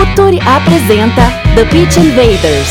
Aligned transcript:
Futuri 0.00 0.38
apresenta 0.40 1.28
The 1.54 1.68
Pitch 1.68 1.98
Invaders. 1.98 2.70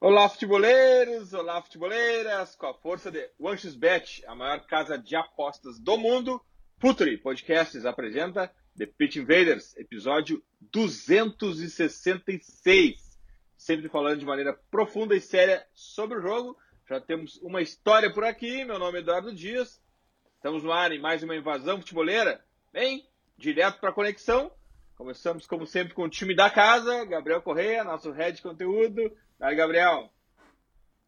Olá, 0.00 0.28
futeboleiros! 0.28 1.32
Olá, 1.32 1.62
futeboleiras! 1.62 2.56
Com 2.56 2.66
a 2.66 2.74
força 2.74 3.12
de 3.12 3.30
OneXBet, 3.38 4.24
a 4.26 4.34
maior 4.34 4.66
casa 4.66 4.98
de 4.98 5.14
apostas 5.14 5.78
do 5.78 5.96
mundo, 5.96 6.44
Futuri 6.80 7.16
Podcasts 7.16 7.86
apresenta 7.86 8.52
The 8.76 8.86
Pitch 8.86 9.14
Invaders, 9.14 9.76
episódio 9.76 10.42
266. 10.72 13.20
Sempre 13.56 13.88
falando 13.88 14.18
de 14.18 14.26
maneira 14.26 14.58
profunda 14.68 15.14
e 15.14 15.20
séria 15.20 15.64
sobre 15.72 16.18
o 16.18 16.22
jogo. 16.22 16.58
Já 16.88 17.00
temos 17.00 17.36
uma 17.36 17.62
história 17.62 18.12
por 18.12 18.24
aqui. 18.24 18.64
Meu 18.64 18.80
nome 18.80 18.98
é 18.98 19.00
Eduardo 19.00 19.32
Dias. 19.32 19.80
Estamos 20.34 20.64
no 20.64 20.72
ar 20.72 20.90
em 20.90 21.00
mais 21.00 21.22
uma 21.22 21.36
invasão 21.36 21.78
futeboleira. 21.78 22.44
Bem, 22.72 23.06
direto 23.36 23.80
para 23.80 23.90
a 23.90 23.92
conexão. 23.92 24.50
Começamos, 24.96 25.46
como 25.46 25.66
sempre, 25.66 25.92
com 25.92 26.04
o 26.04 26.08
time 26.08 26.34
da 26.34 26.48
casa, 26.48 27.04
Gabriel 27.04 27.42
Correia, 27.42 27.82
nosso 27.82 28.12
head 28.12 28.36
de 28.36 28.42
conteúdo. 28.42 29.10
Aí, 29.40 29.56
Gabriel. 29.56 30.08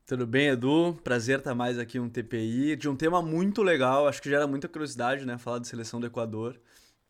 Tudo 0.06 0.26
bem, 0.26 0.48
Edu? 0.48 0.94
Prazer 1.02 1.38
estar 1.38 1.54
mais 1.54 1.78
aqui 1.78 1.98
um 1.98 2.08
TPI 2.08 2.76
de 2.76 2.88
um 2.88 2.96
tema 2.96 3.22
muito 3.22 3.62
legal. 3.62 4.06
Acho 4.06 4.22
que 4.22 4.28
gera 4.28 4.46
muita 4.46 4.68
curiosidade, 4.68 5.24
né? 5.24 5.38
Falar 5.38 5.58
de 5.58 5.68
seleção 5.68 5.98
do 5.98 6.06
Equador, 6.06 6.60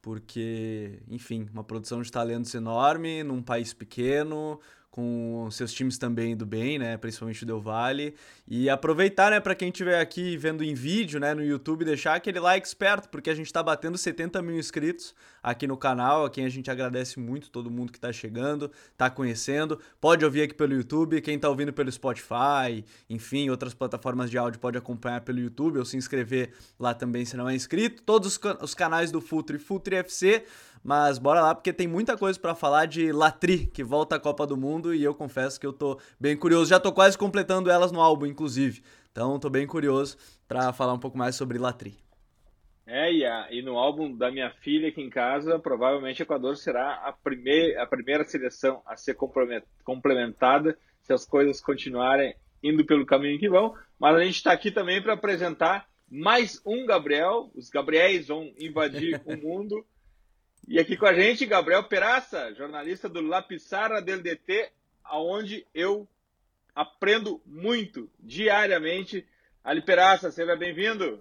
porque, 0.01 1.03
enfim, 1.09 1.49
uma 1.53 1.65
produção 1.65 2.01
de 2.01 2.11
talentos 2.11 2.55
enorme 2.55 3.23
num 3.23 3.43
país 3.43 3.75
pequeno, 3.75 4.61
com 4.97 5.47
seus 5.51 5.75
times 5.75 5.99
também 5.99 6.35
do 6.35 6.47
bem, 6.47 6.79
né? 6.79 6.97
Principalmente 6.97 7.43
o 7.43 7.47
Del 7.47 7.61
Valle. 7.61 8.15
E 8.49 8.71
aproveitar, 8.71 9.31
né, 9.31 9.39
para 9.39 9.55
quem 9.55 9.69
estiver 9.69 10.01
aqui 10.01 10.39
vendo 10.39 10.65
em 10.65 10.73
vídeo, 10.73 11.21
né, 11.21 11.35
no 11.35 11.45
YouTube, 11.45 11.85
deixar 11.85 12.15
aquele 12.15 12.41
like 12.41 12.67
esperto, 12.67 13.07
porque 13.11 13.29
a 13.29 13.35
gente 13.35 13.45
está 13.45 13.63
batendo 13.63 13.99
70 13.99 14.41
mil 14.41 14.59
inscritos 14.59 15.15
aqui 15.43 15.67
no 15.67 15.77
canal, 15.77 16.25
a 16.25 16.31
quem 16.31 16.47
a 16.47 16.49
gente 16.49 16.71
agradece 16.71 17.21
muito 17.21 17.51
todo 17.51 17.71
mundo 17.71 17.93
que 17.93 17.99
está 17.99 18.11
chegando, 18.11 18.73
está 18.91 19.11
conhecendo. 19.11 19.79
Pode 20.01 20.25
ouvir 20.25 20.43
aqui 20.43 20.55
pelo 20.55 20.73
YouTube, 20.73 21.21
quem 21.21 21.37
está 21.37 21.51
ouvindo 21.51 21.75
pelo 21.75 21.93
Spotify, 21.93 22.83
enfim, 23.11 23.51
outras 23.51 23.75
plataformas 23.75 24.31
de 24.31 24.39
áudio 24.39 24.59
pode 24.59 24.79
acompanhar 24.79 25.21
pelo 25.21 25.39
YouTube 25.39 25.79
ou 25.79 25.85
se 25.85 25.99
inscrever 25.99 26.53
lá 26.81 26.95
também 26.95 27.27
se 27.27 27.37
não 27.37 27.47
é 27.47 27.55
inscrito. 27.55 28.03
Todos 28.03 28.29
os, 28.29 28.39
can 28.39 28.57
os 28.63 28.75
canais 28.75 29.13
do 29.13 29.21
Futre, 29.21 29.59
Futre 29.59 29.97
FC 29.97 30.43
mas 30.87 31.19
bora 31.19 31.41
lá, 31.41 31.53
porque 31.53 31.73
tem 31.73 31.89
muita 31.89 32.17
coisa 32.17 32.39
para 32.39 32.55
falar 32.55 32.87
de 32.87 33.11
Latri, 33.11 33.67
que 33.67 33.83
volta 33.83 34.15
à 34.15 34.21
Copa 34.21 34.47
do 34.47 34.57
Mundo, 34.57 34.95
e 34.95 35.03
eu 35.03 35.13
confesso 35.13 35.59
que 35.59 35.67
eu 35.67 35.73
tô 35.73 35.99
bem 36.19 36.37
curioso. 36.37 36.71
Já 36.71 36.79
tô 36.79 36.93
quase 36.93 37.19
completando 37.19 37.69
elas 37.69 37.91
no 37.91 38.01
álbum, 38.01 38.25
inclusive. 38.25 38.85
Então 39.11 39.37
tô 39.41 39.51
bem 39.51 39.67
curioso 39.67 40.17
para 40.47 40.73
falar 40.73 40.93
um 40.93 40.99
pouco 41.01 41.19
mais 41.19 41.35
sobre 41.35 41.59
Latri. 41.59 41.97
É, 42.87 43.13
e, 43.13 43.25
a, 43.25 43.49
e, 43.51 43.63
no 43.63 43.77
álbum 43.77 44.17
da 44.17 44.31
minha 44.31 44.49
filha 44.63 44.89
aqui 44.89 45.03
em 45.03 45.11
casa, 45.11 45.59
provavelmente 45.59 46.23
o 46.23 46.25
Equador 46.25 46.57
será 46.57 46.95
a, 47.05 47.13
primeir, 47.13 47.77
a 47.81 47.85
primeira 47.85 48.23
seleção 48.23 48.81
a 48.87 48.97
ser 48.97 49.17
complementada 49.83 50.79
se 51.03 51.13
as 51.13 51.27
coisas 51.27 51.61
continuarem 51.61 52.33
indo 52.63 52.87
pelo 52.87 53.05
caminho 53.05 53.41
que 53.41 53.49
vão. 53.49 53.75
Mas 53.99 54.15
a 54.15 54.23
gente 54.23 54.37
está 54.37 54.53
aqui 54.53 54.71
também 54.71 55.03
para 55.03 55.15
apresentar 55.15 55.89
mais 56.09 56.63
um 56.65 56.87
Gabriel. 56.87 57.51
Os 57.57 57.71
Gabriéis 57.71 58.29
vão 58.29 58.53
invadir 58.57 59.21
o 59.27 59.37
mundo. 59.37 59.85
E 60.69 60.81
aqui 60.81 60.97
com 60.97 61.07
a 61.07 61.15
gente, 61.15 61.47
Gabriel 61.47 61.85
Peraça, 61.85 62.53
jornalista 62.55 63.09
do 63.09 63.21
Lapissara 63.21 64.03
del 64.03 64.21
DT, 64.21 64.69
aonde 65.05 65.65
eu 65.73 66.09
aprendo 66.75 67.41
muito 67.47 68.11
diariamente. 68.19 69.25
Ali 69.63 69.81
Peraça, 69.81 70.33
seja 70.33 70.57
bem-vindo. 70.57 71.21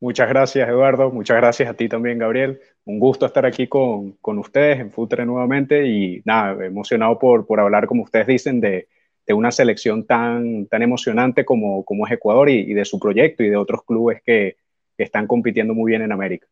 Muchas 0.00 0.28
gracias, 0.28 0.68
Eduardo. 0.68 1.12
Muchas 1.12 1.36
gracias 1.36 1.68
a 1.68 1.74
ti 1.74 1.88
también, 1.88 2.18
Gabriel. 2.18 2.60
Un 2.84 2.98
gusto 2.98 3.26
estar 3.26 3.46
aquí 3.46 3.68
con, 3.68 4.12
con 4.20 4.38
ustedes 4.38 4.80
en 4.80 4.90
Futre 4.90 5.24
nuevamente 5.24 5.86
y 5.86 6.20
nada, 6.24 6.66
emocionado 6.66 7.16
por, 7.16 7.46
por 7.46 7.60
hablar, 7.60 7.86
como 7.86 8.02
ustedes 8.02 8.26
dicen, 8.26 8.60
de, 8.60 8.88
de 9.24 9.34
una 9.34 9.52
selección 9.52 10.04
tan, 10.04 10.66
tan 10.66 10.82
emocionante 10.82 11.44
como, 11.44 11.84
como 11.84 12.08
es 12.08 12.12
Ecuador 12.12 12.50
y, 12.50 12.58
y 12.58 12.74
de 12.74 12.84
su 12.84 12.98
proyecto 12.98 13.44
y 13.44 13.50
de 13.50 13.56
otros 13.56 13.84
clubes 13.84 14.20
que, 14.20 14.56
que 14.96 15.04
están 15.04 15.28
compitiendo 15.28 15.74
muy 15.74 15.92
bien 15.92 16.02
en 16.02 16.10
América. 16.10 16.48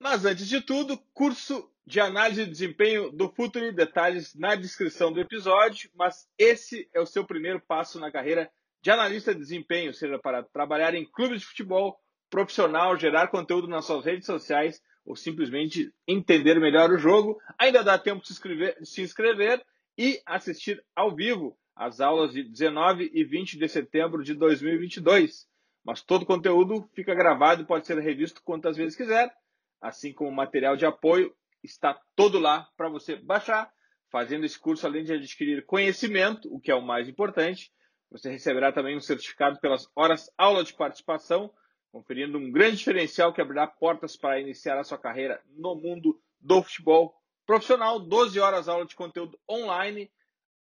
Mas 0.00 0.24
antes 0.24 0.48
de 0.48 0.62
tudo, 0.62 0.96
curso 1.12 1.70
de 1.86 2.00
análise 2.00 2.46
de 2.46 2.50
desempenho 2.50 3.12
do 3.12 3.28
Futuri, 3.28 3.70
detalhes 3.70 4.34
na 4.34 4.54
descrição 4.54 5.12
do 5.12 5.20
episódio, 5.20 5.90
mas 5.94 6.26
esse 6.38 6.88
é 6.94 7.00
o 7.00 7.04
seu 7.04 7.22
primeiro 7.22 7.60
passo 7.60 8.00
na 8.00 8.10
carreira 8.10 8.50
de 8.80 8.90
analista 8.90 9.34
de 9.34 9.40
desempenho, 9.40 9.92
seja 9.92 10.18
para 10.18 10.42
trabalhar 10.42 10.94
em 10.94 11.04
clubes 11.04 11.40
de 11.40 11.46
futebol 11.46 12.00
profissional, 12.30 12.98
gerar 12.98 13.28
conteúdo 13.28 13.68
nas 13.68 13.84
suas 13.84 14.06
redes 14.06 14.24
sociais 14.24 14.80
ou 15.04 15.14
simplesmente 15.14 15.92
entender 16.08 16.58
melhor 16.58 16.90
o 16.90 16.98
jogo. 16.98 17.38
Ainda 17.58 17.84
dá 17.84 17.98
tempo 17.98 18.22
de 18.22 18.28
se 18.28 18.32
inscrever, 18.32 18.78
se 18.82 19.02
inscrever 19.02 19.62
e 19.98 20.18
assistir 20.24 20.82
ao 20.96 21.14
vivo 21.14 21.58
as 21.76 22.00
aulas 22.00 22.32
de 22.32 22.42
19 22.42 23.10
e 23.12 23.22
20 23.22 23.58
de 23.58 23.68
setembro 23.68 24.24
de 24.24 24.32
2022. 24.32 25.46
Mas 25.84 26.00
todo 26.00 26.22
o 26.22 26.26
conteúdo 26.26 26.88
fica 26.94 27.14
gravado 27.14 27.60
e 27.60 27.66
pode 27.66 27.86
ser 27.86 27.98
revisto 27.98 28.42
quantas 28.42 28.78
vezes 28.78 28.96
quiser 28.96 29.30
assim 29.80 30.12
como 30.12 30.30
material 30.30 30.76
de 30.76 30.84
apoio, 30.84 31.34
está 31.62 31.98
todo 32.14 32.38
lá 32.38 32.68
para 32.76 32.88
você 32.88 33.16
baixar. 33.16 33.72
Fazendo 34.10 34.44
esse 34.44 34.58
curso, 34.58 34.86
além 34.86 35.04
de 35.04 35.12
adquirir 35.12 35.64
conhecimento, 35.64 36.52
o 36.52 36.60
que 36.60 36.70
é 36.70 36.74
o 36.74 36.82
mais 36.82 37.08
importante, 37.08 37.72
você 38.10 38.28
receberá 38.28 38.72
também 38.72 38.96
um 38.96 39.00
certificado 39.00 39.60
pelas 39.60 39.88
horas 39.94 40.28
aula 40.36 40.64
de 40.64 40.74
participação, 40.74 41.52
conferindo 41.92 42.36
um 42.36 42.50
grande 42.50 42.78
diferencial 42.78 43.32
que 43.32 43.40
abrirá 43.40 43.68
portas 43.68 44.16
para 44.16 44.40
iniciar 44.40 44.78
a 44.78 44.84
sua 44.84 44.98
carreira 44.98 45.40
no 45.56 45.76
mundo 45.76 46.20
do 46.40 46.60
futebol 46.60 47.14
profissional. 47.46 48.00
12 48.00 48.40
horas 48.40 48.68
aula 48.68 48.84
de 48.84 48.96
conteúdo 48.96 49.38
online, 49.48 50.10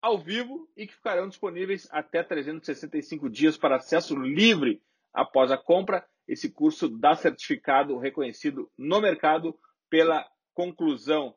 ao 0.02 0.18
vivo 0.20 0.70
e 0.76 0.86
que 0.86 0.94
ficarão 0.94 1.28
disponíveis 1.28 1.88
até 1.92 2.24
365 2.24 3.30
dias 3.30 3.58
para 3.58 3.78
acesso 3.78 4.16
livre 4.16 4.82
após 5.14 5.52
a 5.52 5.58
compra 5.58 6.06
esse 6.32 6.50
curso 6.50 6.88
dá 6.88 7.14
certificado 7.14 7.98
reconhecido 7.98 8.72
no 8.78 9.02
mercado 9.02 9.60
pela 9.90 10.26
conclusão. 10.54 11.36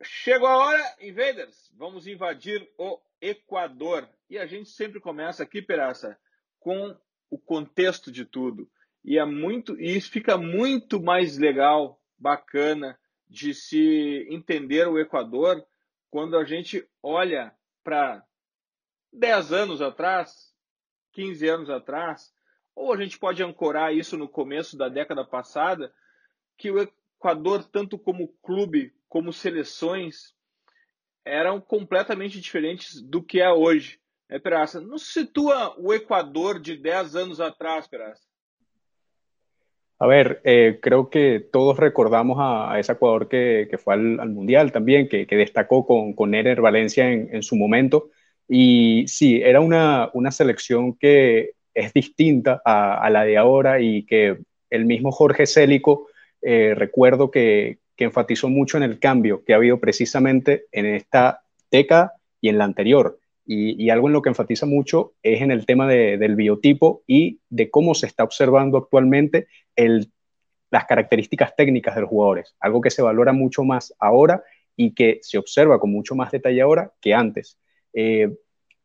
Chegou 0.00 0.46
a 0.46 0.56
hora, 0.56 0.96
invaders, 1.00 1.68
vamos 1.74 2.06
invadir 2.06 2.70
o 2.78 3.00
Equador. 3.20 4.08
E 4.30 4.38
a 4.38 4.46
gente 4.46 4.70
sempre 4.70 5.00
começa 5.00 5.42
aqui, 5.42 5.60
Peraça, 5.60 6.16
com 6.60 6.96
o 7.28 7.36
contexto 7.36 8.12
de 8.12 8.24
tudo. 8.24 8.70
E 9.04 9.18
é 9.18 9.24
muito, 9.24 9.76
e 9.80 9.96
isso 9.96 10.12
fica 10.12 10.38
muito 10.38 11.02
mais 11.02 11.36
legal, 11.36 12.00
bacana 12.16 12.96
de 13.28 13.52
se 13.52 14.28
entender 14.30 14.86
o 14.86 14.96
Equador 14.96 15.66
quando 16.08 16.36
a 16.36 16.44
gente 16.44 16.88
olha 17.02 17.52
para 17.82 18.24
10 19.12 19.52
anos 19.52 19.82
atrás, 19.82 20.54
15 21.14 21.48
anos 21.48 21.68
atrás, 21.68 22.32
ou 22.74 22.92
a 22.92 22.96
gente 22.96 23.18
pode 23.18 23.42
ancorar 23.42 23.94
isso 23.94 24.16
no 24.16 24.28
começo 24.28 24.76
da 24.76 24.88
década 24.88 25.24
passada, 25.24 25.92
que 26.56 26.70
o 26.70 26.78
Equador, 26.80 27.64
tanto 27.64 27.98
como 27.98 28.28
clube, 28.42 28.92
como 29.08 29.32
seleções, 29.32 30.34
eram 31.24 31.60
completamente 31.60 32.40
diferentes 32.40 33.00
do 33.00 33.22
que 33.22 33.40
é 33.40 33.50
hoje. 33.50 34.00
É, 34.28 34.38
Peraça, 34.38 34.80
nos 34.80 35.12
situa 35.12 35.74
o 35.78 35.92
Equador 35.92 36.58
de 36.58 36.76
10 36.76 37.16
anos 37.16 37.40
atrás, 37.40 37.86
Peraça? 37.86 38.22
A 39.98 40.06
ver, 40.06 40.40
eh, 40.42 40.80
creo 40.82 41.08
que 41.08 41.38
todos 41.52 41.76
recordamos 41.76 42.36
a, 42.40 42.72
a 42.72 42.80
ese 42.80 42.90
Ecuador 42.90 43.28
que, 43.28 43.68
que 43.70 43.78
fue 43.78 43.94
al, 43.94 44.18
al, 44.18 44.30
Mundial 44.30 44.72
también, 44.72 45.08
que, 45.08 45.28
que 45.28 45.36
destacó 45.36 45.86
con, 45.86 46.14
con 46.14 46.34
Ener 46.34 46.60
Valencia 46.60 47.08
en, 47.08 47.32
en, 47.32 47.42
su 47.44 47.54
momento. 47.54 48.10
Y 48.48 49.06
sí, 49.06 49.40
era 49.40 49.60
una, 49.60 50.10
una 50.12 50.32
selección 50.32 50.96
que 50.96 51.52
es 51.74 51.92
distinta 51.92 52.60
a, 52.64 53.08
la 53.10 53.24
de 53.24 53.38
ahora 53.38 53.80
y 53.80 54.04
que 54.04 54.38
el 54.70 54.84
mismo 54.84 55.12
Jorge 55.12 55.46
Célico, 55.46 56.08
eh, 56.40 56.74
recuerdo 56.74 57.30
que, 57.30 57.80
enfatizó 57.98 58.48
mucho 58.48 58.76
en 58.76 58.82
el 58.82 58.98
cambio 58.98 59.44
que 59.44 59.52
ha 59.52 59.58
habido 59.58 59.78
precisamente 59.78 60.64
en 60.72 60.86
esta 60.86 61.44
década 61.70 62.14
y 62.40 62.48
en 62.48 62.58
la 62.58 62.64
anterior. 62.64 63.20
Y, 63.46 63.90
algo 63.90 64.08
en 64.08 64.12
lo 64.12 64.22
que 64.22 64.28
enfatiza 64.28 64.66
mucho 64.66 65.12
es 65.22 65.40
en 65.40 65.52
el 65.52 65.66
tema 65.66 65.86
del 65.86 66.34
biotipo 66.34 67.04
y 67.06 67.38
de 67.48 67.70
cómo 67.70 67.94
se 67.94 68.06
está 68.06 68.24
observando 68.24 68.76
actualmente 68.76 69.46
las 69.76 70.86
características 70.86 71.54
técnicas 71.54 71.94
de 71.94 72.00
los 72.00 72.10
jugadores, 72.10 72.56
algo 72.58 72.80
que 72.80 72.90
se 72.90 73.02
valora 73.02 73.32
mucho 73.32 73.62
más 73.62 73.94
ahora 74.00 74.42
y 74.76 74.94
que 74.94 75.20
se 75.22 75.38
observa 75.38 75.78
con 75.78 75.92
mucho 75.92 76.16
más 76.16 76.32
detalle 76.32 76.60
ahora 76.60 76.92
que 77.00 77.14
antes. 77.14 77.56
Eh, 77.92 78.34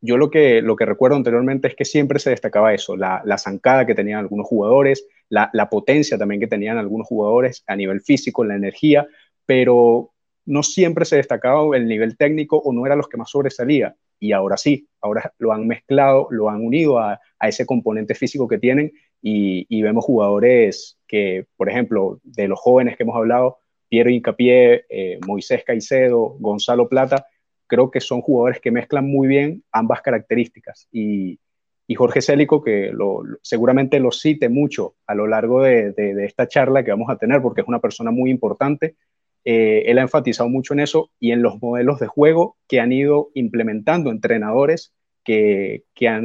yo 0.02 0.18
lo 0.18 0.30
que, 0.30 0.62
lo 0.62 0.76
que 0.76 0.86
recuerdo 0.86 1.18
anteriormente 1.18 1.68
es 1.68 1.76
que 1.76 1.86
siempre 1.86 2.20
se 2.20 2.30
destacaba 2.30 2.74
eso, 2.74 2.96
la, 2.96 3.38
zancada 3.38 3.86
que 3.86 3.96
tenían 3.96 4.20
algunos 4.20 4.48
jugadores, 4.48 5.08
la, 5.30 5.70
potencia 5.70 6.18
también 6.18 6.40
que 6.40 6.48
tenían 6.48 6.78
algunos 6.78 7.08
jugadores 7.08 7.64
a 7.68 7.76
nivel 7.76 8.02
físico, 8.02 8.44
la 8.44 8.56
energía, 8.56 9.08
pero 9.46 10.12
no 10.46 10.64
siempre 10.64 11.06
se 11.06 11.18
destacaba 11.18 11.76
el 11.76 11.88
nivel 11.88 12.16
técnico 12.16 12.58
o 12.58 12.72
no 12.74 12.86
era 12.86 12.96
los 12.96 13.08
que 13.08 13.18
más 13.18 13.30
sobresalía. 13.30 13.96
Y 14.20 14.32
ahora 14.32 14.58
sí, 14.58 14.88
ahora 15.02 15.34
lo 15.38 15.52
han 15.52 15.68
mezclado, 15.68 16.28
lo 16.32 16.50
han 16.50 16.62
unido 16.64 17.00
a, 17.00 17.20
ese 17.42 17.66
componente 17.66 18.16
físico 18.16 18.48
que 18.48 18.58
tienen 18.58 18.92
y, 19.22 19.82
vemos 19.82 20.06
jugadores 20.06 20.98
que, 21.08 21.48
por 21.56 21.70
ejemplo, 21.70 22.20
de 22.24 22.48
los 22.48 22.60
jóvenes 22.60 22.98
que 22.98 23.04
hemos 23.04 23.16
hablado, 23.16 23.60
Piero 23.90 24.10
Incapié, 24.10 24.86
eh, 24.90 25.20
Moisés 25.26 25.64
Caicedo, 25.64 26.36
Gonzalo 26.40 26.90
Plata, 26.90 27.26
creo 27.68 27.92
que 27.92 28.00
son 28.00 28.22
jugadores 28.22 28.60
que 28.60 28.72
mezclan 28.72 29.06
muy 29.06 29.28
bien 29.28 29.64
ambas 29.72 30.02
características. 30.02 30.88
Y, 30.92 31.40
Jorge 31.96 32.22
Célico, 32.22 32.62
que 32.62 32.92
seguramente 33.42 34.02
lo 34.02 34.12
cite 34.12 34.50
mucho 34.50 34.96
a 35.06 35.16
lo 35.16 35.26
largo 35.26 35.64
de, 35.64 35.94
esta 36.26 36.48
charla 36.48 36.84
que 36.84 36.92
vamos 36.92 37.10
a 37.10 37.18
tener, 37.18 37.42
porque 37.42 37.62
es 37.62 37.68
una 37.68 37.80
persona 37.80 38.12
muy 38.12 38.30
importante, 38.30 38.96
eh, 39.46 39.84
él 39.86 39.98
ha 39.98 40.02
enfatizado 40.02 40.50
mucho 40.50 40.74
en 40.74 40.82
eso 40.82 41.12
y 41.18 41.32
en 41.32 41.42
los 41.42 41.62
modelos 41.62 42.00
de 42.00 42.08
juego 42.08 42.58
que 42.68 42.82
han 42.82 42.92
ido 42.92 43.30
implementando 43.36 44.12
entrenadores 44.12 44.94
que, 45.24 45.84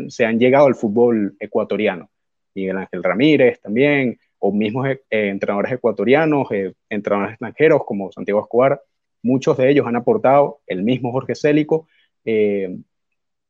se 0.09 0.25
han 0.25 0.39
llegado 0.41 0.67
al 0.67 0.75
fútbol 0.75 1.37
ecuatoriano. 1.39 2.11
Miguel 2.55 2.79
Ángel 2.79 3.03
Ramírez 3.03 3.61
también, 3.61 4.19
o 4.41 4.53
mismos 4.53 4.89
eh, 4.89 4.99
entrenadores 5.11 5.73
ecuatorianos, 5.73 6.50
eh, 6.50 6.75
entrenadores 6.89 7.35
extranjeros 7.35 7.83
como 7.87 8.11
Santiago 8.11 8.41
Escobar, 8.41 8.81
muchos 9.22 9.56
de 9.56 9.70
ellos 9.70 9.86
han 9.86 9.96
aportado, 9.96 10.60
el 10.66 10.82
mismo 10.82 11.12
Jorge 11.12 11.34
Célico, 11.34 11.88
eh, 12.24 12.76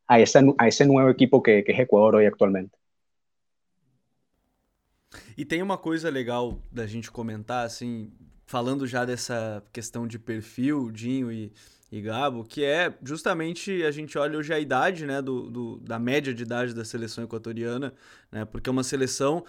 a, 0.06 0.16
a, 0.16 0.68
ese 0.68 0.86
nuevo 0.86 1.10
equipo 1.10 1.42
que, 1.42 1.64
que, 1.64 1.72
es 1.72 1.80
Ecuador 1.80 2.16
hoy 2.16 2.26
actualmente. 2.26 2.76
E 5.36 5.44
tem 5.44 5.62
uma 5.62 5.76
coisa 5.76 6.10
legal 6.10 6.58
da 6.70 6.86
gente 6.86 7.10
comentar, 7.10 7.66
assim, 7.66 8.10
falando 8.46 8.86
já 8.86 9.04
dessa 9.04 9.62
questão 9.72 10.06
de 10.06 10.18
perfil, 10.18 10.90
Dinho 10.90 11.30
e, 11.30 11.52
e 11.90 12.00
Gabo, 12.00 12.44
que 12.44 12.64
é 12.64 12.94
justamente 13.02 13.82
a 13.82 13.90
gente 13.90 14.16
olha 14.18 14.38
hoje 14.38 14.52
a 14.52 14.58
idade, 14.58 15.06
né, 15.06 15.20
do, 15.20 15.50
do, 15.50 15.76
da 15.80 15.98
média 15.98 16.32
de 16.34 16.42
idade 16.42 16.74
da 16.74 16.84
seleção 16.84 17.24
equatoriana, 17.24 17.94
né, 18.30 18.44
porque 18.44 18.68
é 18.68 18.72
uma 18.72 18.84
seleção 18.84 19.44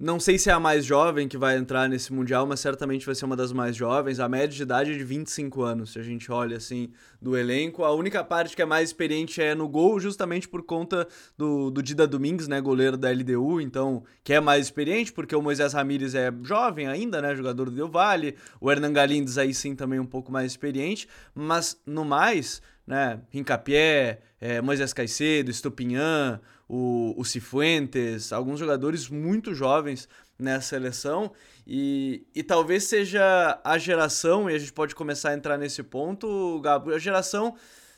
não 0.00 0.20
sei 0.20 0.38
se 0.38 0.48
é 0.48 0.52
a 0.52 0.60
mais 0.60 0.84
jovem 0.84 1.26
que 1.26 1.36
vai 1.36 1.56
entrar 1.56 1.88
nesse 1.88 2.12
Mundial, 2.12 2.46
mas 2.46 2.60
certamente 2.60 3.04
vai 3.04 3.16
ser 3.16 3.24
uma 3.24 3.34
das 3.34 3.52
mais 3.52 3.74
jovens. 3.74 4.20
A 4.20 4.28
média 4.28 4.48
de 4.48 4.62
idade 4.62 4.92
é 4.92 4.96
de 4.96 5.02
25 5.02 5.62
anos, 5.62 5.92
se 5.92 5.98
a 5.98 6.02
gente 6.04 6.30
olha 6.30 6.56
assim 6.56 6.92
do 7.20 7.36
elenco. 7.36 7.82
A 7.82 7.92
única 7.92 8.22
parte 8.22 8.54
que 8.54 8.62
é 8.62 8.64
mais 8.64 8.90
experiente 8.90 9.42
é 9.42 9.56
no 9.56 9.68
gol, 9.68 9.98
justamente 9.98 10.48
por 10.48 10.62
conta 10.62 11.08
do, 11.36 11.68
do 11.68 11.82
Dida 11.82 12.06
Domingues, 12.06 12.46
né, 12.46 12.60
goleiro 12.60 12.96
da 12.96 13.10
LDU, 13.10 13.60
então, 13.60 14.04
que 14.22 14.32
é 14.32 14.40
mais 14.40 14.66
experiente, 14.66 15.12
porque 15.12 15.34
o 15.34 15.42
Moisés 15.42 15.72
Ramírez 15.72 16.14
é 16.14 16.32
jovem 16.42 16.86
ainda, 16.86 17.20
né, 17.20 17.34
jogador 17.34 17.64
do 17.64 17.72
Del 17.72 17.88
Valle. 17.88 18.36
O 18.60 18.70
Hernan 18.70 18.92
Galindes 18.92 19.36
aí 19.36 19.52
sim 19.52 19.74
também 19.74 19.98
um 19.98 20.06
pouco 20.06 20.30
mais 20.30 20.52
experiente, 20.52 21.08
mas 21.34 21.76
no 21.84 22.04
mais, 22.04 22.62
né, 22.88 23.20
Rincapié, 23.30 24.18
é, 24.40 24.62
Moisés 24.62 24.94
Caicedo, 24.94 25.50
Estupinhan, 25.50 26.40
o, 26.66 27.14
o 27.18 27.24
Cifuentes, 27.24 28.32
alguns 28.32 28.58
jogadores 28.58 29.10
muito 29.10 29.54
jovens 29.54 30.08
nessa 30.38 30.68
seleção 30.68 31.30
e, 31.66 32.26
e 32.34 32.42
talvez 32.42 32.84
seja 32.84 33.60
a 33.62 33.76
geração, 33.76 34.48
e 34.48 34.54
a 34.54 34.58
gente 34.58 34.72
pode 34.72 34.94
começar 34.94 35.30
a 35.30 35.34
entrar 35.34 35.58
nesse 35.58 35.82
ponto, 35.82 36.58
Gabo, 36.62 36.94
a 36.94 36.98
geração 36.98 37.54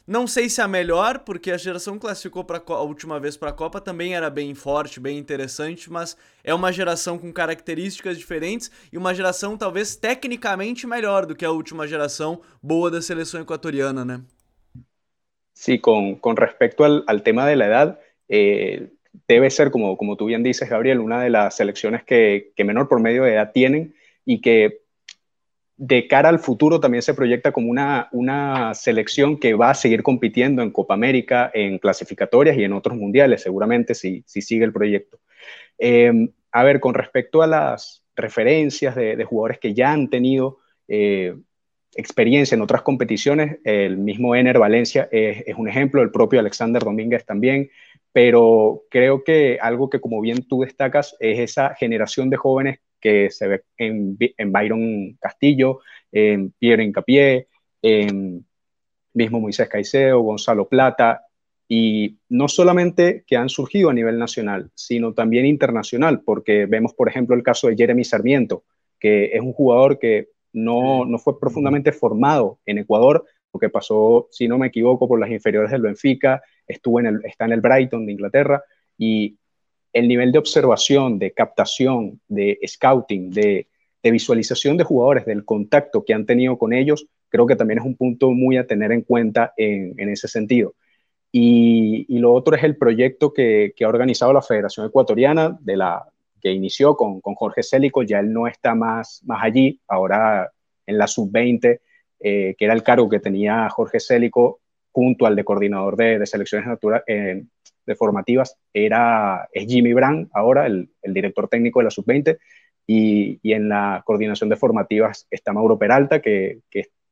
não 0.06 0.26
sei 0.26 0.48
se 0.48 0.60
é 0.60 0.64
a 0.64 0.66
melhor, 0.66 1.20
porque 1.20 1.52
a 1.52 1.56
geração 1.56 1.94
que 1.94 2.00
classificou 2.00 2.42
para 2.42 2.60
a 2.66 2.82
última 2.82 3.20
vez 3.20 3.36
para 3.36 3.50
a 3.50 3.52
Copa 3.52 3.80
também 3.80 4.16
era 4.16 4.28
bem 4.28 4.56
forte, 4.56 4.98
bem 4.98 5.16
interessante, 5.18 5.88
mas 5.88 6.16
é 6.42 6.52
uma 6.52 6.72
geração 6.72 7.16
com 7.16 7.32
características 7.32 8.18
diferentes 8.18 8.72
e 8.92 8.98
uma 8.98 9.14
geração 9.14 9.56
talvez 9.56 9.94
tecnicamente 9.94 10.84
melhor 10.84 11.26
do 11.26 11.36
que 11.36 11.44
a 11.44 11.52
última 11.52 11.86
geração 11.86 12.40
boa 12.60 12.90
da 12.90 13.00
seleção 13.00 13.40
equatoriana, 13.40 14.04
né? 14.04 14.20
Sí, 15.60 15.78
con, 15.78 16.16
con 16.16 16.36
respecto 16.36 16.84
al, 16.84 17.04
al 17.06 17.22
tema 17.22 17.46
de 17.46 17.56
la 17.56 17.66
edad, 17.66 18.00
Eh, 18.32 18.88
debe 19.28 19.50
ser, 19.50 19.70
como, 19.70 19.96
como 19.96 20.16
tú 20.16 20.26
bien 20.26 20.42
dices, 20.42 20.70
Gabriel, 20.70 21.00
una 21.00 21.20
de 21.20 21.30
las 21.30 21.56
selecciones 21.56 22.04
que, 22.04 22.52
menor 22.64 22.88
promedio 22.88 23.24
de 23.24 23.32
edad 23.34 23.50
tienen 23.52 23.94
y 24.24 24.40
que 24.40 24.82
de 25.76 26.06
cara 26.06 26.28
al 26.28 26.38
futuro 26.38 26.78
también 26.78 27.02
se 27.02 27.14
proyecta 27.14 27.50
como 27.50 27.70
una, 27.70 28.08
una 28.12 28.72
selección 28.74 29.38
que 29.38 29.54
va 29.54 29.70
a 29.70 29.74
seguir 29.74 30.02
compitiendo 30.02 30.62
en 30.62 30.70
Copa 30.70 30.94
América, 30.94 31.50
en 31.52 31.78
clasificatorias 31.78 32.56
y 32.56 32.64
en 32.64 32.72
otros 32.72 32.96
mundiales, 32.96 33.42
seguramente, 33.42 33.94
si, 33.94 34.22
si 34.26 34.40
sigue 34.42 34.64
el 34.64 34.72
proyecto. 34.72 35.18
Eh, 35.78 36.12
a 36.52 36.64
ver, 36.64 36.78
con 36.78 36.94
respecto 36.94 37.42
a 37.42 37.46
las 37.46 38.04
referencias 38.14 38.94
de, 38.94 39.24
jugadores 39.24 39.58
que 39.58 39.74
ya 39.74 39.90
han 39.92 40.08
tenido 40.08 40.58
eh, 40.88 41.34
experiencia 41.94 42.54
en 42.54 42.62
otras 42.62 42.82
competiciones, 42.82 43.58
el 43.64 43.98
mismo 43.98 44.34
Ener 44.34 44.58
Valencia 44.58 45.08
es, 45.10 45.54
un 45.56 45.68
ejemplo, 45.68 46.02
el 46.02 46.10
propio 46.10 46.40
Alexander 46.40 46.82
Domínguez 46.82 47.24
también, 47.24 47.70
pero 48.12 48.82
creo 48.90 49.24
que 49.24 49.58
algo 49.60 49.90
que 49.90 50.00
como 50.00 50.20
bien 50.20 50.46
tú 50.48 50.62
destacas 50.62 51.16
es 51.20 51.38
esa 51.38 51.74
generación 51.74 52.30
de 52.30 52.36
jóvenes 52.36 52.80
que 53.00 53.30
se 53.30 53.48
ve 53.48 53.62
en, 53.76 54.16
Byron 54.52 55.16
Castillo, 55.20 55.80
en 56.12 56.50
Pierre 56.52 56.84
Incapié, 56.84 57.48
en 57.82 58.44
mismo 59.14 59.40
Moisés 59.40 59.68
Caicedo, 59.68 60.20
Gonzalo 60.20 60.68
Plata, 60.68 61.26
y 61.68 62.18
no 62.28 62.48
solamente 62.48 63.24
que 63.26 63.36
han 63.36 63.48
surgido 63.48 63.90
a 63.90 63.94
nivel 63.94 64.18
nacional, 64.18 64.70
sino 64.74 65.14
también 65.14 65.46
internacional, 65.46 66.20
porque 66.22 66.66
vemos, 66.66 66.94
por 66.94 67.08
ejemplo, 67.08 67.36
el 67.36 67.44
caso 67.44 67.68
de 67.68 67.76
Jeremy 67.76 68.04
Sarmiento, 68.04 68.64
que 68.98 69.26
es 69.26 69.40
un 69.40 69.52
jugador 69.52 69.98
que 69.98 70.28
no, 70.52 71.04
no 71.04 71.18
fue 71.18 71.38
profundamente 71.38 71.92
formado 71.92 72.58
en 72.66 72.78
Ecuador, 72.78 73.24
porque 73.50 73.68
pasó, 73.68 74.28
si 74.30 74.48
no 74.48 74.58
me 74.58 74.68
equivoco, 74.68 75.08
por 75.08 75.18
las 75.18 75.30
inferiores 75.30 75.70
del 75.70 75.82
Benfica, 75.82 76.42
estuvo 76.66 77.00
en 77.00 77.06
el, 77.06 77.20
está 77.24 77.44
en 77.44 77.52
el 77.52 77.60
Brighton 77.60 78.06
de 78.06 78.12
Inglaterra 78.12 78.62
y 78.96 79.36
el 79.92 80.08
nivel 80.08 80.32
de 80.32 80.38
observación, 80.38 81.18
de 81.18 81.32
captación, 81.32 82.20
de 82.28 82.58
scouting, 82.66 83.30
de, 83.30 83.66
visualización 84.02 84.76
de 84.76 84.84
jugadores, 84.84 85.26
del 85.26 85.44
contacto 85.44 86.04
que 86.04 86.14
han 86.14 86.26
tenido 86.26 86.56
con 86.56 86.72
ellos, 86.72 87.06
creo 87.28 87.46
que 87.46 87.56
también 87.56 87.80
es 87.80 87.84
un 87.84 87.96
punto 87.96 88.30
muy 88.30 88.56
a 88.56 88.66
tener 88.66 88.92
en 88.92 89.02
cuenta 89.02 89.52
en, 89.56 90.08
ese 90.08 90.26
sentido. 90.26 90.74
Y, 91.32 92.18
lo 92.18 92.32
otro 92.32 92.56
es 92.56 92.64
el 92.64 92.76
proyecto 92.76 93.32
que, 93.32 93.74
ha 93.82 93.88
organizado 93.88 94.32
la 94.32 94.42
Federación 94.42 94.86
Ecuatoriana, 94.86 95.58
de 95.60 95.76
la, 95.76 96.06
que 96.40 96.50
inició 96.52 96.96
con, 96.96 97.20
Jorge 97.20 97.62
Célico, 97.62 98.02
ya 98.02 98.20
él 98.20 98.32
no 98.32 98.46
está 98.46 98.74
más, 98.74 99.22
más 99.24 99.42
allí, 99.42 99.80
ahora 99.88 100.50
en 100.86 100.98
la 100.98 101.06
sub-20, 101.06 101.80
eh, 102.20 102.54
que 102.58 102.64
era 102.64 102.74
el 102.74 102.82
cargo 102.82 103.08
que 103.08 103.20
tenía 103.20 103.68
Jorge 103.70 104.00
Célico, 104.00 104.60
junto 104.92 105.26
al 105.26 105.36
de 105.36 105.44
coordinador 105.44 105.96
de, 105.96 106.26
selecciones 106.26 106.66
naturales, 106.66 107.04
eh, 107.06 107.44
de 107.86 107.94
formativas, 107.94 108.56
era, 108.72 109.48
es 109.52 109.66
Jimmy 109.66 109.92
Brand, 109.92 110.28
ahora 110.32 110.66
el, 110.66 110.90
director 111.02 111.48
técnico 111.48 111.80
de 111.80 111.84
la 111.84 111.90
sub-20, 111.90 112.38
y, 112.86 113.40
en 113.44 113.68
la 113.68 114.02
coordinación 114.04 114.50
de 114.50 114.56
formativas 114.56 115.26
está 115.30 115.52
Mauro 115.52 115.78
Peralta, 115.78 116.20
que, 116.20 116.60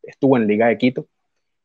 estuvo 0.03 0.37
en 0.37 0.47
Liga 0.47 0.69
de 0.69 0.79
Quito. 0.79 1.07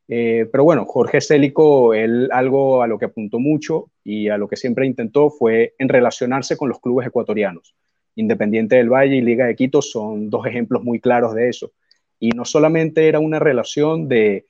Eh, 0.08 0.48
pero 0.52 0.64
bueno, 0.64 0.86
Jorge 0.86 1.22
Célico, 1.22 1.94
él 1.94 2.30
algo 2.32 2.84
a 2.84 2.88
lo 2.88 3.00
que 3.00 3.06
apuntó 3.06 3.40
mucho 3.40 3.90
y 4.04 4.30
a 4.30 4.38
lo 4.38 4.48
que 4.48 4.58
siempre 4.58 4.86
intentó 4.86 5.30
fue 5.30 5.76
en 5.78 5.90
relacionarse 5.90 6.58
con 6.58 6.70
los 6.70 6.80
clubes 6.80 7.08
ecuatorianos. 7.08 7.76
Independiente 8.16 8.76
del 8.76 8.90
Valle 8.90 9.16
y 9.16 9.22
Liga 9.22 9.46
de 9.46 9.56
Quito 9.56 9.82
son 9.82 10.30
dos 10.30 10.46
ejemplos 10.46 10.84
muy 10.84 11.00
claros 11.00 11.34
de 11.34 11.50
eso. 11.50 11.72
Y 12.20 12.30
no 12.30 12.46
solamente 12.46 13.08
era 13.08 13.20
una 13.20 13.40
relación 13.40 14.08
de, 14.08 14.46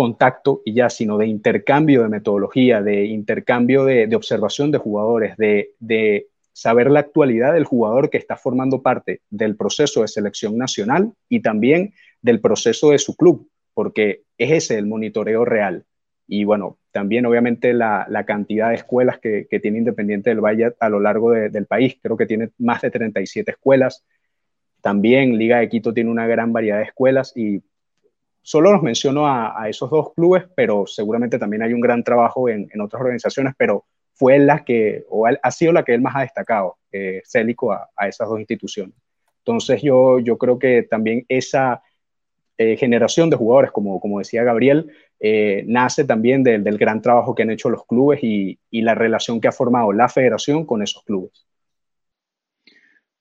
contacto 0.00 0.62
y 0.64 0.72
ya, 0.72 0.88
sino 0.88 1.18
de 1.18 1.26
intercambio 1.26 2.02
de 2.02 2.08
metodología, 2.08 2.80
de 2.80 3.04
intercambio 3.04 3.84
de, 3.84 4.08
observación 4.16 4.70
de 4.70 4.78
jugadores, 4.78 5.36
de, 5.36 6.26
saber 6.54 6.90
la 6.90 7.00
actualidad 7.00 7.52
del 7.52 7.66
jugador 7.66 8.08
que 8.08 8.16
está 8.16 8.38
formando 8.38 8.80
parte 8.80 9.20
del 9.28 9.56
proceso 9.56 10.00
de 10.00 10.08
selección 10.08 10.56
nacional 10.56 11.12
y 11.28 11.40
también 11.40 11.92
del 12.22 12.40
proceso 12.40 12.92
de 12.92 12.98
su 12.98 13.14
club, 13.14 13.46
porque 13.74 14.22
es 14.38 14.50
ese 14.52 14.78
el 14.78 14.86
monitoreo 14.86 15.44
real. 15.44 15.84
Y 16.26 16.44
bueno, 16.44 16.78
también 16.92 17.26
obviamente 17.26 17.72
la, 17.72 18.06
cantidad 18.26 18.68
de 18.68 18.76
escuelas 18.76 19.18
que, 19.18 19.46
tiene 19.60 19.78
Independiente 19.78 20.30
del 20.30 20.40
Valle 20.40 20.74
a 20.78 20.88
lo 20.88 21.00
largo 21.00 21.32
del 21.32 21.66
país, 21.66 21.98
creo 22.00 22.16
que 22.16 22.26
tiene 22.26 22.50
más 22.58 22.82
de 22.82 22.90
37 22.90 23.50
escuelas. 23.50 24.04
También 24.80 25.36
Liga 25.38 25.58
de 25.58 25.68
Quito 25.68 25.92
tiene 25.92 26.10
una 26.10 26.26
gran 26.26 26.52
variedad 26.52 26.78
de 26.78 26.84
escuelas 26.84 27.36
y 27.36 27.62
solo 28.42 28.72
los 28.72 28.82
menciono 28.82 29.26
a, 29.26 29.68
esos 29.68 29.90
dos 29.90 30.14
clubes, 30.14 30.44
pero 30.54 30.86
seguramente 30.86 31.38
también 31.38 31.62
hay 31.62 31.72
un 31.72 31.80
gran 31.80 32.02
trabajo 32.02 32.48
en, 32.48 32.68
otras 32.80 33.00
organizaciones, 33.00 33.54
pero 33.56 33.84
fue 34.12 34.38
la 34.38 34.64
que, 34.64 35.04
o 35.08 35.26
ha 35.26 35.50
sido 35.50 35.72
la 35.72 35.84
que 35.84 35.94
él 35.94 36.00
más 36.00 36.16
ha 36.16 36.20
destacado, 36.20 36.78
eh, 36.92 37.22
Célico, 37.24 37.72
a, 37.72 38.08
esas 38.08 38.28
dos 38.28 38.38
instituciones. 38.38 38.94
Entonces 39.38 39.82
yo, 39.82 40.18
yo 40.20 40.38
creo 40.38 40.58
que 40.58 40.82
también 40.82 41.24
esa 41.28 41.82
eh, 42.62 42.76
generación 42.76 43.30
de 43.30 43.38
jugadores, 43.38 43.70
como, 43.70 43.98
como 44.00 44.18
decía 44.18 44.44
Gabriel, 44.44 44.92
eh, 45.18 45.64
nace 45.66 46.04
también 46.04 46.42
del, 46.42 46.76
gran 46.76 47.00
trabajo 47.00 47.34
que 47.34 47.42
han 47.42 47.50
hecho 47.50 47.70
los 47.70 47.86
clubes 47.86 48.20
y, 48.22 48.58
la 48.70 48.94
relación 48.94 49.40
que 49.40 49.48
ha 49.48 49.52
formado 49.52 49.92
la 49.92 50.10
federación 50.10 50.66
con 50.66 50.82
esos 50.82 51.02
clubes. 51.02 51.46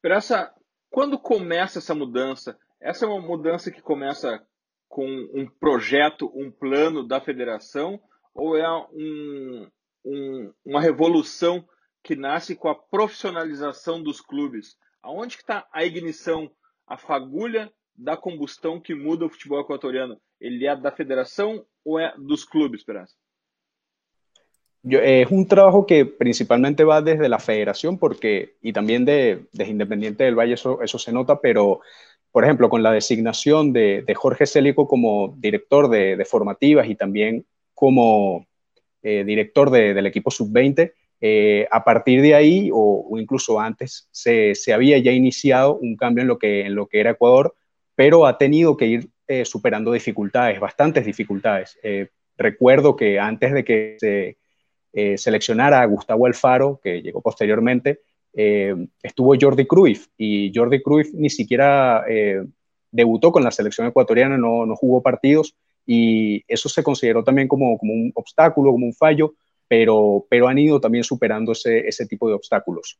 Essa, 0.03 0.53
quando 0.89 1.17
começa 1.21 1.79
essa 1.79 1.95
mudança? 1.95 2.59
Essa 2.81 3.05
é 3.05 3.07
uma 3.07 3.25
mudança 3.25 3.71
que 3.71 3.81
começa 3.81 4.45
com 4.89 5.07
um 5.07 5.47
projeto, 5.57 6.29
um 6.35 6.51
plano 6.51 7.07
da 7.07 7.21
federação, 7.21 7.97
ou 8.33 8.57
é 8.57 8.67
um, 8.91 9.69
uma 10.65 10.81
revolução 10.81 11.65
que 12.03 12.13
nasce 12.13 12.57
com 12.57 12.67
a 12.67 12.75
profissionalização 12.75 14.03
dos 14.03 14.19
clubes? 14.19 14.75
Aonde 15.01 15.37
que 15.37 15.43
está 15.43 15.65
a 15.71 15.85
ignição, 15.85 16.51
a 16.85 16.97
fagulha 16.97 17.71
da 17.99 18.15
combustão 18.15 18.79
que 18.79 18.95
muda 18.95 19.25
o 19.25 19.29
futebol 19.29 19.59
equatoriano? 19.59 20.17
¿Ele 20.39 20.65
é 20.65 20.75
da 20.75 20.91
federação 20.91 21.65
ou 21.83 21.99
é 21.99 22.13
dos 22.17 22.45
clubes, 22.45 22.81
Esperanza? 22.81 23.13
Yo, 24.81 24.99
es 24.99 25.29
un 25.29 25.45
trabajo 25.45 25.85
que 25.85 26.05
principalmente 26.05 26.85
va 26.85 27.01
desde 27.01 27.27
la 27.27 27.39
federación 27.39 27.97
porque, 27.97 28.55
y 28.61 28.71
también 28.71 29.03
de, 29.03 29.47
desde 29.51 29.71
Independiente 29.71 30.23
del 30.23 30.39
Valle 30.39 30.53
eso, 30.53 30.81
eso 30.81 30.97
se 30.97 31.11
nota, 31.11 31.41
pero 31.41 31.81
por 32.31 32.45
ejemplo, 32.45 32.69
con 32.69 32.83
la 32.83 32.91
designación 32.91 33.73
de, 33.73 34.05
Jorge 34.15 34.45
Célico 34.45 34.87
como 34.87 35.35
director 35.37 35.89
de, 35.89 36.23
formativas 36.25 36.87
y 36.87 36.95
también 36.95 37.45
como 37.73 38.47
eh, 39.01 39.23
director 39.25 39.71
de, 39.71 39.93
del 39.93 40.05
equipo 40.05 40.31
sub-20, 40.31 40.93
eh, 41.21 41.67
a 41.69 41.83
partir 41.83 42.21
de 42.21 42.35
ahí, 42.35 42.69
o, 42.71 43.07
o 43.09 43.17
incluso 43.17 43.59
antes, 43.59 44.07
se, 44.11 44.53
había 44.71 44.97
ya 44.99 45.11
iniciado 45.11 45.77
un 45.77 45.97
cambio 45.97 46.21
en 46.21 46.75
lo 46.75 46.87
que 46.87 46.99
era 46.99 47.11
Ecuador, 47.11 47.55
pero 47.99 48.25
ha 48.25 48.37
tenido 48.37 48.77
que 48.77 48.85
ir 48.85 49.09
eh, 49.27 49.43
superando 49.43 49.91
dificultades, 49.91 50.57
bastantes 50.57 51.05
dificultades. 51.05 51.77
Eh, 51.83 52.07
recuerdo 52.37 52.95
que 52.95 53.19
antes 53.19 53.51
de 53.51 53.65
que 53.65 53.97
se 53.99 54.37
eh, 54.93 55.17
seleccionara 55.17 55.81
a 55.81 55.85
Gustavo 55.85 56.25
Alfaro, 56.25 56.79
que 56.81 57.01
llegó 57.01 57.21
posteriormente, 57.21 57.99
estuvo 58.31 59.35
Jordi 59.37 59.65
Cruyff 59.65 60.07
y 60.17 60.49
Jordi 60.55 60.81
Cruyff 60.81 61.13
ni 61.13 61.29
siquiera 61.29 62.05
debutó 62.89 63.33
con 63.33 63.43
la 63.43 63.51
selección 63.51 63.87
ecuatoriana, 63.87 64.37
no, 64.37 64.65
no, 64.65 64.77
jugó 64.77 65.01
partidos 65.01 65.57
y 65.85 66.45
eso 66.47 66.69
se 66.69 66.83
consideró 66.83 67.21
también 67.21 67.49
como, 67.49 67.77
como 67.77 67.91
un 67.91 68.13
obstáculo, 68.15 68.71
como 68.71 68.85
un 68.85 68.93
fallo, 68.93 69.33
pero, 69.67 70.25
pero 70.29 70.47
han 70.47 70.57
ido 70.57 70.79
también 70.79 71.03
superando 71.03 71.51
ese, 71.51 71.85
ese 71.85 72.05
tipo 72.05 72.29
de 72.29 72.35
obstáculos. 72.35 72.97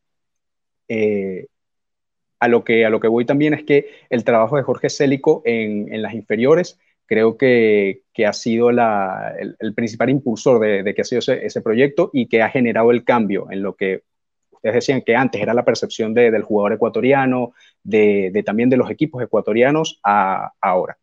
A, 2.40 2.48
lo 2.48 2.64
que, 2.64 2.86
a 2.86 2.90
lo 2.90 3.00
que 3.00 3.08
voy 3.08 3.26
también 3.26 3.54
es 3.54 3.64
que 3.64 3.88
el 4.10 4.24
trabajo 4.24 4.58
de 4.58 4.64
Jorge 4.64 4.90
Célico 4.90 5.42
en, 5.46 5.94
en 5.94 6.02
las 6.02 6.14
inferiores 6.14 6.80
creo 7.06 7.38
que, 7.38 8.04
que 8.14 8.26
ha 8.26 8.34
sido 8.34 8.72
la, 8.72 9.36
el, 9.38 9.74
principal 9.74 10.10
impulsor 10.10 10.60
de, 10.60 10.84
de 10.84 10.94
que 10.94 11.02
ha 11.02 11.06
sido 11.06 11.20
ese, 11.20 11.46
ese 11.46 11.62
proyecto 11.62 12.12
y 12.14 12.28
que 12.28 12.42
ha 12.42 12.50
generado 12.50 12.92
el 12.92 13.04
cambio 13.04 13.48
en 13.50 13.64
lo 13.64 13.76
que 13.76 14.04
ustedes 14.52 14.76
decían 14.76 15.02
que 15.02 15.16
antes 15.16 15.42
era 15.42 15.54
la 15.54 15.66
percepción 15.66 16.14
de, 16.14 16.32
del 16.32 16.44
jugador 16.44 16.74
ecuatoriano, 16.74 17.54
de, 17.84 18.30
de, 18.32 18.44
también 18.44 18.70
de 18.70 18.78
los 18.78 18.92
equipos 18.92 19.24
equatorianos, 19.24 20.00
a, 20.04 20.48
a 20.48 20.70
ahora. 20.70 20.98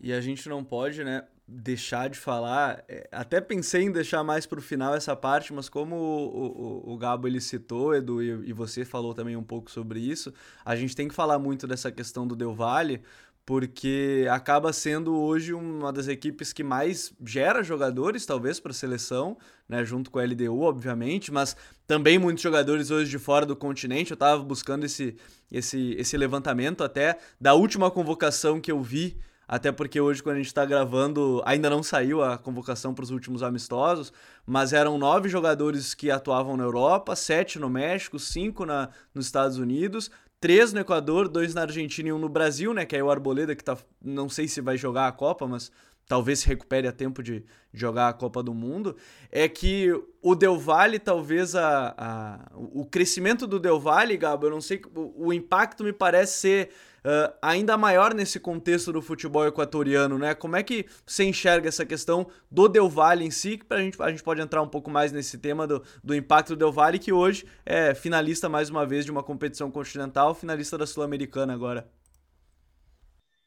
E 0.00 0.12
a 0.12 0.20
gente 0.20 0.48
não 0.48 0.62
pode, 0.62 1.02
né, 1.02 1.24
deixar 1.50 2.10
de 2.10 2.18
falar. 2.18 2.84
Até 3.10 3.40
pensei 3.40 3.82
em 3.84 3.90
deixar 3.90 4.22
mais 4.22 4.44
para 4.44 4.58
o 4.58 4.62
final 4.62 4.94
essa 4.94 5.16
parte, 5.16 5.50
mas 5.54 5.68
como 5.70 5.96
o, 5.96 6.82
o, 6.90 6.92
o 6.92 6.98
Gabo 6.98 7.26
ele 7.26 7.40
citou, 7.40 7.94
Edu, 7.94 8.22
e, 8.22 8.50
e, 8.50 8.52
você 8.52 8.84
falou 8.84 9.14
também 9.14 9.34
um 9.34 9.42
pouco 9.42 9.70
sobre 9.70 9.98
isso, 9.98 10.32
a 10.62 10.76
gente 10.76 10.94
tem 10.94 11.08
que 11.08 11.14
falar 11.14 11.38
muito 11.38 11.66
dessa 11.66 11.90
questão 11.90 12.26
do 12.26 12.36
Del 12.36 12.54
Valle, 12.54 13.02
porque 13.46 14.26
acaba 14.30 14.74
sendo 14.74 15.16
hoje 15.16 15.54
uma 15.54 15.90
das 15.90 16.06
equipes 16.06 16.52
que 16.52 16.62
mais 16.62 17.14
gera 17.24 17.62
jogadores, 17.62 18.26
talvez, 18.26 18.60
para 18.60 18.72
a 18.72 18.74
seleção, 18.74 19.38
né, 19.66 19.82
junto 19.86 20.10
com 20.10 20.18
a 20.18 20.22
LDU, 20.22 20.60
obviamente, 20.60 21.32
mas 21.32 21.56
também 21.86 22.18
muitos 22.18 22.42
jogadores 22.42 22.90
hoje 22.90 23.10
de 23.10 23.18
fora 23.18 23.46
do 23.46 23.56
continente. 23.56 24.10
Eu 24.10 24.16
estava 24.16 24.42
buscando 24.42 24.84
esse, 24.84 25.16
esse, 25.50 25.94
esse 25.98 26.14
levantamento 26.18 26.84
até 26.84 27.18
da 27.40 27.54
última 27.54 27.90
convocação 27.90 28.60
que 28.60 28.70
eu 28.70 28.82
vi, 28.82 29.16
até 29.48 29.72
porque 29.72 29.98
hoje, 29.98 30.22
quando 30.22 30.34
a 30.34 30.38
gente 30.38 30.48
está 30.48 30.66
gravando, 30.66 31.42
ainda 31.46 31.70
não 31.70 31.82
saiu 31.82 32.22
a 32.22 32.36
convocação 32.36 32.92
para 32.92 33.02
os 33.02 33.10
últimos 33.10 33.42
amistosos, 33.42 34.12
mas 34.44 34.74
eram 34.74 34.98
nove 34.98 35.30
jogadores 35.30 35.94
que 35.94 36.10
atuavam 36.10 36.54
na 36.54 36.64
Europa, 36.64 37.16
sete 37.16 37.58
no 37.58 37.70
México, 37.70 38.18
cinco 38.18 38.66
na, 38.66 38.90
nos 39.14 39.24
Estados 39.24 39.56
Unidos, 39.56 40.10
três 40.38 40.74
no 40.74 40.80
Equador, 40.80 41.28
dois 41.28 41.54
na 41.54 41.62
Argentina 41.62 42.10
e 42.10 42.12
um 42.12 42.18
no 42.18 42.28
Brasil, 42.28 42.74
né? 42.74 42.84
Que 42.84 42.96
é 42.96 43.02
o 43.02 43.10
Arboleda, 43.10 43.56
que 43.56 43.64
tá. 43.64 43.78
Não 44.04 44.28
sei 44.28 44.46
se 44.46 44.60
vai 44.60 44.76
jogar 44.76 45.08
a 45.08 45.12
Copa, 45.12 45.46
mas 45.46 45.72
talvez 46.06 46.40
se 46.40 46.46
recupere 46.46 46.86
a 46.86 46.92
tempo 46.92 47.22
de 47.22 47.42
jogar 47.72 48.08
a 48.08 48.12
Copa 48.12 48.42
do 48.42 48.52
Mundo. 48.52 48.96
É 49.30 49.48
que 49.48 49.92
o 50.20 50.34
Del 50.34 50.58
Valle, 50.58 50.98
talvez 50.98 51.54
a, 51.54 51.94
a 51.96 52.50
o 52.54 52.84
crescimento 52.84 53.46
do 53.46 53.58
Del 53.58 53.80
Valle, 53.80 54.16
Gabo, 54.16 54.46
eu 54.46 54.50
não 54.50 54.60
sei, 54.60 54.80
o, 54.94 55.28
o 55.28 55.32
impacto 55.32 55.84
me 55.84 55.92
parece 55.92 56.38
ser 56.38 56.70
uh, 57.08 57.32
ainda 57.40 57.76
maior 57.78 58.12
nesse 58.12 58.38
contexto 58.38 58.92
do 58.92 59.00
futebol 59.00 59.46
equatoriano, 59.46 60.18
né? 60.18 60.34
Como 60.34 60.56
é 60.56 60.62
que 60.62 60.84
você 61.06 61.24
enxerga 61.24 61.68
essa 61.68 61.86
questão 61.86 62.26
do 62.50 62.68
Del 62.68 62.88
Valle 62.88 63.24
em 63.24 63.30
si? 63.30 63.56
Que 63.56 63.66
a 63.70 63.78
gente, 63.78 64.00
a 64.00 64.10
gente 64.10 64.22
pode 64.22 64.42
entrar 64.42 64.60
um 64.60 64.68
pouco 64.68 64.90
mais 64.90 65.10
nesse 65.10 65.38
tema 65.38 65.66
do, 65.66 65.82
do 66.04 66.14
impacto 66.14 66.50
do 66.50 66.56
Del 66.56 66.72
Valle, 66.72 66.98
que 66.98 67.12
hoje 67.12 67.46
é 67.64 67.94
finalista 67.94 68.48
mais 68.48 68.68
uma 68.68 68.84
vez 68.84 69.04
de 69.04 69.10
uma 69.10 69.22
competição 69.22 69.70
continental, 69.70 70.34
finalista 70.34 70.76
da 70.76 70.86
Sul-Americana 70.86 71.54
agora. 71.54 71.88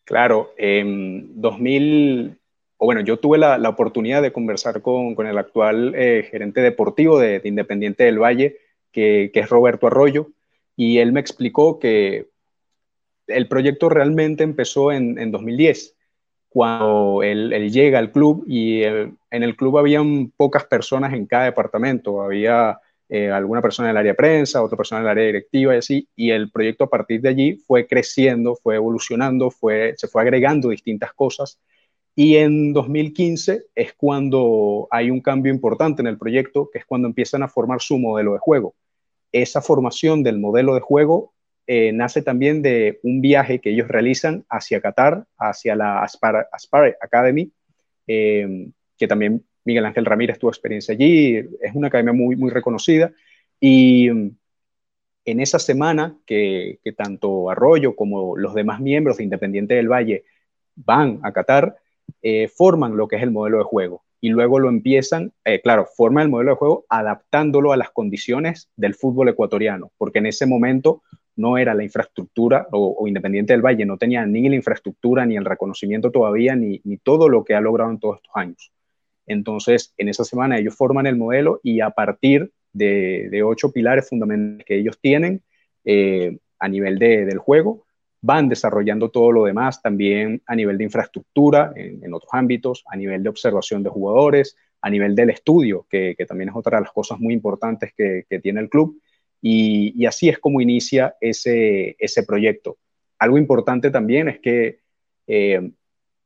Claro, 0.03 0.51
en 0.58 1.39
2000, 1.39 2.36
o 2.77 2.86
bueno, 2.86 3.01
yo 3.01 3.18
tuve 3.18 3.38
la, 3.38 3.58
la 3.58 3.70
oportunidad 3.70 4.22
de 4.22 4.34
conversar 4.34 4.82
con, 4.82 5.15
con 5.15 5.27
el 5.27 5.38
actual 5.38 5.94
eh, 5.96 6.27
gerente 6.30 6.62
deportivo 6.62 7.20
de, 7.20 7.39
de, 7.39 7.48
Independiente 7.48 8.03
del 8.03 8.20
Valle, 8.20 8.58
que, 8.91 9.30
que, 9.34 9.39
es 9.39 9.50
Roberto 9.50 9.88
Arroyo, 9.88 10.32
y 10.75 10.98
él 10.98 11.13
me 11.13 11.20
explicó 11.20 11.80
que 11.80 12.30
el 13.31 13.47
proyecto 13.47 13.89
realmente 13.89 14.43
empezó 14.43 14.91
en, 14.91 15.17
en 15.19 15.31
2010, 15.31 15.95
cuando 16.51 17.23
él, 17.23 17.71
llega 17.71 17.97
al 17.97 18.11
club 18.11 18.43
y 18.45 18.81
el, 18.83 19.13
en 19.29 19.43
el 19.43 19.55
club 19.55 19.77
habían 19.77 20.31
pocas 20.31 20.65
personas 20.65 21.13
en 21.13 21.25
cada 21.25 21.45
departamento, 21.45 22.21
había 22.21 22.77
eh, 23.07 23.31
alguna 23.31 23.61
persona 23.61 23.88
en 23.88 23.91
el 23.91 24.00
área 24.00 24.15
prensa, 24.15 24.61
otra 24.61 24.75
persona 24.75 25.00
en 25.00 25.05
el 25.05 25.11
área 25.11 25.25
directiva 25.27 25.73
y 25.73 25.77
así, 25.77 26.09
y 26.13 26.31
el 26.31 26.51
proyecto 26.51 26.83
a 26.83 26.89
partir 26.89 27.21
de 27.21 27.29
allí 27.29 27.53
fue 27.55 27.88
creciendo, 27.88 28.55
fue 28.55 28.75
evolucionando, 28.75 29.50
fue, 29.50 29.93
se 29.95 30.09
fue 30.09 30.23
agregando 30.23 30.69
distintas 30.69 31.13
cosas. 31.13 31.57
Y 32.15 32.35
en 32.35 32.73
2015 32.73 33.67
es 33.73 33.93
cuando 33.93 34.89
hay 34.91 35.09
un 35.09 35.21
cambio 35.21 35.53
importante 35.53 36.01
en 36.01 36.07
el 36.07 36.17
proyecto, 36.17 36.69
que 36.69 36.79
es 36.79 36.85
cuando 36.85 37.07
empiezan 37.07 37.43
a 37.43 37.47
formar 37.47 37.81
su 37.81 37.97
modelo 37.97 38.33
de 38.33 38.39
juego. 38.39 38.75
Esa 39.31 39.61
formación 39.61 40.21
del 40.21 40.38
modelo 40.38 40.73
de 40.73 40.81
juego 40.81 41.33
eh, 41.68 41.91
nace 41.94 42.22
también 42.22 42.62
de 42.62 43.00
un 43.03 43.22
viaje 43.22 43.60
que 43.60 43.72
ellos 43.72 43.88
realizan 43.88 44.46
hacia 44.50 44.82
Qatar, 44.82 45.25
hacia 45.38 45.75
la 45.75 46.03
Aspar, 46.03 46.98
Academy, 47.01 47.51
eh, 48.08 48.70
que 48.98 49.08
también 49.08 49.46
Miguel 49.63 49.86
Ángel 49.86 50.06
Ramírez 50.06 50.39
tuvo 50.39 50.50
experiencia 50.50 50.94
allí, 50.94 51.38
es 51.38 51.75
una 51.75 51.88
academia 51.88 52.13
muy, 52.13 52.36
muy 52.36 52.50
reconocida. 52.50 53.12
Y 53.60 54.08
en 54.08 55.39
esa 55.39 55.60
semana 55.60 56.18
que, 56.25 56.80
tanto 56.98 57.50
Arroyo 57.50 57.96
como 57.96 58.36
los 58.36 58.56
demás 58.56 58.80
miembros 58.80 59.18
de 59.18 59.24
Independiente 59.24 59.75
del 59.75 59.88
Valle 59.88 60.25
van 60.75 61.20
a 61.24 61.32
Qatar, 61.32 61.77
eh, 62.24 62.48
forman 62.48 62.98
lo 62.98 63.08
que 63.08 63.18
es 63.18 63.24
el 63.24 63.32
modelo 63.32 63.60
de 63.60 63.63
juego 63.63 64.03
y 64.20 64.30
luego 64.30 64.60
lo 64.60 64.70
empiezan, 64.70 65.34
claro, 65.63 65.88
forman 65.98 66.25
el 66.25 66.30
modelo 66.30 66.51
de 66.51 66.58
juego 66.58 66.86
adaptándolo 66.89 67.72
a 67.72 67.77
las 67.77 67.89
condiciones 67.89 68.70
del 68.75 68.94
fútbol 68.94 69.30
ecuatoriano, 69.30 69.91
porque 69.98 70.20
en 70.20 70.27
ese 70.27 70.46
momento 70.46 71.01
no 71.35 71.57
era 71.57 71.73
la 71.73 71.83
infraestructura, 71.83 72.67
o, 72.71 73.07
Independiente 73.07 73.53
del 73.53 73.61
Valle 73.61 73.85
no 73.85 73.97
tenía 73.97 74.25
ni 74.25 74.47
la 74.50 74.55
infraestructura, 74.55 75.25
ni 75.25 75.38
el 75.38 75.45
reconocimiento 75.45 76.11
todavía, 76.11 76.55
ni, 76.55 76.81
ni, 76.83 76.97
todo 76.97 77.29
lo 77.29 77.43
que 77.43 77.55
ha 77.55 77.61
logrado 77.61 77.91
en 77.91 78.00
todos 78.00 78.17
estos 78.17 78.31
años. 78.35 78.71
Entonces, 79.25 79.93
en 79.97 80.09
esa 80.09 80.23
semana 80.23 80.57
ellos 80.57 80.75
forman 80.75 81.07
el 81.07 81.15
modelo 81.15 81.59
y 81.63 81.81
a 81.81 81.91
partir 81.91 82.51
de, 82.73 83.29
de 83.29 83.43
ocho 83.43 83.71
pilares 83.71 84.09
fundamentales 84.09 84.65
que 84.65 84.77
ellos 84.77 85.00
tienen 85.00 85.41
eh, 85.85 86.38
a 86.59 86.67
nivel 86.67 87.00
de, 87.00 87.25
del 87.25 87.39
juego, 87.39 87.85
van 88.21 88.50
desarrollando 88.50 89.09
todo 89.09 89.31
lo 89.31 89.45
demás 89.45 89.81
también 89.81 90.43
a 90.45 90.55
nivel 90.55 90.77
de 90.77 90.83
infraestructura, 90.83 91.73
en, 91.75 92.03
en, 92.03 92.13
otros 92.13 92.29
ámbitos, 92.33 92.83
a 92.88 92.95
nivel 92.95 93.23
de 93.23 93.29
observación 93.29 93.81
de 93.83 93.89
jugadores, 93.89 94.55
a 94.81 94.89
nivel 94.89 95.15
del 95.15 95.31
estudio, 95.31 95.88
que, 95.89 96.15
que 96.17 96.25
también 96.25 96.50
es 96.50 96.55
otra 96.55 96.77
de 96.77 96.83
las 96.83 96.91
cosas 96.91 97.19
muy 97.19 97.33
importantes 97.33 97.93
que, 97.95 98.25
que 98.29 98.39
tiene 98.39 98.61
el 98.61 98.69
club. 98.69 99.00
Y, 99.41 100.05
así 100.05 100.29
es 100.29 100.38
como 100.39 100.62
inicia 100.62 101.15
ese, 101.19 101.95
ese 102.00 102.24
proyecto. 102.24 102.77
Algo 103.17 103.38
importante 103.38 103.89
también 103.89 104.29
es 104.29 104.39
que 104.39 104.79
eh, 105.27 105.71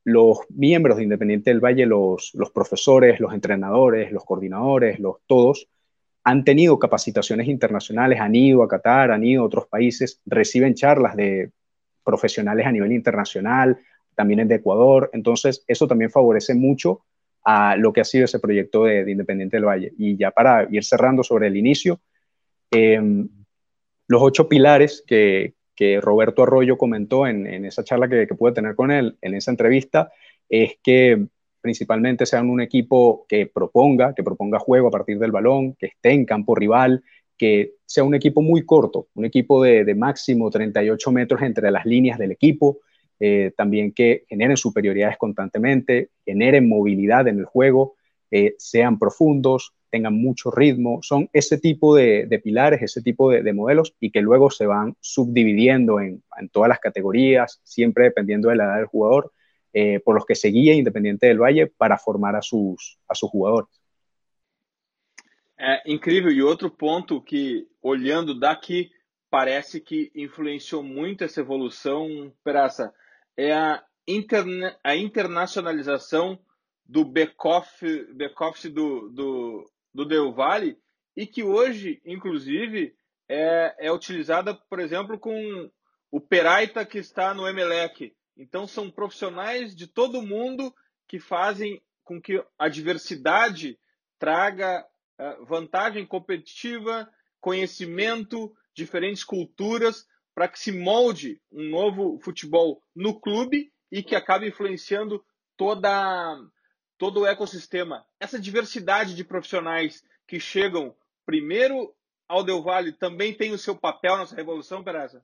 los 0.04 0.40
miembros 0.50 0.98
de 0.98 1.04
Independiente 1.04 1.50
del 1.50 1.64
Valle, 1.64 1.86
los, 1.86 2.32
los, 2.36 2.52
profesores, 2.52 3.20
los 3.20 3.34
entrenadores, 3.34 4.12
los 4.12 4.26
coordinadores, 4.26 5.00
los 5.00 5.18
todos, 5.26 5.68
han 6.24 6.44
tenido 6.44 6.78
capacitaciones 6.78 7.48
internacionales, 7.48 8.20
han 8.20 8.36
ido 8.36 8.64
a 8.64 8.68
Qatar, 8.68 9.12
han 9.12 9.24
ido 9.24 9.44
a 9.44 9.46
otros 9.46 9.68
países, 9.68 10.22
reciben 10.26 10.74
charlas 10.74 11.16
de 11.16 11.52
profesionales 12.04 12.66
a 12.66 12.72
nivel 12.72 12.92
internacional, 12.92 13.80
también 14.16 14.42
en 14.42 14.48
de 14.48 14.56
Ecuador. 14.56 15.10
Entonces, 15.14 15.64
eso 15.68 15.88
también 15.88 16.12
favorece 16.12 16.54
mucho 16.54 17.02
a 17.44 17.76
lo 17.78 17.94
que 17.94 18.02
ha 18.02 18.06
sido 18.06 18.26
ese 18.26 18.40
proyecto 18.40 18.86
de 18.86 19.10
Independiente 19.10 19.58
del 19.58 19.66
Valle. 19.66 19.94
Y 19.98 20.18
ya 20.18 20.32
para 20.32 20.68
ir 20.70 20.84
cerrando 20.84 21.24
sobre 21.24 21.48
el 21.48 21.58
inicio, 21.58 22.00
eh, 22.72 23.02
los 24.08 24.22
ocho 24.22 24.48
pilares 24.48 25.04
que, 25.06 25.54
Roberto 26.02 26.44
Arroyo 26.44 26.78
comentó 26.78 27.28
en, 27.28 27.66
esa 27.66 27.84
charla 27.84 28.08
que, 28.08 28.28
que, 28.28 28.36
pude 28.36 28.54
tener 28.54 28.76
con 28.76 28.92
él, 28.92 29.18
en 29.22 29.36
esa 29.36 29.52
entrevista, 29.52 30.12
es 30.48 30.78
que 30.82 31.28
principalmente 31.60 32.26
sean 32.26 32.50
un 32.50 32.62
equipo 32.62 33.26
que 33.28 33.48
proponga, 33.48 34.14
que 34.14 34.24
proponga 34.24 34.60
juego 34.60 34.88
a 34.88 34.92
partir 34.92 35.18
del 35.20 35.32
balón, 35.32 35.74
que 35.74 35.88
esté 35.88 36.12
en 36.12 36.24
campo 36.24 36.56
rival, 36.56 37.04
que 37.38 37.74
sea 37.86 38.04
un 38.04 38.16
equipo 38.16 38.42
muy 38.42 38.66
corto, 38.66 39.08
un 39.16 39.26
equipo 39.26 39.64
de, 39.64 39.96
máximo 39.96 40.50
38 40.50 41.12
metros 41.12 41.42
entre 41.42 41.72
las 41.72 41.86
líneas 41.86 42.18
del 42.18 42.32
equipo, 42.32 42.80
eh, 43.20 43.52
también 43.56 43.94
que 43.94 44.26
generen 44.28 44.58
superioridades 44.58 45.18
constantemente, 45.18 46.12
generen 46.26 46.68
movilidad 46.68 47.28
en 47.28 47.40
el 47.40 47.46
juego, 47.46 47.96
eh, 48.32 48.56
sean 48.58 49.00
profundos, 49.00 49.74
tengan 49.96 50.14
mucho 50.14 50.52
ritmo, 50.52 51.00
son 51.02 51.30
ese 51.32 51.58
tipo 51.58 51.96
de, 51.96 52.28
pilares, 52.44 52.82
ese 52.82 53.02
tipo 53.02 53.32
de, 53.32 53.54
modelos 53.54 53.96
y 54.02 54.12
que 54.12 54.22
luego 54.22 54.52
se 54.52 54.66
van 54.66 54.98
subdividiendo 55.00 56.02
en, 56.02 56.22
todas 56.52 56.68
las 56.68 56.80
categorías, 56.80 57.62
siempre 57.64 58.04
dependiendo 58.04 58.50
de 58.50 58.58
la 58.58 58.66
edad 58.66 58.78
del 58.80 58.88
jugador, 58.88 59.32
eh, 59.72 60.02
por 60.02 60.16
los 60.16 60.26
que 60.26 60.36
se 60.36 60.50
guía 60.50 60.74
Independiente 60.74 61.28
del 61.28 61.40
Valle 61.40 61.68
para 61.68 61.98
formar 61.98 62.36
a 62.36 62.42
sus, 62.42 63.00
a 63.08 63.16
sus 63.16 63.30
jugadores. 63.30 63.70
É 65.58 65.82
incrível. 65.86 66.30
E 66.30 66.44
outro 66.44 66.70
ponto 66.70 67.22
que, 67.22 67.66
olhando 67.82 68.38
daqui, 68.38 68.92
parece 69.30 69.80
que 69.80 70.12
influenciou 70.14 70.84
muito 70.84 71.24
essa 71.24 71.40
evolução, 71.40 72.34
Peraça, 72.44 72.94
é 73.38 73.54
a, 73.54 73.82
interna 74.06 74.78
a 74.84 74.94
internacionalização 74.94 76.38
do 76.86 77.06
back-office 77.06 78.14
back 78.14 78.70
do, 78.70 79.10
do, 79.10 79.72
do 79.96 80.06
Del 80.06 80.34
Valle 80.34 80.78
e 81.16 81.26
que 81.26 81.42
hoje, 81.42 82.02
inclusive, 82.06 82.94
é, 83.30 83.88
é 83.88 83.92
utilizada, 83.92 84.54
por 84.54 84.80
exemplo, 84.80 85.18
com 85.18 85.72
o 86.12 86.20
Peraita 86.20 86.86
que 86.86 86.98
está 86.98 87.34
no 87.34 87.48
Emelec. 87.48 88.14
Então, 88.38 88.68
são 88.68 88.92
profissionais 88.92 89.74
de 89.74 89.88
todo 89.88 90.22
mundo 90.22 90.76
que 91.08 91.18
fazem 91.18 91.82
com 92.04 92.22
que 92.22 92.44
a 92.60 92.68
diversidade 92.68 93.80
traga 94.20 94.86
eh, 95.18 95.38
vantagem 95.48 96.06
competitiva, 96.06 97.10
conhecimento, 97.40 98.54
diferentes 98.76 99.24
culturas, 99.24 100.06
para 100.34 100.50
que 100.50 100.60
se 100.60 100.72
molde 100.72 101.42
um 101.50 101.70
novo 101.70 102.20
futebol 102.20 102.82
no 102.94 103.20
clube 103.20 103.72
e 103.90 104.04
que 104.04 104.16
acabe 104.16 104.50
influenciando 104.50 105.24
toda, 105.56 106.38
todo 106.98 107.22
o 107.22 107.28
ecossistema. 107.28 108.06
Essa 108.20 108.40
diversidade 108.40 109.16
de 109.16 109.24
profissionais 109.24 110.04
que 110.28 110.40
chegam 110.40 110.96
primeiro 111.26 111.94
ao 112.28 112.44
Del 112.44 112.62
Valle 112.62 112.92
também 112.92 113.34
tem 113.34 113.52
o 113.52 113.58
seu 113.58 113.76
papel 113.76 114.18
nessa 114.18 114.36
revolução, 114.36 114.84
Peraza? 114.84 115.24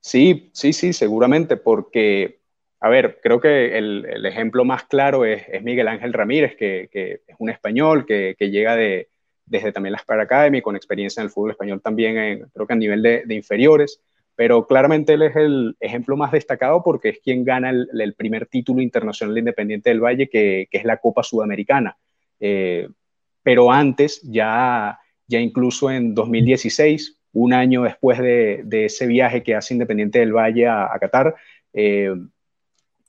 Sí, 0.00 0.50
sí, 0.52 0.72
sí, 0.72 0.92
seguramente, 0.92 1.56
porque 1.56 2.38
A 2.78 2.88
ver, 2.88 3.20
creo 3.22 3.40
que 3.40 3.76
el, 3.78 4.26
ejemplo 4.26 4.64
más 4.64 4.84
claro 4.84 5.24
es, 5.24 5.44
Miguel 5.62 5.88
Ángel 5.88 6.12
Ramírez, 6.12 6.56
que, 6.56 6.88
es 7.26 7.36
un 7.38 7.48
español 7.48 8.04
que, 8.06 8.36
llega 8.38 8.76
de, 8.76 9.08
desde 9.46 9.72
también 9.72 9.92
la 9.92 9.98
Spar 9.98 10.20
Academy, 10.20 10.60
con 10.60 10.76
experiencia 10.76 11.20
en 11.20 11.26
el 11.26 11.30
fútbol 11.30 11.52
español 11.52 11.80
también, 11.80 12.18
en, 12.18 12.48
creo 12.50 12.66
que 12.66 12.72
a 12.74 12.76
nivel 12.76 13.02
de, 13.02 13.34
inferiores, 13.34 14.00
pero 14.36 14.66
claramente 14.66 15.14
él 15.14 15.22
es 15.22 15.34
el 15.34 15.76
ejemplo 15.80 16.16
más 16.16 16.30
destacado 16.30 16.82
porque 16.82 17.08
es 17.08 17.18
quien 17.20 17.42
gana 17.42 17.70
el, 17.70 18.14
primer 18.14 18.46
título 18.46 18.82
internacional 18.82 19.38
Independiente 19.38 19.90
del 19.90 20.04
Valle, 20.04 20.28
que, 20.28 20.68
es 20.70 20.84
la 20.84 20.98
Copa 20.98 21.22
Sudamericana. 21.22 21.96
Eh, 22.38 22.86
pero 23.42 23.72
antes, 23.72 24.20
ya, 24.22 24.98
ya 25.26 25.40
incluso 25.40 25.90
en 25.90 26.14
2016, 26.14 27.18
un 27.32 27.54
año 27.54 27.82
después 27.82 28.18
de, 28.18 28.64
ese 28.70 29.06
viaje 29.06 29.42
que 29.42 29.54
hace 29.54 29.74
Independiente 29.74 30.18
del 30.18 30.32
Valle 30.32 30.66
a, 30.66 30.92
a 30.92 30.98
Qatar, 30.98 31.34
eh, 31.72 32.14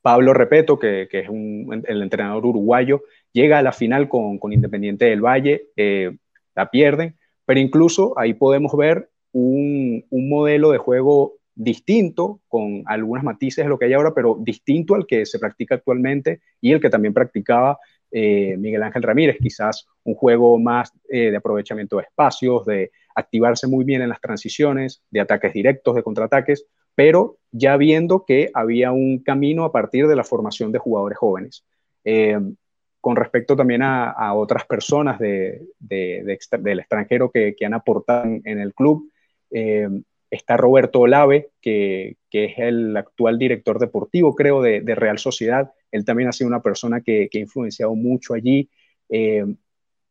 Pablo 0.01 0.33
Repeto, 0.33 0.79
que, 0.79 1.01
es 1.11 1.27
el 1.29 2.01
entrenador 2.01 2.45
uruguayo, 2.45 3.03
llega 3.33 3.57
a 3.57 3.61
la 3.61 3.73
final 3.73 4.07
con, 4.07 4.39
Independiente 4.53 5.03
del 5.03 5.21
Valle, 5.21 5.67
eh, 5.75 6.15
la 6.55 6.71
pierden, 6.71 7.17
pero 7.45 7.59
incluso 7.59 8.17
ahí 8.17 8.33
podemos 8.33 8.71
ver 8.77 9.09
un, 9.31 10.05
modelo 10.11 10.71
de 10.71 10.77
juego 10.77 11.35
distinto, 11.55 12.41
con 12.47 12.83
algunos 12.85 13.23
matices 13.23 13.65
de 13.65 13.69
lo 13.69 13.79
que 13.79 13.85
hay 13.85 13.93
ahora, 13.93 14.13
pero 14.13 14.37
distinto 14.39 14.95
al 14.95 15.07
que 15.07 15.25
se 15.25 15.39
practica 15.39 15.75
actualmente 15.75 16.41
y 16.61 16.71
el 16.71 16.79
que 16.79 16.89
también 16.89 17.13
practicaba 17.13 17.79
eh, 18.11 18.55
Miguel 18.57 18.83
Ángel 18.83 19.03
Ramírez, 19.03 19.37
quizás 19.41 19.87
un 20.03 20.15
juego 20.15 20.57
más 20.59 20.93
eh, 21.09 21.31
de 21.31 21.37
aprovechamiento 21.37 21.97
de 21.97 22.03
espacios, 22.03 22.65
de 22.65 22.91
activarse 23.15 23.67
muy 23.67 23.83
bien 23.83 24.01
en 24.01 24.09
las 24.09 24.21
transiciones, 24.21 25.01
de 25.09 25.19
ataques 25.19 25.53
directos, 25.53 25.95
de 25.95 26.03
contraataques, 26.03 26.65
pero 26.95 27.37
ya 27.51 27.75
viendo 27.77 28.23
que 28.25 28.49
había 28.53 28.91
un 28.91 29.19
camino 29.23 29.65
a 29.65 29.71
partir 29.71 30.07
de 30.07 30.15
la 30.15 30.23
formación 30.23 30.71
de 30.71 30.79
jugadores 30.79 31.17
jóvenes. 31.17 31.65
Eh, 32.03 32.39
con 33.01 33.15
respecto 33.15 33.55
también 33.55 33.83
a, 33.83 34.33
otras 34.33 34.65
personas 34.65 35.19
del 35.19 36.29
extranjero 36.29 37.31
que, 37.31 37.55
han 37.65 37.73
aportado 37.73 38.25
en 38.25 38.59
el 38.59 38.73
club, 38.73 39.09
eh, 39.51 39.87
está 40.29 40.57
Roberto 40.57 41.01
Olave, 41.01 41.51
que, 41.61 42.17
es 42.31 42.53
el 42.57 42.95
actual 42.95 43.39
director 43.39 43.79
deportivo, 43.79 44.35
creo, 44.35 44.61
de, 44.61 44.81
Real 44.95 45.19
Sociedad. 45.19 45.71
Él 45.91 46.05
también 46.05 46.29
ha 46.29 46.33
sido 46.33 46.47
una 46.47 46.61
persona 46.61 47.01
que, 47.01 47.29
ha 47.33 47.37
influenciado 47.37 47.95
mucho 47.95 48.33
allí. 48.33 48.69
Eh, 49.09 49.45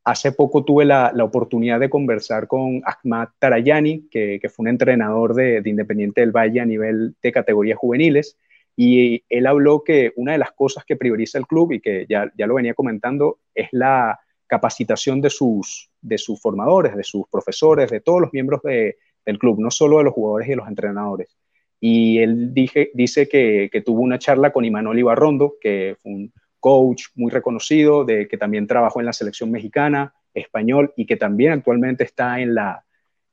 Hace 0.07 0.31
poco 0.31 0.65
tuve 0.65 0.85
la, 0.85 1.13
oportunidad 1.21 1.81
de 1.81 1.91
conversar 1.91 2.47
con 2.47 2.81
Ahmad 2.85 3.31
Tarayani, 3.41 4.07
que, 4.09 4.41
fue 4.49 4.63
un 4.63 4.69
entrenador 4.69 5.35
de, 5.35 5.61
Independiente 5.65 6.21
del 6.21 6.31
Valle 6.31 6.61
a 6.61 6.65
nivel 6.65 7.17
de 7.21 7.33
categorías 7.33 7.77
juveniles, 7.77 8.39
y 8.77 9.25
él 9.29 9.49
habló 9.49 9.83
que 9.83 10.13
una 10.15 10.31
de 10.31 10.39
las 10.39 10.53
cosas 10.53 10.85
que 10.85 10.95
prioriza 10.95 11.39
el 11.39 11.49
club 11.49 11.73
y 11.73 11.81
que 11.81 12.07
ya, 12.09 12.31
ya 12.39 12.47
lo 12.47 12.55
venía 12.55 12.75
comentando 12.75 13.41
es 13.53 13.67
la 13.73 14.21
capacitación 14.47 15.21
de 15.21 15.31
sus, 15.31 15.91
de 16.01 16.19
sus 16.19 16.41
formadores, 16.41 16.95
de 16.95 17.03
sus 17.03 17.27
profesores, 17.27 17.91
de 17.91 18.01
todos 18.01 18.21
los 18.21 18.33
miembros 18.33 18.61
del 19.27 19.39
club, 19.39 19.61
no 19.61 19.71
solo 19.71 19.99
de 19.99 20.05
los 20.05 20.15
jugadores 20.15 20.47
y 20.47 20.51
de 20.51 20.57
los 20.57 20.69
entrenadores. 20.69 21.37
Y 21.79 22.19
él 22.19 22.55
dije, 22.55 22.91
dice 22.95 23.29
que, 23.29 23.69
que 23.71 23.83
tuvo 23.83 24.01
una 24.01 24.19
charla 24.19 24.53
con 24.53 24.65
Imanol 24.65 24.99
Ibarrondo, 24.99 25.57
que 25.61 25.97
fue 26.01 26.13
un, 26.13 26.33
coach 26.67 27.05
muy 27.15 27.31
reconocido, 27.31 28.05
de, 28.05 28.27
que 28.27 28.37
también 28.37 28.67
trabajó 28.67 28.99
en 28.99 29.07
la 29.07 29.13
selección 29.13 29.53
mexicana, 29.53 30.15
español, 30.35 30.93
y 30.97 31.07
que 31.07 31.17
también 31.17 31.53
actualmente 31.53 32.03
está 32.03 32.41
en 32.41 32.57
la, 32.57 32.85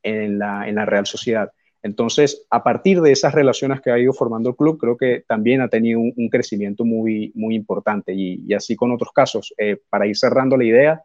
en 0.04 0.38
la, 0.38 0.68
en 0.68 0.76
la 0.76 0.86
Real 0.86 1.08
Sociedad. 1.08 1.52
Entonces, 1.82 2.46
a 2.52 2.64
partir 2.64 3.02
de 3.02 3.12
esas 3.12 3.34
relaciones 3.34 3.82
que 3.82 3.90
ha 3.90 3.98
ido 3.98 4.14
formando 4.14 4.50
el 4.50 4.56
club, 4.56 4.78
creo 4.78 4.98
que 4.98 5.24
también 5.28 5.62
ha 5.62 5.68
tenido 5.68 6.00
un, 6.00 6.30
crecimiento 6.30 6.86
muy, 6.86 7.32
muy 7.34 7.56
importante. 7.56 8.14
Y, 8.14 8.54
así 8.54 8.76
con 8.76 8.92
otros 8.92 9.12
casos, 9.12 9.52
eh, 9.58 9.78
para 9.90 10.06
ir 10.06 10.16
cerrando 10.16 10.56
la 10.56 10.66
idea, 10.66 11.02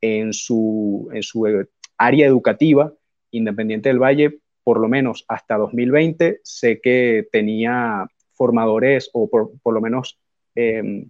en 0.00 0.32
su, 0.32 1.10
en 1.12 1.22
su 1.24 1.44
área 1.98 2.26
educativa, 2.26 2.92
Independiente 3.36 3.88
del 3.88 4.02
Valle, 4.02 4.38
por 4.62 4.80
lo 4.80 4.88
menos 4.88 5.24
hasta 5.28 5.56
2020, 5.56 6.40
sé 6.42 6.80
que 6.80 7.26
tenía 7.30 8.06
formadores 8.32 9.10
o 9.12 9.28
por, 9.28 9.50
lo 9.64 9.80
menos 9.80 10.18
eh, 10.54 11.06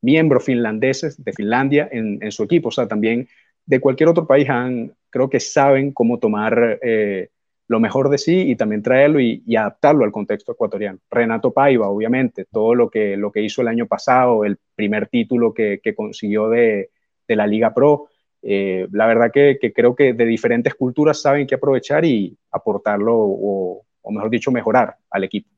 miembros 0.00 0.44
finlandeses 0.44 1.22
de 1.22 1.32
Finlandia 1.32 1.88
en, 1.90 2.30
su 2.32 2.42
equipo. 2.42 2.68
O 2.68 2.72
sea, 2.72 2.88
también 2.88 3.28
de 3.64 3.80
cualquier 3.80 4.08
otro 4.08 4.26
país 4.26 4.48
han, 4.50 4.92
creo 5.10 5.30
que 5.30 5.40
saben 5.40 5.92
cómo 5.92 6.18
tomar 6.18 6.80
eh, 6.82 7.28
lo 7.68 7.80
mejor 7.80 8.10
de 8.10 8.18
sí 8.18 8.50
y 8.50 8.56
también 8.56 8.82
traerlo 8.82 9.18
y, 9.20 9.42
adaptarlo 9.56 10.04
al 10.04 10.12
contexto 10.12 10.52
ecuatoriano. 10.52 10.98
Renato 11.10 11.52
Paiva, 11.52 11.88
obviamente, 11.88 12.44
todo 12.50 12.74
lo 12.74 12.90
que, 12.90 13.16
lo 13.16 13.32
que 13.32 13.42
hizo 13.42 13.62
el 13.62 13.68
año 13.68 13.86
pasado, 13.86 14.44
el 14.44 14.58
primer 14.74 15.08
título 15.08 15.54
que, 15.54 15.80
consiguió 15.96 16.48
de, 16.48 16.90
la 17.28 17.46
Liga 17.46 17.72
Pro. 17.72 18.08
Eh, 18.42 18.88
la 18.90 19.06
verdad 19.06 19.30
que, 19.32 19.58
creo 19.74 19.94
que 19.94 20.12
de 20.12 20.24
diferentes 20.24 20.74
culturas 20.74 21.20
saben 21.20 21.46
qué 21.46 21.54
aprovechar 21.54 22.04
y 22.04 22.36
aportarlo 22.50 23.16
o, 23.16 23.84
o 24.02 24.10
mejor 24.10 24.30
dicho, 24.30 24.50
mejorar 24.50 24.96
al 25.10 25.24
equipo. 25.24 25.51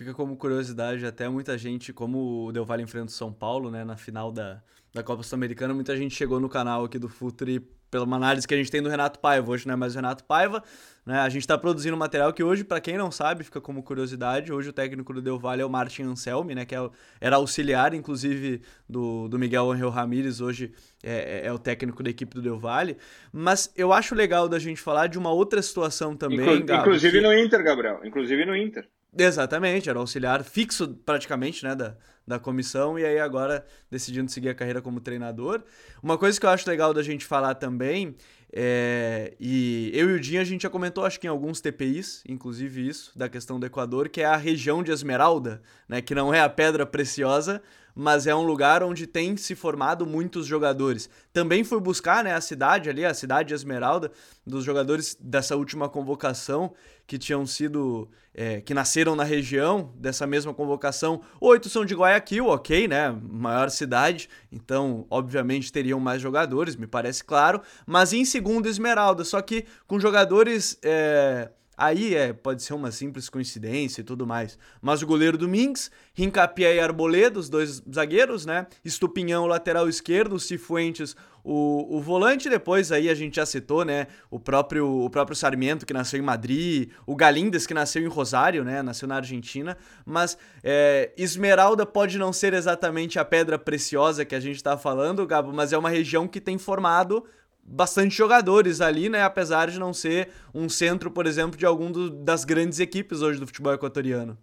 Fica 0.00 0.14
como 0.14 0.34
curiosidade, 0.34 1.04
até 1.04 1.28
muita 1.28 1.58
gente, 1.58 1.92
como 1.92 2.46
o 2.46 2.52
Del 2.52 2.64
Valle 2.64 2.82
enfrenta 2.82 3.08
o 3.08 3.10
São 3.10 3.30
Paulo, 3.30 3.70
né, 3.70 3.84
na 3.84 3.98
final 3.98 4.32
da, 4.32 4.62
da 4.94 5.02
Copa 5.02 5.22
Sul-Americana, 5.22 5.74
muita 5.74 5.94
gente 5.94 6.14
chegou 6.14 6.40
no 6.40 6.48
canal 6.48 6.86
aqui 6.86 6.98
do 6.98 7.06
Futuri 7.06 7.60
pela 7.90 8.06
uma 8.06 8.16
análise 8.16 8.48
que 8.48 8.54
a 8.54 8.56
gente 8.56 8.70
tem 8.70 8.80
do 8.80 8.88
Renato 8.88 9.18
Paiva. 9.18 9.50
Hoje 9.50 9.66
não 9.66 9.74
é 9.74 9.76
mais 9.76 9.92
o 9.92 9.96
Renato 9.96 10.24
Paiva, 10.24 10.64
né? 11.04 11.18
A 11.18 11.28
gente 11.28 11.42
está 11.42 11.58
produzindo 11.58 11.94
material 11.98 12.32
que 12.32 12.42
hoje, 12.42 12.64
para 12.64 12.80
quem 12.80 12.96
não 12.96 13.10
sabe, 13.10 13.44
fica 13.44 13.60
como 13.60 13.82
curiosidade. 13.82 14.50
Hoje 14.50 14.70
o 14.70 14.72
técnico 14.72 15.12
do 15.12 15.20
Del 15.20 15.38
Valle 15.38 15.60
é 15.60 15.66
o 15.66 15.68
Martin 15.68 16.04
Anselmi, 16.04 16.54
né? 16.54 16.64
Que 16.64 16.74
é, 16.74 16.90
era 17.20 17.36
auxiliar, 17.36 17.92
inclusive, 17.92 18.62
do, 18.88 19.28
do 19.28 19.38
Miguel 19.38 19.70
Angel 19.70 19.90
Ramírez. 19.90 20.40
Hoje 20.40 20.72
é, 21.02 21.42
é, 21.42 21.46
é, 21.46 21.52
o 21.52 21.58
técnico 21.58 22.02
da 22.02 22.08
equipe 22.08 22.34
do 22.34 22.40
Del 22.40 22.58
Valle. 22.58 22.96
Mas 23.30 23.70
eu 23.76 23.92
acho 23.92 24.14
legal 24.14 24.48
da 24.48 24.58
gente 24.58 24.80
falar 24.80 25.08
de 25.08 25.18
uma 25.18 25.30
outra 25.30 25.60
situação 25.60 26.16
também. 26.16 26.40
Inclu 26.40 26.64
Gabo, 26.64 26.82
inclusive 26.84 27.18
que... 27.18 27.26
no 27.26 27.34
Inter, 27.34 27.62
Gabriel. 27.62 28.00
Inclusive 28.02 28.46
no 28.46 28.56
Inter. 28.56 28.88
Exatamente, 29.16 29.90
era 29.90 29.98
auxiliar 29.98 30.44
fixo 30.44 30.88
praticamente, 31.04 31.64
né, 31.64 31.74
da, 31.74 31.96
da 32.26 32.38
comissão 32.38 32.96
e 32.96 33.04
aí 33.04 33.18
agora 33.18 33.66
decidindo 33.90 34.30
seguir 34.30 34.50
a 34.50 34.54
carreira 34.54 34.80
como 34.80 35.00
treinador. 35.00 35.62
Uma 36.00 36.16
coisa 36.16 36.38
que 36.38 36.46
eu 36.46 36.50
acho 36.50 36.68
legal 36.68 36.94
da 36.94 37.02
gente 37.02 37.24
falar 37.24 37.56
também, 37.56 38.14
é, 38.52 39.34
e 39.40 39.90
eu 39.94 40.10
e 40.10 40.14
o 40.14 40.20
Dinho 40.20 40.40
a 40.40 40.44
gente 40.44 40.62
já 40.62 40.70
comentou, 40.70 41.04
acho 41.04 41.18
que 41.18 41.26
em 41.26 41.30
alguns 41.30 41.60
TPIs, 41.60 42.22
inclusive 42.28 42.86
isso, 42.86 43.16
da 43.18 43.28
questão 43.28 43.58
do 43.58 43.66
Equador, 43.66 44.08
que 44.08 44.20
é 44.20 44.26
a 44.26 44.36
região 44.36 44.80
de 44.82 44.92
Esmeralda, 44.92 45.60
né, 45.88 46.00
que 46.00 46.14
não 46.14 46.32
é 46.32 46.40
a 46.40 46.48
pedra 46.48 46.86
preciosa, 46.86 47.60
mas 47.94 48.26
é 48.26 48.34
um 48.34 48.42
lugar 48.42 48.82
onde 48.82 49.06
tem 49.06 49.36
se 49.36 49.54
formado 49.54 50.06
muitos 50.06 50.46
jogadores. 50.46 51.08
Também 51.32 51.64
fui 51.64 51.80
buscar 51.80 52.24
né, 52.24 52.34
a 52.34 52.40
cidade 52.40 52.88
ali, 52.88 53.04
a 53.04 53.14
cidade 53.14 53.54
Esmeralda, 53.54 54.10
dos 54.46 54.64
jogadores 54.64 55.16
dessa 55.20 55.56
última 55.56 55.88
convocação 55.88 56.72
que 57.06 57.18
tinham 57.18 57.44
sido. 57.46 58.08
É, 58.32 58.60
que 58.60 58.72
nasceram 58.72 59.16
na 59.16 59.24
região 59.24 59.92
dessa 59.96 60.24
mesma 60.24 60.54
convocação. 60.54 61.20
Oito 61.40 61.68
são 61.68 61.84
de 61.84 61.96
Guayaquil, 61.96 62.46
ok, 62.46 62.86
né? 62.86 63.10
Maior 63.28 63.68
cidade, 63.70 64.28
então, 64.52 65.04
obviamente, 65.10 65.72
teriam 65.72 65.98
mais 65.98 66.22
jogadores, 66.22 66.76
me 66.76 66.86
parece 66.86 67.24
claro. 67.24 67.60
Mas 67.84 68.12
em 68.12 68.24
segundo, 68.24 68.68
Esmeralda, 68.68 69.24
só 69.24 69.42
que 69.42 69.64
com 69.86 69.98
jogadores. 69.98 70.78
É, 70.82 71.50
Aí 71.80 72.14
é, 72.14 72.34
pode 72.34 72.62
ser 72.62 72.74
uma 72.74 72.90
simples 72.90 73.30
coincidência 73.30 74.02
e 74.02 74.04
tudo 74.04 74.26
mais. 74.26 74.58
Mas 74.82 75.00
o 75.00 75.06
goleiro 75.06 75.38
Domingues, 75.38 75.90
Rincapia 76.12 76.74
e 76.74 76.78
Arboleda, 76.78 77.38
os 77.38 77.48
dois 77.48 77.82
zagueiros, 77.90 78.44
né? 78.44 78.66
Estupinhão, 78.84 79.46
lateral 79.46 79.88
esquerdo, 79.88 80.38
Cifuentes, 80.38 81.16
o, 81.42 81.96
o 81.96 81.98
volante. 81.98 82.50
Depois 82.50 82.92
aí 82.92 83.08
a 83.08 83.14
gente 83.14 83.36
já 83.36 83.46
citou, 83.46 83.82
né? 83.82 84.08
O 84.30 84.38
próprio, 84.38 84.86
o 84.86 85.08
próprio 85.08 85.34
Sarmiento, 85.34 85.86
que 85.86 85.94
nasceu 85.94 86.20
em 86.20 86.22
Madrid, 86.22 86.90
o 87.06 87.16
Galindes, 87.16 87.66
que 87.66 87.72
nasceu 87.72 88.02
em 88.02 88.08
Rosário, 88.08 88.62
né? 88.62 88.82
Nasceu 88.82 89.08
na 89.08 89.16
Argentina. 89.16 89.74
Mas 90.04 90.36
é, 90.62 91.10
Esmeralda 91.16 91.86
pode 91.86 92.18
não 92.18 92.30
ser 92.30 92.52
exatamente 92.52 93.18
a 93.18 93.24
pedra 93.24 93.58
preciosa 93.58 94.22
que 94.26 94.34
a 94.34 94.40
gente 94.40 94.56
está 94.56 94.76
falando, 94.76 95.26
Gabo, 95.26 95.50
mas 95.50 95.72
é 95.72 95.78
uma 95.78 95.88
região 95.88 96.28
que 96.28 96.42
tem 96.42 96.58
formado 96.58 97.24
bastante 97.70 98.16
jogadores 98.16 98.80
ali, 98.80 99.08
né? 99.08 99.22
Apesar 99.22 99.70
de 99.70 99.78
não 99.78 99.94
ser 99.94 100.28
um 100.52 100.68
centro, 100.68 101.10
por 101.10 101.26
exemplo, 101.26 101.56
de 101.56 101.64
algum 101.64 101.90
do, 101.90 102.10
das 102.10 102.44
grandes 102.44 102.80
equipes 102.80 103.22
hoje 103.22 103.38
do 103.38 103.46
futebol 103.46 103.72
ecuatoriano. 103.72 104.36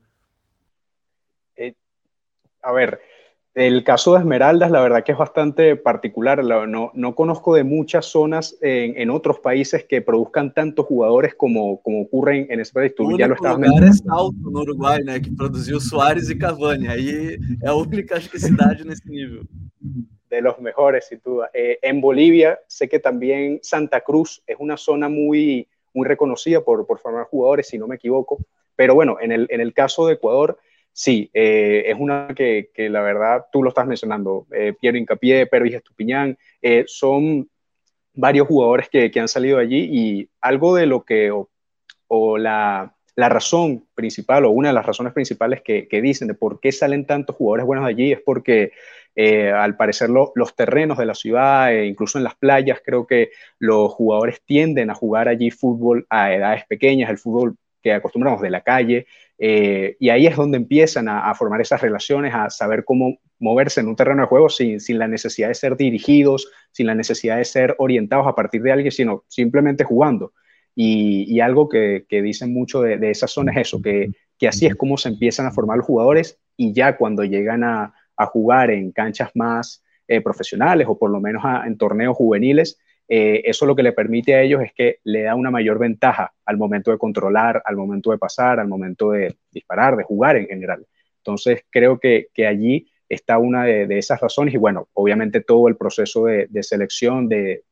Eh, 1.58 1.74
a 2.64 2.72
ver, 2.72 3.02
el 3.54 3.84
caso 3.84 4.14
de 4.14 4.20
Esmeraldas, 4.20 4.72
la 4.72 4.80
verdad 4.82 5.04
que 5.04 5.12
es 5.12 5.18
bastante 5.18 5.76
particular. 5.76 6.44
No, 6.44 6.92
no 6.94 7.16
conozco 7.16 7.56
de 7.56 7.64
muchas 7.64 8.06
zonas 8.06 8.56
en, 8.62 9.00
en, 9.02 9.10
otros 9.10 9.40
países 9.40 9.84
que 9.84 10.02
produzcan 10.02 10.54
tantos 10.54 10.86
jugadores 10.86 11.36
como, 11.36 11.82
como 11.82 12.04
ocurre 12.04 12.48
en 12.50 12.60
ese 12.60 12.72
país. 12.72 12.96
Tú 12.96 13.18
ya 13.18 13.28
lo 13.28 13.34
estabas 13.34 13.68
lugar 13.68 13.84
é 13.84 13.94
Salto, 13.94 14.52
no 14.52 14.62
Uruguai, 14.62 15.04
né? 15.04 15.20
Que 15.20 15.32
produziu 15.32 15.82
Soares 15.82 16.30
e 16.30 16.36
Cavani. 16.36 16.88
Aí 16.88 17.38
é 17.62 17.68
a 17.68 17.74
única 17.74 18.16
acho 18.18 18.30
que, 18.30 18.40
cidade 18.40 18.86
nesse 18.86 19.10
nível. 19.10 19.44
De 20.30 20.42
los 20.42 20.60
mejores, 20.60 21.08
sin 21.08 21.22
duda. 21.24 21.50
Eh, 21.54 21.80
en 21.82 22.02
Bolivia, 22.02 22.60
sé 22.68 22.88
que 22.88 23.00
también 23.00 23.60
Santa 23.62 24.02
Cruz 24.02 24.44
es 24.46 24.58
una 24.60 24.78
zona 24.78 25.10
muy, 25.10 25.68
muy 25.94 26.08
reconocida 26.08 26.62
por, 26.62 26.86
por 26.86 27.00
formar 27.00 27.26
jugadores, 27.26 27.68
si 27.68 27.78
no 27.78 27.88
me 27.88 27.96
equivoco. 27.96 28.40
Pero 28.76 28.94
bueno, 28.96 29.18
en 29.22 29.32
el, 29.32 29.48
en 29.50 29.62
el 29.62 29.74
caso 29.74 30.08
de 30.08 30.16
Ecuador, 30.16 30.60
sí, 30.92 31.30
eh, 31.34 31.84
es 31.88 31.98
una 32.00 32.28
que, 32.36 32.70
que, 32.74 32.90
la 32.90 33.02
verdad 33.02 33.46
tú 33.52 33.64
lo 33.64 33.70
estás 33.70 33.88
mencionando. 33.88 34.48
Eh, 34.52 34.74
Piero 34.80 34.98
Incapié, 34.98 35.48
Pervis 35.48 35.76
Estupiñán, 35.76 36.38
son 36.86 37.50
varios 38.18 38.48
jugadores 38.48 38.90
que, 38.90 39.10
que, 39.12 39.20
han 39.20 39.28
salido 39.28 39.60
allí 39.60 39.88
y 39.92 40.30
algo 40.42 40.76
de 40.76 40.88
lo 40.88 41.06
que, 41.06 41.32
o, 41.32 41.50
o 42.08 42.38
la, 42.38 42.96
la, 43.16 43.30
razón 43.30 43.86
principal, 43.94 44.46
o 44.46 44.50
una 44.50 44.70
de 44.70 44.74
las 44.74 44.86
razones 44.86 45.14
principales 45.14 45.62
que, 45.62 45.88
que, 45.88 46.02
dicen 46.02 46.28
de 46.28 46.34
por 46.34 46.60
qué 46.60 46.72
salen 46.72 47.06
tantos 47.06 47.36
jugadores 47.36 47.66
buenos 47.66 47.86
allí 47.86 48.12
es 48.12 48.20
porque 48.20 48.72
eh, 49.20 49.52
al 49.52 49.76
parecer 49.76 50.12
los 50.12 50.56
terrenos 50.56 51.00
de 51.00 51.08
la 51.08 51.16
ciudad, 51.16 51.74
e 51.74 51.88
incluso 51.88 52.20
en 52.20 52.24
las 52.24 52.36
playas, 52.36 52.82
creo 52.86 53.08
que 53.08 53.32
los 53.58 53.92
jugadores 53.92 54.44
tienden 54.46 54.92
a 54.92 54.94
jugar 54.94 55.28
allí 55.28 55.50
fútbol 55.50 56.06
a 56.12 56.32
edades 56.36 56.66
pequeñas, 56.68 57.10
el 57.10 57.18
fútbol 57.18 57.58
que 57.82 57.94
acostumbramos 57.94 58.44
de 58.44 58.52
la 58.52 58.62
calle, 58.62 59.08
eh, 59.40 59.98
y 60.00 60.10
ahí 60.10 60.28
es 60.28 60.36
donde 60.36 60.58
empiezan 60.58 61.08
a, 61.10 61.34
formar 61.34 61.62
esas 61.62 61.82
relaciones, 61.82 62.36
a 62.36 62.52
saber 62.52 62.86
cómo 62.86 63.18
moverse 63.40 63.82
en 63.82 63.88
un 63.88 63.96
terreno 63.96 64.22
de 64.22 64.28
juego 64.28 64.50
sin, 64.50 64.80
la 65.00 65.08
necesidad 65.08 65.48
de 65.48 65.56
ser 65.56 65.78
dirigidos, 65.78 66.52
sin 66.72 66.86
la 66.86 66.94
necesidad 66.94 67.38
de 67.38 67.46
ser 67.46 67.74
orientados 67.80 68.28
a 68.28 68.36
partir 68.36 68.62
de 68.62 68.72
alguien, 68.72 68.92
sino 68.92 69.24
simplemente 69.30 69.84
jugando. 69.84 70.34
Y, 70.76 71.40
algo 71.40 71.70
que, 71.70 72.06
dicen 72.08 72.54
mucho 72.54 72.82
de, 72.82 72.98
de 72.98 73.10
esa 73.10 73.26
zona 73.26 73.52
es 73.54 73.62
eso, 73.62 73.82
que 73.82 74.12
así 74.48 74.68
es 74.68 74.76
como 74.76 74.96
se 74.98 75.10
empiezan 75.10 75.48
a 75.48 75.52
formar 75.52 75.78
los 75.78 75.88
jugadores 75.88 76.40
y 76.56 76.72
ya 76.74 76.98
cuando 76.98 77.24
llegan 77.24 77.64
a, 77.64 77.96
a 78.18 78.26
jugar 78.26 78.72
en 78.72 78.92
canchas 78.92 79.32
más 79.36 79.84
eh, 80.08 80.22
profesionales 80.22 80.88
o 80.90 80.98
por 80.98 81.12
lo 81.12 81.20
menos 81.20 81.44
en 81.66 81.78
torneos 81.78 82.16
juveniles, 82.16 82.80
eh, 83.10 83.42
eso 83.46 83.66
lo 83.66 83.76
que 83.76 83.84
le 83.84 83.94
permite 83.94 84.36
a 84.36 84.42
ellos 84.42 84.62
es 84.62 84.74
que 84.74 85.00
le 85.06 85.24
da 85.24 85.36
una 85.36 85.50
mayor 85.50 85.80
ventaja 85.80 86.34
al 86.46 86.58
momento 86.58 86.92
de 86.92 86.98
controlar, 86.98 87.62
al 87.66 87.78
momento 87.78 88.12
de 88.12 88.18
pasar, 88.18 88.60
al 88.60 88.68
momento 88.68 89.12
de 89.12 89.38
disparar, 89.52 89.96
de 89.96 90.04
jugar 90.04 90.36
en 90.36 90.48
general. 90.48 90.86
Entonces 91.20 91.64
creo 91.70 92.00
que, 92.00 92.28
allí 92.46 92.90
está 93.08 93.38
una 93.38 93.64
de, 93.64 93.98
esas 93.98 94.20
razones 94.20 94.54
y 94.54 94.58
bueno, 94.58 94.90
obviamente 94.94 95.42
todo 95.42 95.68
el 95.70 95.78
proceso 95.78 96.26
de, 96.26 96.64
selección, 96.64 97.30
de, 97.30 97.64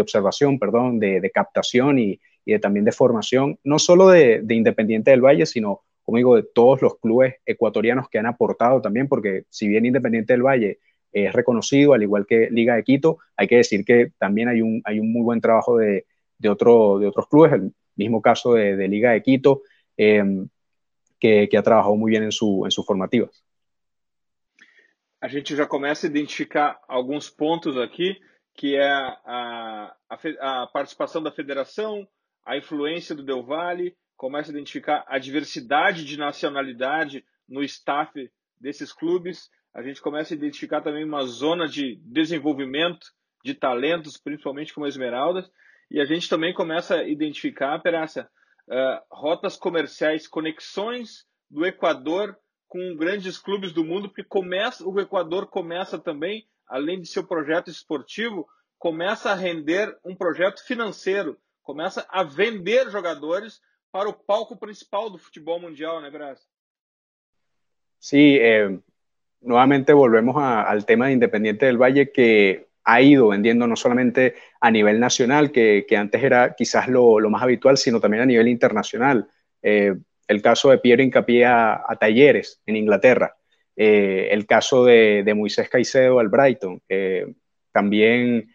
observación, 0.00 0.58
perdón, 0.58 0.98
de, 0.98 1.30
captación 1.32 1.98
y, 1.98 2.20
y 2.44 2.58
también 2.58 2.84
de 2.84 2.92
formación, 2.92 3.58
no 3.64 3.78
solo 3.78 4.08
de, 4.08 4.44
Independiente 4.48 5.12
del 5.12 5.20
Valle, 5.20 5.46
sino 5.46 5.82
como 6.02 6.18
digo, 6.18 6.36
de 6.36 6.42
todos 6.42 6.82
los 6.82 6.98
clubes 6.98 7.36
ecuatorianos 7.46 8.08
que 8.08 8.18
han 8.18 8.26
aportado 8.26 8.80
también, 8.80 9.08
porque 9.08 9.44
si 9.48 9.68
bien 9.68 9.86
Independiente 9.86 10.32
del 10.32 10.42
Valle 10.42 10.78
es 11.12 11.32
reconocido, 11.32 11.92
al 11.92 12.02
igual 12.02 12.26
que 12.26 12.48
Liga 12.50 12.74
de 12.74 12.84
Quito, 12.84 13.18
hay 13.36 13.46
que 13.46 13.56
decir 13.56 13.84
que 13.84 14.12
también 14.18 14.48
hay 14.48 14.62
un, 14.62 14.80
hay 14.84 14.98
un 14.98 15.12
muy 15.12 15.22
buen 15.22 15.40
trabajo 15.40 15.76
de, 15.76 16.06
de, 16.38 16.48
otro, 16.48 16.98
de 16.98 17.06
otros 17.06 17.28
clubes, 17.28 17.52
el 17.52 17.72
mismo 17.96 18.22
caso 18.22 18.54
de, 18.54 18.88
Liga 18.88 19.12
de 19.12 19.22
Quito, 19.22 19.62
eh, 19.96 20.24
que, 21.20 21.48
ha 21.56 21.62
trabajado 21.62 21.94
muy 21.96 22.10
bien 22.10 22.24
en, 22.24 22.32
su, 22.32 22.62
en 22.64 22.70
sus 22.70 22.84
formativas. 22.84 23.44
A 25.20 25.28
gente 25.28 25.54
já 25.54 25.66
começa 25.66 26.04
a 26.04 26.10
identificar 26.10 26.80
alguns 26.88 27.30
pontos 27.30 27.76
aqui, 27.76 28.18
que 28.54 28.74
é 28.74 28.90
a, 28.90 29.94
a, 30.10 30.62
a 30.64 30.66
participação 30.66 31.22
da 31.22 31.30
federação, 31.30 32.08
a 32.44 32.58
Del 33.24 33.42
Valle, 33.44 33.96
começa 34.22 34.52
a 34.52 34.54
identificar 34.54 35.04
a 35.08 35.18
diversidade 35.18 36.04
de 36.04 36.16
nacionalidade 36.16 37.24
no 37.48 37.60
staff 37.64 38.30
desses 38.56 38.92
clubes. 38.92 39.50
A 39.74 39.82
gente 39.82 40.00
começa 40.00 40.32
a 40.32 40.36
identificar 40.36 40.80
também 40.80 41.04
uma 41.04 41.24
zona 41.24 41.66
de 41.66 41.96
desenvolvimento 42.04 43.04
de 43.44 43.52
talentos, 43.52 44.16
principalmente 44.16 44.72
como 44.72 44.86
Esmeraldas. 44.86 45.50
E 45.90 46.00
a 46.00 46.04
gente 46.04 46.28
também 46.28 46.54
começa 46.54 46.98
a 46.98 47.08
identificar, 47.08 47.76
Perácia, 47.80 48.28
uh, 48.68 49.02
rotas 49.10 49.56
comerciais, 49.56 50.28
conexões 50.28 51.26
do 51.50 51.66
Equador 51.66 52.38
com 52.68 52.94
grandes 52.94 53.36
clubes 53.38 53.72
do 53.72 53.84
mundo, 53.84 54.08
porque 54.08 54.22
começa, 54.22 54.88
o 54.88 55.00
Equador 55.00 55.48
começa 55.48 55.98
também, 55.98 56.46
além 56.68 57.00
de 57.00 57.08
seu 57.08 57.26
projeto 57.26 57.72
esportivo, 57.72 58.46
começa 58.78 59.32
a 59.32 59.34
render 59.34 59.98
um 60.04 60.14
projeto 60.14 60.64
financeiro, 60.64 61.36
começa 61.60 62.06
a 62.08 62.22
vender 62.22 62.88
jogadores 62.88 63.60
para 63.92 64.08
o 64.08 64.14
palco 64.14 64.56
principal 64.56 65.12
do 65.12 65.18
futebol 65.18 65.60
mundial, 65.60 66.02
¿no, 66.02 66.10
Bras? 66.10 66.48
Sí, 67.98 68.38
eh, 68.40 68.80
nuevamente 69.42 69.92
volvemos 69.92 70.34
a, 70.38 70.62
al 70.62 70.84
tema 70.86 71.06
de 71.06 71.12
Independiente 71.12 71.66
del 71.66 71.76
Valle 71.76 72.10
que 72.10 72.66
ha 72.84 73.00
ido 73.00 73.28
vendiendo 73.28 73.66
no 73.66 73.76
solamente 73.76 74.34
a 74.60 74.70
nivel 74.70 74.98
nacional, 74.98 75.52
que, 75.52 75.84
que 75.86 75.96
antes 75.96 76.20
era 76.20 76.54
quizás 76.56 76.88
lo, 76.88 77.20
lo, 77.20 77.30
más 77.30 77.42
habitual, 77.42 77.76
sino 77.76 78.00
también 78.00 78.22
a 78.24 78.26
nivel 78.26 78.48
internacional. 78.48 79.28
Eh, 79.60 79.94
el 80.26 80.42
caso 80.42 80.70
de 80.70 80.78
Piero 80.78 81.02
Incapié 81.02 81.44
a, 81.44 81.84
a 81.86 81.96
Talleres 81.96 82.60
en 82.66 82.76
Inglaterra, 82.76 83.36
eh, 83.76 84.30
el 84.32 84.46
caso 84.46 84.84
de, 84.84 85.22
de, 85.22 85.34
Moisés 85.34 85.68
Caicedo 85.68 86.18
al 86.18 86.28
Brighton, 86.28 86.82
también 87.72 88.52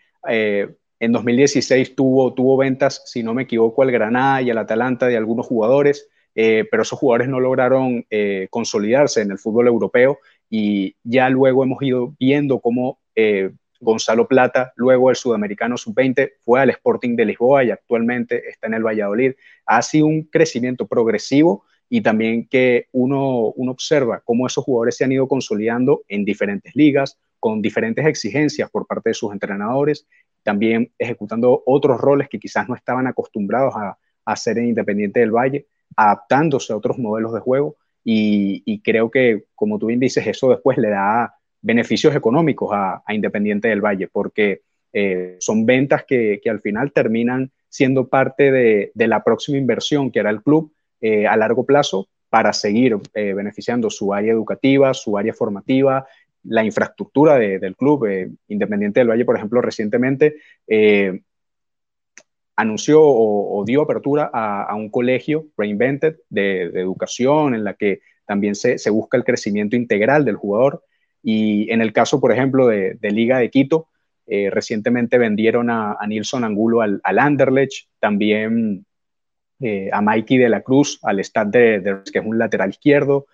en 1.00 1.12
2016 1.12 1.96
tuvo, 1.96 2.34
tuvo 2.34 2.58
ventas, 2.58 3.04
si 3.06 3.24
no 3.24 3.34
me 3.34 3.44
equivoco, 3.44 3.82
al 3.84 3.92
Granada 3.92 4.42
y 4.42 4.50
al 4.50 4.58
Atalanta 4.58 5.08
de 5.08 5.18
algunos 5.18 5.46
jugadores, 5.46 6.10
eh, 6.34 6.66
pero 6.70 6.84
esos 6.84 6.98
jugadores 6.98 7.30
no 7.30 7.40
lograron 7.40 8.06
eh, 8.10 8.48
consolidarse 8.50 9.22
en 9.22 9.32
el 9.32 9.40
fútbol 9.40 9.68
europeo 9.68 10.20
y 10.50 10.96
ya 11.04 11.30
luego 11.30 11.64
hemos 11.64 11.82
ido 11.82 12.16
viendo 12.20 12.60
cómo 12.60 13.00
eh, 13.16 13.52
Gonzalo 13.80 14.28
Plata, 14.28 14.74
luego 14.76 15.10
el 15.10 15.16
sudamericano 15.16 15.78
sub-20, 15.78 16.32
fue 16.40 16.62
al 16.62 16.72
Sporting 16.72 17.16
de 17.16 17.26
Lisboa 17.26 17.64
y 17.64 17.72
actualmente 17.72 18.50
está 18.50 18.68
en 18.68 18.74
el 18.74 18.84
Valladolid. 18.86 19.34
Ha 19.68 19.82
sido 19.84 20.08
un 20.08 20.24
crecimiento 20.24 20.88
progresivo 20.88 21.64
y 21.90 22.02
también 22.02 22.48
que 22.48 22.88
uno, 22.92 23.52
uno 23.56 23.72
observa 23.72 24.22
cómo 24.26 24.48
esos 24.48 24.64
jugadores 24.64 24.98
se 24.98 25.04
han 25.04 25.12
ido 25.12 25.28
consolidando 25.28 26.02
en 26.08 26.26
diferentes 26.26 26.76
ligas, 26.76 27.20
con 27.40 27.62
diferentes 27.62 28.06
exigencias 28.06 28.70
por 28.72 28.88
parte 28.88 29.12
de 29.12 29.14
sus 29.14 29.32
entrenadores 29.32 30.08
también 30.48 30.94
ejecutando 30.98 31.62
otros 31.66 32.00
roles 32.00 32.30
que 32.30 32.40
quizás 32.40 32.70
no 32.70 32.76
estaban 32.76 33.06
acostumbrados 33.06 33.76
a, 33.76 33.98
hacer 34.24 34.58
en 34.58 34.70
Independiente 34.70 35.20
del 35.20 35.32
Valle, 35.32 35.68
adaptándose 35.96 36.72
a 36.72 36.78
otros 36.78 36.98
modelos 36.98 37.34
de 37.34 37.42
juego. 37.42 37.76
Y, 38.04 38.82
creo 38.82 39.12
que, 39.12 39.44
como 39.56 39.78
tú 39.78 39.88
bien 39.88 40.00
dices, 40.00 40.26
eso 40.26 40.50
después 40.50 40.78
le 40.78 40.90
da 40.90 41.34
beneficios 41.62 42.16
económicos 42.16 42.70
a, 42.74 43.04
Independiente 43.10 43.68
del 43.68 43.82
Valle, 43.82 44.08
porque 44.08 44.62
eh, 44.94 45.36
son 45.40 45.66
ventas 45.66 46.06
que, 46.06 46.42
al 46.50 46.62
final 46.62 46.94
terminan 46.94 47.52
siendo 47.68 48.08
parte 48.08 48.50
de, 48.50 48.92
la 48.96 49.24
próxima 49.26 49.58
inversión 49.58 50.12
que 50.12 50.22
hará 50.22 50.30
el 50.30 50.42
club 50.42 50.72
eh, 51.02 51.28
a 51.28 51.36
largo 51.36 51.66
plazo 51.66 52.08
para 52.30 52.54
seguir 52.54 52.98
eh, 53.14 53.34
beneficiando 53.34 53.90
su 53.90 54.14
área 54.14 54.32
educativa, 54.32 54.94
su 54.94 55.18
área 55.18 55.34
formativa, 55.34 56.06
la 56.44 56.64
infraestructura 56.64 57.38
del 57.38 57.76
club. 57.76 58.08
Independiente 58.48 59.00
del 59.00 59.10
Valle, 59.10 59.26
por 59.26 59.36
ejemplo, 59.36 59.62
recientemente 59.62 60.36
anunció 62.58 63.02
o, 63.04 63.64
dio 63.66 63.84
apertura 63.84 64.30
a, 64.34 64.76
un 64.76 64.90
colegio 64.90 65.46
Reinvented 65.56 66.18
de, 66.30 66.64
educación 66.64 67.54
en 67.54 67.64
la 67.64 67.76
que 67.76 68.02
también 68.26 68.56
se, 68.56 68.90
busca 68.90 69.16
el 69.16 69.24
crecimiento 69.24 69.76
integral 69.76 70.26
del 70.26 70.36
jugador. 70.36 70.84
Y 71.24 71.72
en 71.72 71.82
el 71.82 71.94
caso, 71.94 72.20
por 72.20 72.32
ejemplo, 72.32 72.68
de, 72.68 72.98
Liga 73.02 73.38
de 73.38 73.50
Quito, 73.50 73.88
eh, 74.26 74.50
recientemente 74.50 75.18
vendieron 75.18 75.70
a, 75.70 75.98
Nilson 76.08 76.44
Angulo 76.44 76.82
al, 76.82 77.02
Anderlecht, 77.04 77.88
también 78.00 78.86
eh, 79.62 79.90
a 79.94 80.02
Mikey 80.02 80.38
de 80.38 80.50
la 80.50 80.62
Cruz 80.62 81.00
al 81.04 81.20
Stade 81.20 81.80
de, 81.80 82.00
que 82.12 82.20
es 82.20 82.26
un 82.26 82.40
lateral 82.40 82.72
izquierdo. 82.72 83.28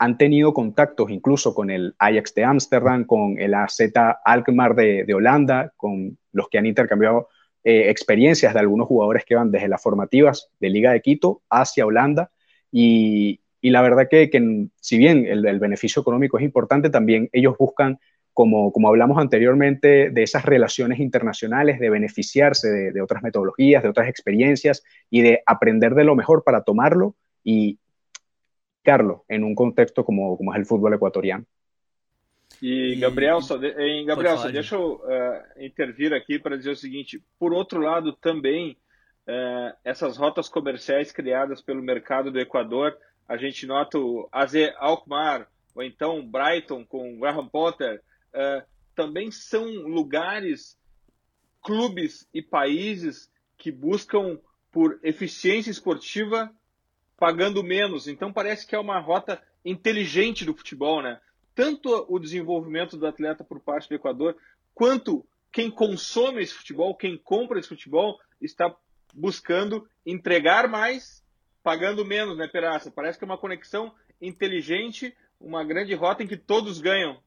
Han 0.00 0.16
tenido 0.16 0.54
contactos 0.54 1.10
incluso 1.10 1.54
con 1.54 1.70
el 1.70 1.94
Ajax 1.98 2.34
de 2.34 2.44
Ámsterdam, 2.44 3.04
con 3.04 3.38
el 3.38 3.52
AZ 3.52 3.80
Alkmaar 4.24 4.74
de, 4.74 5.04
de 5.04 5.14
Holanda, 5.14 5.74
con 5.76 6.16
los 6.32 6.48
que 6.48 6.56
han 6.56 6.64
intercambiado 6.64 7.28
eh, 7.62 7.90
experiencias 7.90 8.54
de 8.54 8.60
algunos 8.60 8.88
jugadores 8.88 9.26
que 9.26 9.34
van 9.34 9.50
desde 9.50 9.68
las 9.68 9.82
formativas 9.82 10.48
de 10.58 10.70
Liga 10.70 10.92
de 10.92 11.02
Quito 11.02 11.42
hacia 11.50 11.84
Holanda. 11.84 12.30
Y, 12.72 13.40
la 13.60 13.82
verdad 13.82 14.08
que, 14.10 14.30
si 14.80 14.96
bien 14.96 15.26
el, 15.26 15.60
beneficio 15.60 16.00
económico 16.00 16.38
es 16.38 16.44
importante, 16.44 16.88
también 16.88 17.28
ellos 17.32 17.56
buscan, 17.58 17.98
como, 18.32 18.72
como 18.72 18.88
hablamos 18.88 19.18
anteriormente, 19.18 20.08
de 20.08 20.22
esas 20.22 20.46
relaciones 20.46 20.98
internacionales, 20.98 21.78
de 21.78 21.90
beneficiarse 21.90 22.70
de, 22.70 23.02
otras 23.02 23.22
metodologías, 23.22 23.82
de 23.82 23.90
otras 23.90 24.08
experiencias 24.08 24.82
y 25.10 25.20
de 25.20 25.42
aprender 25.44 25.94
de 25.94 26.04
lo 26.04 26.16
mejor 26.16 26.42
para 26.42 26.62
tomarlo 26.62 27.16
y 27.44 27.78
aplicarlo 28.80 29.24
en 29.28 29.44
un 29.44 29.54
contexto 29.54 30.04
como, 30.04 30.36
como 30.36 30.52
es 30.52 30.58
el 30.58 30.66
fútbol 30.66 30.94
ecuatoriano. 30.94 31.44
E, 32.62 32.96
Gabriel, 32.96 33.40
só, 33.42 33.56
de, 33.56 33.68
em, 33.78 34.04
Gabriel, 34.04 34.36
só 34.36 34.50
deixa 34.50 34.74
eu 34.74 34.94
uh, 34.96 35.64
intervir 35.64 36.12
aqui 36.12 36.38
para 36.38 36.56
dizer 36.56 36.70
o 36.70 36.76
seguinte: 36.76 37.22
por 37.38 37.52
outro 37.52 37.80
lado, 37.80 38.12
também 38.12 38.76
uh, 39.26 39.76
essas 39.84 40.16
rotas 40.16 40.48
comerciais 40.48 41.12
criadas 41.12 41.62
pelo 41.62 41.82
mercado 41.82 42.30
do 42.30 42.40
Equador, 42.40 42.96
a 43.28 43.36
gente 43.36 43.66
nota 43.66 43.98
o 43.98 44.28
AZ 44.32 44.54
Alkmaar, 44.78 45.48
ou 45.74 45.82
então 45.82 46.26
Brighton 46.26 46.84
com 46.84 47.18
Graham 47.18 47.48
Potter, 47.48 48.02
uh, 48.34 48.66
também 48.94 49.30
são 49.30 49.64
lugares, 49.64 50.76
clubes 51.62 52.28
e 52.34 52.42
países 52.42 53.30
que 53.56 53.70
buscam 53.70 54.38
por 54.72 54.98
eficiência 55.02 55.70
esportiva 55.70 56.50
pagando 57.20 57.62
menos. 57.62 58.08
Então 58.08 58.32
parece 58.32 58.66
que 58.66 58.74
é 58.74 58.78
uma 58.80 58.98
rota 58.98 59.40
inteligente 59.64 60.44
do 60.44 60.54
futebol, 60.54 61.00
né? 61.00 61.20
tanto 61.60 62.06
o 62.08 62.18
desenvolvimento 62.18 62.96
do 62.96 63.06
atleta 63.06 63.44
por 63.44 63.60
parte 63.60 63.86
do 63.86 63.94
Equador, 63.94 64.34
quanto 64.74 65.26
quem 65.52 65.70
consome 65.70 66.42
esse 66.42 66.54
futebol, 66.54 66.94
quem 66.94 67.18
compra 67.18 67.58
esse 67.58 67.68
futebol, 67.68 68.18
está 68.40 68.74
buscando 69.12 69.86
entregar 70.06 70.68
mais, 70.68 71.22
pagando 71.62 72.02
menos, 72.02 72.38
né, 72.38 72.48
Peraça? 72.48 72.90
Parece 72.90 73.18
que 73.18 73.24
é 73.24 73.26
uma 73.26 73.36
conexão 73.36 73.92
inteligente, 74.22 75.14
uma 75.38 75.62
grande 75.62 75.92
rota 75.92 76.22
em 76.22 76.26
que 76.26 76.36
todos 76.36 76.80
ganham. 76.80 77.20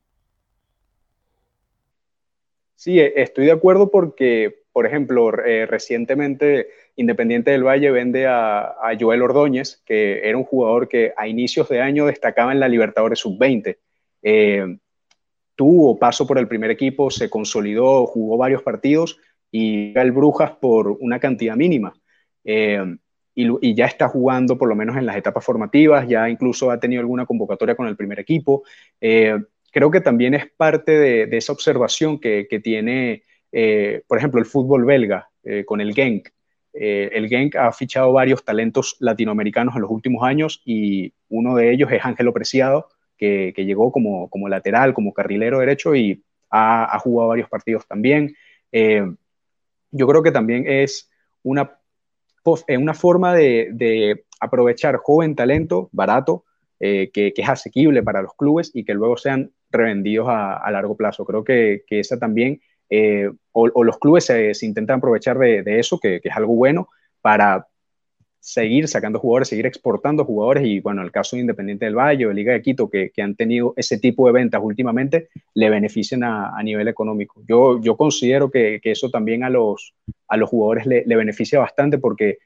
Sí, 2.75 2.97
estoy 2.97 3.45
de 3.45 3.51
acuerdo 3.51 3.87
porque, 3.87 4.62
por 4.73 4.85
ejemplo, 4.85 5.31
eh, 5.45 5.65
recientemente 5.65 6.67
Independiente 6.97 7.51
del 7.51 7.63
Valle 7.63 7.91
vende 7.91 8.27
a, 8.27 8.59
a, 8.59 8.97
Joel 8.99 9.21
Ordóñez, 9.21 9.81
que 9.85 10.27
era 10.27 10.37
un 10.37 10.43
jugador 10.43 10.89
que 10.89 11.13
a 11.15 11.27
inicios 11.27 11.69
de 11.69 11.79
año 11.79 12.07
destacaba 12.07 12.51
en 12.51 12.59
la 12.59 12.67
Libertadores 12.67 13.19
Sub-20 13.19 13.77
eh, 14.23 14.77
tuvo 15.55 15.99
paso 15.99 16.25
por 16.25 16.39
el 16.39 16.47
primer 16.47 16.71
equipo, 16.71 17.11
se 17.11 17.29
consolidó, 17.29 18.07
jugó 18.07 18.37
varios 18.37 18.63
partidos 18.63 19.19
y 19.51 19.97
el 19.97 20.11
Brujas 20.11 20.51
por 20.51 20.87
una 20.87 21.19
cantidad 21.19 21.55
mínima. 21.55 21.93
Eh, 22.43 22.81
y, 23.35 23.73
ya 23.73 23.85
está 23.85 24.07
jugando 24.07 24.57
por 24.57 24.69
lo 24.69 24.75
menos 24.75 24.95
en 24.95 25.05
las 25.05 25.17
etapas 25.17 25.43
formativas, 25.43 26.07
ya 26.07 26.29
incluso 26.29 26.69
ha 26.71 26.79
tenido 26.79 27.01
alguna 27.01 27.25
convocatoria 27.25 27.75
con 27.75 27.87
el 27.87 27.95
primer 27.95 28.19
equipo. 28.19 28.63
Eh, 29.01 29.37
creo 29.71 29.91
que 29.91 30.01
también 30.01 30.35
es 30.35 30.49
parte 30.55 30.91
de, 30.97 31.37
esa 31.37 31.51
observación 31.51 32.19
que, 32.19 32.61
tiene, 32.63 33.23
por 34.07 34.17
ejemplo, 34.17 34.39
el 34.39 34.45
fútbol 34.47 34.83
belga 34.83 35.29
con 35.65 35.79
el 35.79 35.93
Genk. 35.93 36.29
el 36.73 37.29
Genk 37.29 37.55
ha 37.55 37.71
fichado 37.71 38.11
varios 38.11 38.43
talentos 38.43 38.97
latinoamericanos 38.99 39.75
en 39.75 39.81
los 39.83 39.91
últimos 39.91 40.23
años 40.23 40.61
y 40.65 41.13
uno 41.29 41.55
de 41.55 41.71
ellos 41.71 41.91
es 41.91 42.03
Ángelo 42.03 42.33
Preciado, 42.33 42.89
que, 43.17 43.53
llegó 43.65 43.91
como, 43.91 44.29
como, 44.29 44.49
lateral, 44.49 44.93
como 44.93 45.13
carrilero 45.13 45.59
derecho 45.59 45.95
y 45.95 46.23
ha, 46.49 46.99
jugado 46.99 47.29
varios 47.29 47.49
partidos 47.49 47.87
también. 47.87 48.35
Eh, 48.71 49.05
yo 49.91 50.07
creo 50.07 50.23
que 50.23 50.31
también 50.31 50.65
es 50.67 51.09
una, 51.41 51.79
eh, 52.67 52.77
una 52.77 52.93
forma 52.93 53.33
de, 53.33 54.23
aprovechar 54.39 54.97
joven 54.97 55.35
talento 55.35 55.89
barato, 55.93 56.43
eh, 56.79 57.11
que, 57.13 57.33
es 57.35 57.49
asequible 57.49 58.03
para 58.03 58.21
los 58.21 58.33
clubes 58.35 58.71
y 58.73 58.83
que 58.83 58.93
luego 58.93 59.15
sean 59.15 59.51
revendidos 59.71 60.27
a, 60.29 60.69
largo 60.71 60.97
plazo. 60.97 61.25
Creo 61.25 61.43
que, 61.43 61.83
que 61.87 61.99
esa 61.99 62.19
también, 62.19 62.61
o, 63.51 63.83
los 63.83 63.97
clubes 63.97 64.25
se, 64.25 64.51
intentan 64.61 64.97
aprovechar 64.97 65.37
de, 65.37 65.79
eso, 65.79 65.99
que, 65.99 66.21
es 66.23 66.35
algo 66.35 66.55
bueno, 66.55 66.89
para 67.21 67.67
seguir 68.39 68.89
sacando 68.89 69.19
jugadores, 69.19 69.47
seguir 69.47 69.65
exportando 69.65 70.25
jugadores 70.25 70.65
y 70.65 70.81
bueno, 70.81 71.01
el 71.01 71.11
caso 71.11 71.35
de 71.35 71.43
Independiente 71.43 71.85
del 71.85 71.95
Valle 71.95 72.25
o 72.25 72.29
de 72.29 72.35
Liga 72.35 72.51
de 72.51 72.61
Quito 72.61 72.89
que, 72.89 73.09
han 73.21 73.35
tenido 73.35 73.73
ese 73.77 73.99
tipo 73.99 74.27
de 74.27 74.33
ventas 74.33 74.61
últimamente 74.61 75.29
le 75.53 75.69
benefician 75.69 76.23
a, 76.23 76.61
nivel 76.61 76.89
económico. 76.89 77.41
Yo, 77.47 77.79
yo 77.81 77.95
considero 77.95 78.51
que, 78.51 78.81
eso 78.83 79.09
también 79.09 79.45
a 79.45 79.49
los, 79.49 79.93
jugadores 80.45 80.85
le, 80.85 81.15
beneficia 81.15 81.59
bastante 81.59 81.97
porque 81.99 82.39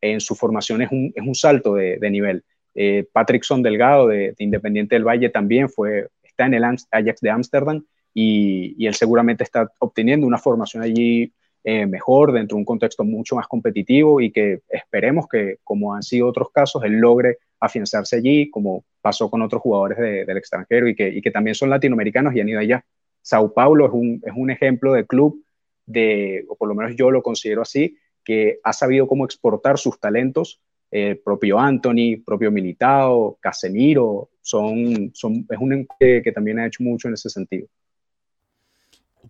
en 0.00 0.20
su 0.20 0.34
formación 0.34 0.82
es 0.82 0.90
un, 0.90 1.12
es 1.14 1.26
un 1.26 1.34
salto 1.34 1.74
de, 1.74 2.10
nivel. 2.10 2.44
Eh, 2.74 3.04
Patrickson 3.12 3.62
Delgado 3.62 4.08
de, 4.08 4.34
Independiente 4.38 4.94
del 4.94 5.06
Valle 5.06 5.28
también 5.28 5.68
fue, 5.68 6.08
está 6.22 6.46
en 6.46 6.54
el 6.54 6.64
Ajax 6.64 7.20
de 7.20 7.30
Ámsterdam 7.30 7.84
y, 8.14 8.74
y 8.76 8.86
él 8.86 8.94
seguramente 8.94 9.44
está 9.44 9.70
obteniendo 9.78 10.26
una 10.26 10.38
formación 10.38 10.82
allí 10.82 11.32
eh, 11.64 11.86
mejor, 11.86 12.32
dentro 12.32 12.56
de 12.56 12.60
un 12.60 12.64
contexto 12.64 13.04
mucho 13.04 13.36
más 13.36 13.46
competitivo 13.46 14.20
y 14.20 14.32
que 14.32 14.62
esperemos 14.68 15.28
que, 15.28 15.58
como 15.62 15.94
han 15.94 16.02
sido 16.02 16.26
otros 16.26 16.50
casos, 16.50 16.82
él 16.82 16.94
logre 16.94 17.38
afianzarse 17.60 18.16
allí, 18.16 18.50
como 18.50 18.84
pasó 19.00 19.30
con 19.30 19.42
otros 19.42 19.62
jugadores 19.62 20.26
del 20.26 20.36
extranjero 20.36 20.88
y 20.88 20.96
que, 20.96 21.08
y 21.08 21.22
que 21.22 21.30
también 21.30 21.54
son 21.54 21.70
latinoamericanos 21.70 22.34
y 22.34 22.40
han 22.40 22.48
ido 22.48 22.58
allá. 22.58 22.84
Sao 23.22 23.52
Paulo 23.54 23.86
es 23.86 23.92
un, 23.92 24.20
es 24.24 24.32
un 24.34 24.50
ejemplo 24.50 24.92
de 24.92 25.06
club, 25.06 25.44
de, 25.86 26.44
o 26.48 26.56
por 26.56 26.68
lo 26.68 26.74
menos 26.74 26.96
yo 26.96 27.12
lo 27.12 27.22
considero 27.22 27.62
así, 27.62 27.96
que 28.24 28.58
ha 28.64 28.72
sabido 28.72 29.06
cómo 29.06 29.24
exportar 29.24 29.78
sus 29.78 30.00
talentos. 30.00 30.60
Eh, 30.90 31.14
propio 31.24 31.58
Anthony, 31.60 32.22
propio 32.26 32.50
Militao, 32.50 33.38
Casemiro, 33.40 34.30
son, 34.40 35.10
son, 35.14 35.46
es 35.48 35.58
un 35.58 35.86
que 35.98 36.32
también 36.34 36.58
ha 36.58 36.66
hecho 36.66 36.82
mucho 36.82 37.06
en 37.06 37.14
ese 37.14 37.30
sentido. 37.30 37.68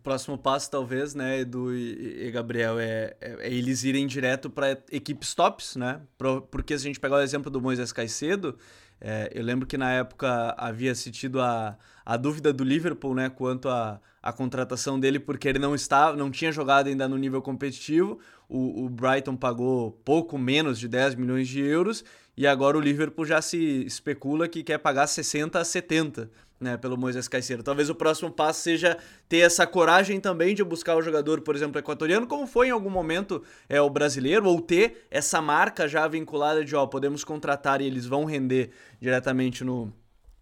Próximo 0.02 0.36
passo, 0.36 0.70
talvez, 0.70 1.14
né, 1.14 1.40
Edu 1.40 1.74
e, 1.74 2.30
Gabriel, 2.30 2.78
é, 2.78 3.14
é, 3.20 3.36
é, 3.40 3.52
eles 3.52 3.84
irem 3.84 4.06
direto 4.06 4.50
para 4.50 4.78
equipes 4.90 5.34
tops, 5.34 5.76
né? 5.76 6.00
Porque 6.50 6.78
se 6.78 6.84
a 6.84 6.88
gente 6.88 7.00
pegar 7.00 7.16
o 7.16 7.20
exemplo 7.20 7.50
do 7.50 7.60
Moisés 7.60 7.92
Caicedo, 7.92 8.58
é, 9.00 9.30
eu 9.34 9.42
lembro 9.42 9.66
que 9.66 9.76
na 9.76 9.92
época 9.92 10.54
havia 10.56 10.94
se 10.94 11.10
tido 11.10 11.40
a, 11.40 11.76
a 12.04 12.16
dúvida 12.16 12.52
do 12.52 12.62
Liverpool, 12.62 13.14
né, 13.14 13.28
quanto 13.28 13.68
a, 13.68 14.00
a 14.22 14.32
contratação 14.32 14.98
dele, 14.98 15.18
porque 15.18 15.48
ele 15.48 15.58
não 15.58 15.74
estava, 15.74 16.16
não 16.16 16.30
tinha 16.30 16.52
jogado 16.52 16.86
ainda 16.86 17.08
no 17.08 17.16
nível 17.16 17.42
competitivo. 17.42 18.18
O, 18.48 18.84
o 18.84 18.88
Brighton 18.88 19.36
pagou 19.36 19.92
pouco 20.04 20.38
menos 20.38 20.78
de 20.78 20.86
10 20.86 21.16
milhões 21.16 21.48
de 21.48 21.60
euros 21.60 22.04
e 22.36 22.46
agora 22.46 22.78
o 22.78 22.80
Liverpool 22.80 23.26
já 23.26 23.42
se 23.42 23.84
especula 23.84 24.48
que 24.48 24.62
quer 24.62 24.78
pagar 24.78 25.06
60 25.06 25.58
a 25.58 25.64
70 25.64 26.30
né, 26.62 26.76
pelo 26.76 26.96
Moisés 26.96 27.28
Caicedo. 27.28 27.62
Talvez 27.62 27.90
o 27.90 27.94
próximo 27.94 28.30
passo 28.30 28.60
seja 28.60 28.96
ter 29.28 29.38
essa 29.38 29.66
coragem 29.66 30.20
também 30.20 30.54
de 30.54 30.62
buscar 30.62 30.96
o 30.96 31.02
jogador, 31.02 31.40
por 31.40 31.54
exemplo, 31.54 31.78
equatoriano, 31.78 32.26
como 32.26 32.46
foi 32.46 32.68
em 32.68 32.70
algum 32.70 32.90
momento 32.90 33.42
é 33.68 33.80
o 33.80 33.90
brasileiro, 33.90 34.48
ou 34.48 34.60
ter 34.60 35.06
essa 35.10 35.42
marca 35.42 35.88
já 35.88 36.06
vinculada 36.06 36.64
de, 36.64 36.74
ó, 36.76 36.86
podemos 36.86 37.24
contratar 37.24 37.80
e 37.80 37.86
eles 37.86 38.06
vão 38.06 38.24
render 38.24 38.70
diretamente 39.00 39.64
no 39.64 39.92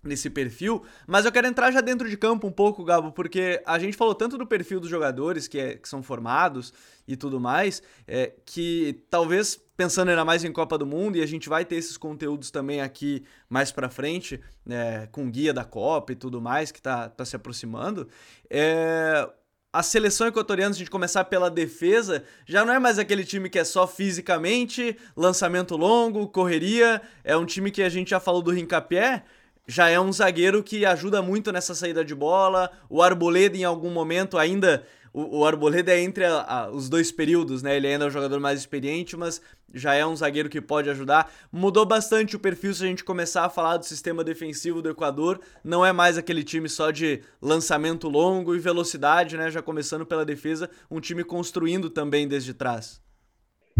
nesse 0.02 0.30
perfil, 0.30 0.82
mas 1.06 1.24
eu 1.24 1.32
quero 1.32 1.46
entrar 1.46 1.70
já 1.70 1.80
dentro 1.80 2.08
de 2.08 2.16
campo 2.16 2.46
um 2.46 2.52
pouco, 2.52 2.84
Gabo, 2.84 3.12
porque 3.12 3.62
a 3.66 3.78
gente 3.78 3.96
falou 3.96 4.14
tanto 4.14 4.38
do 4.38 4.46
perfil 4.46 4.80
dos 4.80 4.88
jogadores 4.88 5.46
que, 5.46 5.58
é, 5.58 5.74
que 5.74 5.88
são 5.88 6.02
formados 6.02 6.72
e 7.06 7.16
tudo 7.16 7.38
mais, 7.38 7.82
é, 8.06 8.32
que 8.44 9.04
talvez 9.10 9.60
pensando 9.76 10.10
ainda 10.10 10.24
mais 10.24 10.44
em 10.44 10.52
Copa 10.52 10.76
do 10.76 10.86
Mundo, 10.86 11.16
e 11.16 11.22
a 11.22 11.26
gente 11.26 11.48
vai 11.48 11.64
ter 11.64 11.76
esses 11.76 11.96
conteúdos 11.96 12.50
também 12.50 12.80
aqui 12.80 13.24
mais 13.48 13.72
para 13.72 13.88
frente, 13.88 14.40
é, 14.68 15.08
com 15.10 15.30
guia 15.30 15.54
da 15.54 15.64
Copa 15.64 16.12
e 16.12 16.16
tudo 16.16 16.40
mais, 16.40 16.70
que 16.70 16.80
tá, 16.80 17.08
tá 17.08 17.24
se 17.24 17.34
aproximando, 17.34 18.06
é, 18.50 19.26
a 19.72 19.82
seleção 19.82 20.26
equatoriana, 20.26 20.74
se 20.74 20.78
a 20.78 20.80
gente 20.80 20.90
começar 20.90 21.24
pela 21.24 21.48
defesa, 21.48 22.24
já 22.44 22.64
não 22.64 22.72
é 22.72 22.78
mais 22.78 22.98
aquele 22.98 23.24
time 23.24 23.48
que 23.48 23.58
é 23.58 23.64
só 23.64 23.86
fisicamente, 23.86 24.96
lançamento 25.16 25.76
longo, 25.76 26.28
correria, 26.28 27.00
é 27.22 27.36
um 27.36 27.46
time 27.46 27.70
que 27.70 27.82
a 27.82 27.88
gente 27.88 28.10
já 28.10 28.18
falou 28.18 28.42
do 28.42 28.50
Rincapié, 28.50 29.24
já 29.70 29.88
é 29.88 30.00
um 30.00 30.12
zagueiro 30.12 30.64
que 30.64 30.84
ajuda 30.84 31.22
muito 31.22 31.52
nessa 31.52 31.76
saída 31.76 32.04
de 32.04 32.12
bola. 32.12 32.72
O 32.88 33.00
Arboleda, 33.00 33.56
em 33.56 33.62
algum 33.62 33.90
momento, 33.90 34.36
ainda. 34.36 34.84
O, 35.12 35.38
o 35.38 35.44
Arboleda 35.44 35.92
é 35.92 36.00
entre 36.00 36.24
a, 36.24 36.40
a, 36.42 36.70
os 36.70 36.88
dois 36.88 37.12
períodos, 37.12 37.62
né? 37.62 37.76
Ele 37.76 37.86
ainda 37.86 38.04
é 38.04 38.08
um 38.08 38.10
jogador 38.10 38.40
mais 38.40 38.58
experiente, 38.58 39.16
mas 39.16 39.40
já 39.72 39.94
é 39.94 40.04
um 40.04 40.16
zagueiro 40.16 40.48
que 40.48 40.60
pode 40.60 40.90
ajudar. 40.90 41.32
Mudou 41.52 41.86
bastante 41.86 42.34
o 42.34 42.38
perfil 42.40 42.74
se 42.74 42.82
a 42.82 42.88
gente 42.88 43.04
começar 43.04 43.44
a 43.44 43.48
falar 43.48 43.76
do 43.76 43.84
sistema 43.84 44.24
defensivo 44.24 44.82
do 44.82 44.90
Equador. 44.90 45.40
Não 45.62 45.86
é 45.86 45.92
mais 45.92 46.18
aquele 46.18 46.42
time 46.42 46.68
só 46.68 46.90
de 46.90 47.22
lançamento 47.40 48.08
longo 48.08 48.56
e 48.56 48.58
velocidade, 48.58 49.36
né? 49.36 49.52
Já 49.52 49.62
começando 49.62 50.04
pela 50.04 50.24
defesa, 50.24 50.68
um 50.90 50.98
time 50.98 51.22
construindo 51.22 51.88
também 51.88 52.26
desde 52.26 52.52
trás. 52.52 53.00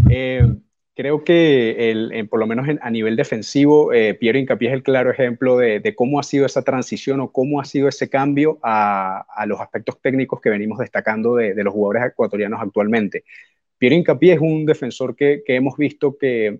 É, 0.09 0.41
Creo 0.93 1.23
que 1.23 1.89
el, 1.89 2.27
por 2.27 2.39
lo 2.39 2.47
menos 2.47 2.67
a 2.81 2.89
nivel 2.89 3.15
defensivo, 3.15 3.93
eh, 3.93 4.13
Piero 4.13 4.37
Incapié 4.37 4.67
es 4.67 4.73
el 4.73 4.83
claro 4.83 5.09
ejemplo 5.09 5.57
de, 5.57 5.95
cómo 5.95 6.19
ha 6.19 6.23
sido 6.23 6.45
esa 6.45 6.63
transición 6.63 7.21
o 7.21 7.31
cómo 7.31 7.61
ha 7.61 7.65
sido 7.65 7.87
ese 7.87 8.09
cambio 8.09 8.59
a, 8.61 9.25
los 9.47 9.61
aspectos 9.61 10.01
técnicos 10.01 10.41
que 10.41 10.49
venimos 10.49 10.79
destacando 10.79 11.35
de, 11.35 11.55
los 11.63 11.73
jugadores 11.73 12.11
ecuatorianos 12.11 12.59
actualmente. 12.61 13.23
Piero 13.77 13.95
Incapié 13.95 14.33
es 14.33 14.41
un 14.41 14.65
defensor 14.65 15.15
que, 15.15 15.43
hemos 15.47 15.77
visto 15.77 16.17
que 16.17 16.59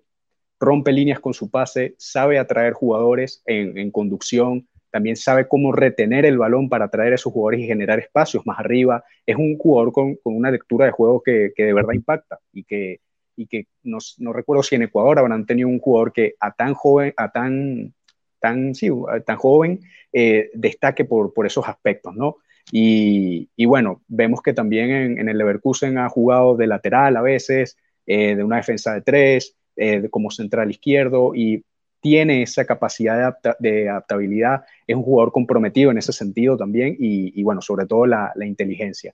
rompe 0.62 0.94
líneas 0.94 1.20
con 1.20 1.34
su 1.34 1.52
pase, 1.52 1.96
sabe 1.98 2.40
atraer 2.40 2.72
jugadores 2.72 3.44
en, 3.46 3.92
conducción, 3.92 4.66
también 4.92 5.18
sabe 5.18 5.50
cómo 5.50 5.74
retener 5.74 6.26
el 6.26 6.38
balón 6.38 6.70
para 6.70 6.86
atraer 6.86 7.12
a 7.12 7.16
esos 7.16 7.34
jugadores 7.34 7.60
y 7.60 7.68
generar 7.68 8.00
espacios 8.00 8.46
más 8.46 8.60
arriba. 8.60 9.04
Es 9.26 9.36
un 9.36 9.58
jugador 9.58 9.92
con, 9.92 10.18
una 10.24 10.52
lectura 10.52 10.86
de 10.86 10.92
juego 10.92 11.22
que, 11.22 11.52
que 11.54 11.66
de 11.66 11.74
verdad 11.74 11.94
impacta 11.94 12.40
y 12.54 12.64
que 12.64 13.02
y 13.36 13.48
que 13.48 13.68
no, 13.84 13.98
no, 14.18 14.34
recuerdo 14.34 14.64
si 14.64 14.76
en 14.76 14.84
Ecuador 14.84 15.20
habrán 15.20 15.46
tenido 15.46 15.68
un 15.68 15.80
jugador 15.80 16.14
que 16.14 16.36
a 16.40 16.54
tan 16.54 16.74
joven, 16.74 17.14
a 17.18 17.32
tan, 17.32 17.94
tan, 18.40 18.76
sí, 18.76 18.90
tan 19.26 19.38
joven 19.38 19.80
eh, 20.12 20.50
destaque 20.54 21.06
por, 21.06 21.34
por 21.34 21.46
esos 21.46 21.68
aspectos, 21.68 22.16
¿no? 22.16 22.38
Y, 22.72 23.50
y, 23.56 23.66
bueno, 23.66 24.02
vemos 24.08 24.42
que 24.42 24.54
también 24.54 24.92
en, 24.92 25.20
en, 25.20 25.30
el 25.30 25.38
Leverkusen 25.38 25.98
ha 25.98 26.10
jugado 26.10 26.56
de 26.56 26.68
lateral 26.68 27.18
a 27.18 27.22
veces, 27.22 27.78
eh, 28.06 28.36
de 28.36 28.44
una 28.44 28.58
defensa 28.58 28.94
de 28.94 29.02
tres, 29.02 29.56
eh, 29.76 30.08
como 30.10 30.32
central 30.32 30.70
izquierdo 30.70 31.34
y 31.34 31.64
tiene 32.02 32.44
esa 32.44 32.66
capacidad 32.66 33.36
de, 33.42 33.54
de, 33.60 33.90
adaptabilidad, 33.90 34.64
es 34.88 34.96
un 34.96 35.04
jugador 35.04 35.32
comprometido 35.32 35.92
en 35.92 35.98
ese 35.98 36.12
sentido 36.14 36.58
también 36.58 36.96
y, 37.00 37.40
y 37.40 37.44
bueno, 37.44 37.62
sobre 37.62 37.86
todo 37.86 38.06
la, 38.06 38.32
la 38.36 38.46
inteligencia. 38.46 39.14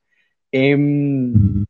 Em, 0.51 1.65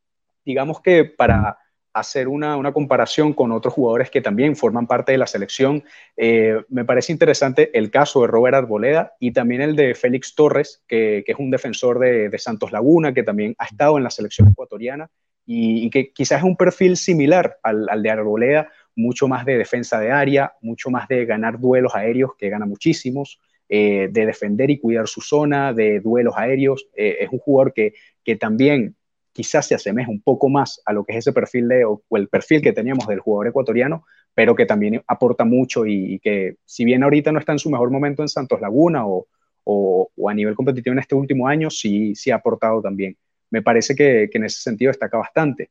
digamos 0.46 0.82
que 0.82 1.06
para 1.06 1.58
hacer 2.00 2.28
una, 2.28 2.58
una, 2.58 2.72
comparación 2.72 3.34
con 3.34 3.52
otros 3.52 3.74
jugadores 3.74 4.10
que 4.10 4.22
también 4.22 4.56
forman 4.56 4.88
parte 4.88 5.12
de 5.12 5.18
la 5.18 5.28
selección. 5.28 5.84
Eh, 6.16 6.62
me 6.70 6.86
parece 6.86 7.12
interesante 7.12 7.78
el 7.78 7.92
caso 7.92 8.22
de 8.22 8.28
Robert 8.28 8.56
Arboleda 8.56 9.14
y 9.20 9.32
también 9.32 9.62
el 9.62 9.76
de 9.76 9.96
Félix 9.96 10.36
Torres, 10.36 10.84
que, 10.88 11.24
que 11.26 11.32
es 11.32 11.40
un 11.40 11.52
defensor 11.52 12.00
de, 12.00 12.36
Santos 12.38 12.72
Laguna, 12.72 13.14
que 13.14 13.24
también 13.24 13.56
ha 13.58 13.66
estado 13.66 13.98
en 13.98 14.04
la 14.04 14.10
selección 14.10 14.50
ecuatoriana 14.50 15.10
y, 15.46 15.86
y 15.86 15.90
que 15.90 16.12
quizás 16.12 16.40
es 16.40 16.44
un 16.44 16.56
perfil 16.56 16.98
similar 16.98 17.58
al, 17.64 17.88
al, 17.90 18.04
de 18.04 18.10
Arboleda, 18.10 18.70
mucho 18.96 19.28
más 19.28 19.46
de 19.46 19.58
defensa 19.58 20.00
de 20.00 20.12
área, 20.12 20.54
mucho 20.62 20.90
más 20.90 21.08
de 21.08 21.26
ganar 21.26 21.60
duelos 21.60 21.96
aéreos, 21.96 22.32
que 22.38 22.50
gana 22.50 22.66
muchísimos. 22.66 23.40
Eh, 23.70 24.08
de 24.12 24.26
defender 24.26 24.70
y 24.70 24.80
cuidar 24.80 25.10
su 25.10 25.20
zona, 25.20 25.74
de 25.74 26.00
duelos 26.00 26.36
aéreos. 26.38 26.88
Eh, 26.96 27.18
es 27.20 27.30
un 27.30 27.40
jugador 27.40 27.74
que, 27.74 27.96
que 28.24 28.38
también 28.38 28.96
quizás 29.38 29.68
se 29.68 29.76
asemeja 29.76 30.10
un 30.10 30.20
poco 30.20 30.50
más 30.50 30.82
a 30.84 30.94
lo 30.94 31.06
que 31.06 31.12
es 31.12 31.20
ese 31.20 31.32
perfil 31.32 31.68
de, 31.68 31.86
o, 31.86 32.02
el 32.10 32.28
perfil 32.28 32.60
que 32.60 32.74
teníamos 32.74 33.06
del 33.06 33.20
jugador 33.20 33.50
ecuatoriano, 33.50 34.04
pero 34.34 34.56
que 34.56 34.66
también 34.66 35.04
aporta 35.06 35.46
mucho 35.46 35.86
y, 35.86 36.18
que 36.24 36.56
si 36.66 36.84
bien 36.86 37.04
ahorita 37.04 37.32
no 37.32 37.38
está 37.38 37.52
en 37.52 37.60
su 37.60 37.70
mejor 37.70 37.92
momento 37.92 38.24
en 38.24 38.30
Santos 38.30 38.60
Laguna 38.60 39.06
o, 39.06 39.28
o, 39.64 40.10
a 40.28 40.34
nivel 40.34 40.56
competitivo 40.56 40.94
en 40.94 40.98
este 40.98 41.14
último 41.14 41.48
año, 41.48 41.70
sí, 41.70 42.16
sí 42.16 42.32
ha 42.32 42.38
aportado 42.38 42.82
también. 42.82 43.16
Me 43.52 43.62
parece 43.62 43.94
que, 43.94 44.28
en 44.34 44.44
ese 44.44 44.60
sentido 44.60 44.90
destaca 44.90 45.20
bastante. 45.20 45.70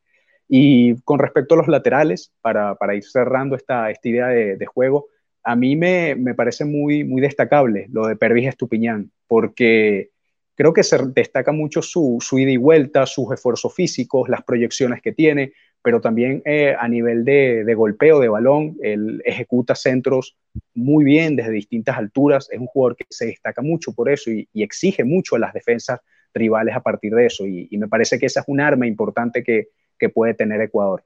Y 0.48 0.94
con 1.02 1.18
respecto 1.18 1.54
a 1.54 1.58
los 1.58 1.66
laterales, 1.66 2.32
para, 2.40 2.76
para 2.76 2.94
ir 2.94 3.02
cerrando 3.02 3.56
esta, 3.56 3.90
esta 3.90 4.08
idea 4.08 4.28
de, 4.28 4.56
de, 4.56 4.66
juego, 4.66 5.08
a 5.42 5.56
mí 5.56 5.74
me, 5.74 6.14
me, 6.14 6.34
parece 6.34 6.64
muy, 6.64 7.02
muy 7.02 7.20
destacable 7.20 7.88
lo 7.90 8.06
de 8.06 8.14
Pervis 8.14 8.46
Estupiñán, 8.46 9.10
porque 9.26 10.10
creo 10.56 10.72
que 10.72 10.82
se 10.82 10.98
destaca 11.08 11.52
mucho 11.52 11.82
su, 11.82 12.18
su, 12.20 12.38
ida 12.38 12.50
y 12.50 12.56
vuelta, 12.56 13.06
sus 13.06 13.30
esfuerzos 13.32 13.72
físicos, 13.72 14.28
las 14.28 14.42
proyecciones 14.42 15.02
que 15.02 15.12
tiene, 15.12 15.52
pero 15.82 16.00
también 16.00 16.42
eh, 16.44 16.74
a 16.76 16.88
nivel 16.88 17.24
de, 17.24 17.62
de, 17.64 17.74
golpeo 17.74 18.18
de 18.18 18.28
balón, 18.28 18.76
él 18.82 19.22
ejecuta 19.24 19.74
centros 19.76 20.36
muy 20.74 21.04
bien 21.04 21.36
desde 21.36 21.52
distintas 21.52 21.96
alturas, 21.96 22.48
es 22.50 22.58
un 22.58 22.66
jugador 22.66 22.96
que 22.96 23.04
se 23.08 23.26
destaca 23.26 23.62
mucho 23.62 23.92
por 23.92 24.10
eso 24.10 24.30
y, 24.30 24.48
y 24.52 24.62
exige 24.62 25.04
mucho 25.04 25.36
a 25.36 25.38
las 25.38 25.52
defensas 25.52 26.00
rivales 26.34 26.74
a 26.74 26.80
partir 26.80 27.14
de 27.14 27.26
eso, 27.26 27.46
y, 27.46 27.68
y, 27.70 27.78
me 27.78 27.88
parece 27.88 28.18
que 28.18 28.26
esa 28.26 28.40
es 28.40 28.48
un 28.48 28.60
arma 28.60 28.86
importante 28.86 29.44
que, 29.44 29.68
que 29.98 30.08
puede 30.08 30.34
tener 30.34 30.60
Ecuador. 30.60 31.04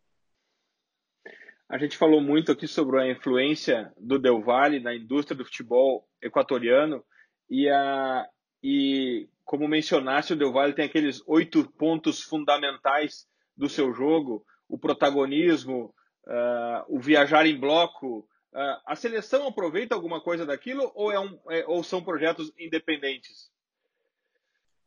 A 1.68 1.78
gente 1.78 1.96
falou 1.96 2.20
muito 2.20 2.50
aqui 2.50 2.66
sobre 2.66 3.00
a 3.00 3.08
influência 3.08 3.92
do 3.96 4.18
Del 4.18 4.40
Valle 4.40 4.80
na 4.80 4.92
indústria 4.92 5.36
do 5.36 5.44
futebol 5.44 6.04
equatoriano 6.20 7.04
e, 7.48 7.68
a, 7.70 8.26
e 8.60 9.28
como 9.50 9.66
mencionaste, 9.66 10.34
o 10.34 10.36
Del 10.36 10.52
Valle 10.52 10.74
tem 10.74 10.84
aqueles 10.84 11.24
oito 11.26 11.68
pontos 11.76 12.22
fundamentais 12.22 13.26
do 13.56 13.68
seu 13.68 13.92
jogo: 13.92 14.44
o 14.68 14.78
protagonismo, 14.78 15.92
uh, 16.28 16.84
o 16.86 17.00
viajar 17.00 17.44
em 17.46 17.58
bloco. 17.58 18.28
Uh, 18.52 18.78
a 18.86 18.94
seleção 18.94 19.48
aproveita 19.48 19.96
alguma 19.96 20.20
coisa 20.20 20.46
daquilo 20.46 20.92
ou, 20.94 21.10
é 21.10 21.18
um, 21.18 21.36
é, 21.50 21.64
ou 21.66 21.82
são 21.82 22.00
projetos 22.00 22.52
independentes? 22.60 23.50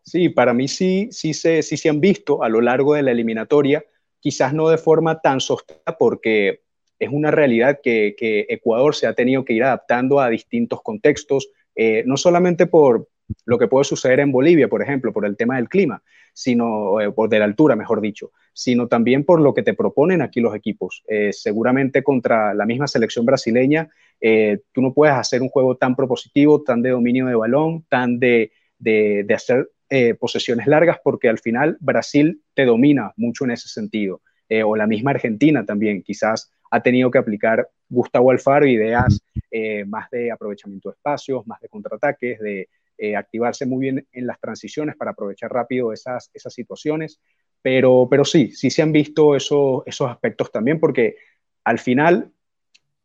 Sí, 0.02 0.30
para 0.30 0.54
mí 0.54 0.70
sí, 0.70 1.10
sí, 1.12 1.34
se, 1.34 1.62
sí 1.62 1.76
se 1.76 1.90
han 1.90 2.00
visto 2.00 2.42
a 2.42 2.48
lo 2.48 2.62
largo 2.62 2.94
de 2.94 3.04
la 3.04 3.12
eliminatoria, 3.12 3.84
quizás 4.22 4.54
no 4.54 4.70
de 4.70 4.78
forma 4.78 5.20
tan 5.20 5.42
sostenida 5.42 5.98
porque 6.00 6.62
es 7.00 7.10
una 7.10 7.32
realidad 7.32 7.82
que, 7.84 8.16
que 8.18 8.46
Ecuador 8.48 8.96
se 8.96 9.08
ha 9.08 9.14
tenido 9.14 9.44
que 9.44 9.54
ir 9.54 9.64
adaptando 9.64 10.22
a 10.22 10.30
distintos 10.30 10.82
contextos, 10.82 11.50
eh, 11.76 12.04
no 12.06 12.16
solamente 12.16 12.66
por, 12.66 13.10
lo 13.46 13.58
que 13.58 13.68
puede 13.68 13.86
suceder 13.86 14.20
en 14.20 14.32
Bolivia, 14.32 14.68
por 14.68 14.82
ejemplo, 14.82 15.14
por 15.14 15.26
el 15.26 15.38
tema 15.38 15.58
del 15.58 15.70
clima, 15.70 16.02
sino 16.34 17.00
eh, 17.02 17.12
por 17.12 17.30
de 17.30 17.40
la 17.40 17.46
altura, 17.46 17.76
mejor 17.76 18.02
dicho, 18.02 18.32
sino 18.54 18.88
también 18.88 19.24
por 19.24 19.42
lo 19.42 19.54
que 19.54 19.64
te 19.64 19.74
proponen 19.74 20.22
aquí 20.22 20.42
los 20.42 20.56
equipos. 20.56 21.04
Eh, 21.08 21.32
seguramente 21.32 22.04
contra 22.04 22.54
la 22.54 22.66
misma 22.66 22.88
selección 22.88 23.26
brasileña, 23.26 23.90
eh, 24.22 24.60
tú 24.72 24.82
no 24.82 24.94
puedes 24.94 25.16
hacer 25.16 25.42
un 25.42 25.50
juego 25.50 25.78
tan 25.78 25.96
propositivo, 25.96 26.64
tan 26.64 26.82
de 26.82 26.92
dominio 26.92 27.28
de 27.28 27.36
balón, 27.36 27.86
tan 27.90 28.20
de, 28.20 28.52
de, 28.78 29.24
de 29.26 29.34
hacer 29.34 29.70
eh, 29.90 30.16
posesiones 30.16 30.66
largas, 30.66 30.98
porque 31.04 31.30
al 31.30 31.38
final 31.38 31.78
Brasil 31.80 32.42
te 32.56 32.66
domina 32.66 33.14
mucho 33.16 33.46
en 33.46 33.52
ese 33.52 33.68
sentido. 33.68 34.22
Eh, 34.50 34.64
o 34.64 34.76
la 34.76 34.88
misma 34.88 35.12
Argentina 35.12 35.66
también, 35.66 36.02
quizás 36.02 36.52
ha 36.72 36.82
tenido 36.82 37.12
que 37.12 37.20
aplicar 37.20 37.70
Gustavo 37.88 38.32
Alfaro 38.32 38.66
ideas 38.66 39.22
eh, 39.52 39.86
más 39.86 40.10
de 40.10 40.32
aprovechamiento 40.32 40.90
de 40.90 40.96
espacios, 40.96 41.46
más 41.46 41.62
de 41.62 41.70
contraataques, 41.70 42.40
de, 42.40 42.70
eh, 42.98 43.16
activarse 43.16 43.66
muy 43.66 43.80
bien 43.82 44.08
en 44.12 44.28
las 44.28 44.40
transiciones 44.40 44.96
para 44.96 45.12
aprovechar 45.12 45.52
rápido 45.52 45.92
esas, 45.92 46.30
esas 46.34 46.54
situaciones. 46.54 47.20
Pero, 47.62 48.08
pero 48.10 48.26
sí, 48.26 48.52
sí 48.52 48.70
se 48.70 48.82
han 48.82 48.92
visto 48.92 49.36
eso, 49.36 49.84
esos 49.86 50.10
aspectos 50.10 50.52
también, 50.52 50.80
porque 50.80 51.16
al 51.64 51.80
final 51.80 52.32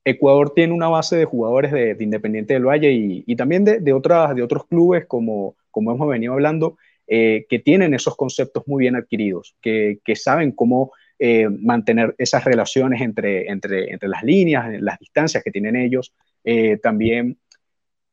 Ecuador 0.04 0.52
tiene 0.54 0.72
una 0.72 0.88
base 0.88 1.16
de 1.16 1.24
jugadores 1.24 1.72
de, 1.72 1.94
de 1.94 2.04
Independiente 2.04 2.54
del 2.54 2.66
Valle 2.66 2.92
y, 2.92 3.36
también 3.36 3.64
de, 3.64 3.78
de, 3.80 3.92
otras, 3.92 4.34
de 4.34 4.42
otros 4.42 4.66
clubes, 4.66 5.06
como, 5.06 5.56
como 5.70 5.92
hemos 5.92 6.08
venido 6.08 6.32
hablando, 6.32 6.76
eh, 7.06 7.46
que 7.48 7.58
tienen 7.60 7.94
esos 7.94 8.16
conceptos 8.16 8.64
muy 8.66 8.80
bien 8.82 8.96
adquiridos, 8.96 9.56
que, 9.62 10.00
que 10.04 10.16
saben 10.16 10.52
cómo 10.52 10.92
eh, 11.18 11.48
mantener 11.48 12.14
esas 12.18 12.44
relaciones 12.44 13.00
entre, 13.00 13.48
entre, 13.50 13.92
entre, 13.92 14.08
las 14.08 14.22
líneas, 14.22 14.68
las 14.80 14.98
distancias 14.98 15.42
que 15.42 15.50
tienen 15.50 15.76
ellos, 15.76 16.12
también 16.82 17.38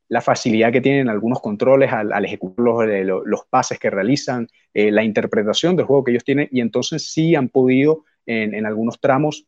la 0.08 0.22
facilidad 0.22 0.72
que 0.72 0.82
tienen 0.82 1.10
algunos 1.10 1.41
controles 1.41 1.91
al, 1.91 2.13
al 2.13 2.26
ejecutar 2.26 2.63
los, 2.63 3.24
los, 3.26 3.46
pases 3.46 3.80
que 3.80 3.89
realizan, 3.89 4.48
eh, 4.74 4.91
la 4.91 5.03
interpretación 5.03 5.76
del 5.76 5.86
juego 5.86 6.03
que 6.03 6.12
ellos 6.12 6.24
tienen, 6.24 6.47
y 6.51 6.62
entonces 6.62 7.12
sí 7.12 7.36
han 7.36 7.49
podido 7.49 8.06
en, 8.26 8.53
en, 8.53 8.66
algunos 8.66 8.99
tramos 8.99 9.47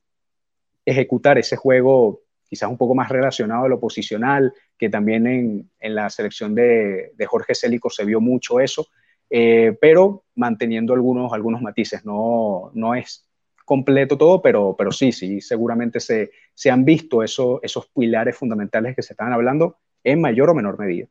ejecutar 0.85 1.37
ese 1.37 1.55
juego 1.57 2.21
quizás 2.49 2.69
un 2.69 2.77
poco 2.77 2.95
más 2.95 3.09
relacionado 3.09 3.65
a 3.65 3.69
lo 3.69 3.79
posicional, 3.79 4.53
que 4.77 4.89
también 4.89 5.27
en, 5.27 5.69
en 5.79 5.95
la 5.95 6.09
selección 6.09 6.55
de, 6.55 7.11
de, 7.15 7.25
Jorge 7.25 7.53
Célico 7.53 7.89
se 7.89 8.05
vio 8.05 8.21
mucho 8.21 8.59
eso, 8.59 8.87
eh, 9.29 9.77
pero 9.81 10.23
manteniendo 10.35 10.93
algunos, 10.93 11.33
algunos 11.33 11.61
matices, 11.61 12.05
no, 12.05 12.71
no 12.73 12.95
es 12.95 13.27
completo 13.65 14.17
todo, 14.17 14.41
pero, 14.41 14.75
pero 14.77 14.91
sí, 14.93 15.11
sí, 15.11 15.41
seguramente 15.41 15.99
se, 15.99 16.31
se 16.53 16.71
han 16.71 16.85
visto 16.85 17.21
eso, 17.21 17.59
esos 17.61 17.87
pilares 17.87 18.37
fundamentales 18.37 18.95
que 18.95 19.01
se 19.01 19.11
estaban 19.11 19.33
hablando 19.33 19.77
em 20.11 20.15
maior 20.15 20.49
ou 20.49 20.55
menor 20.55 20.77
medida. 20.77 21.09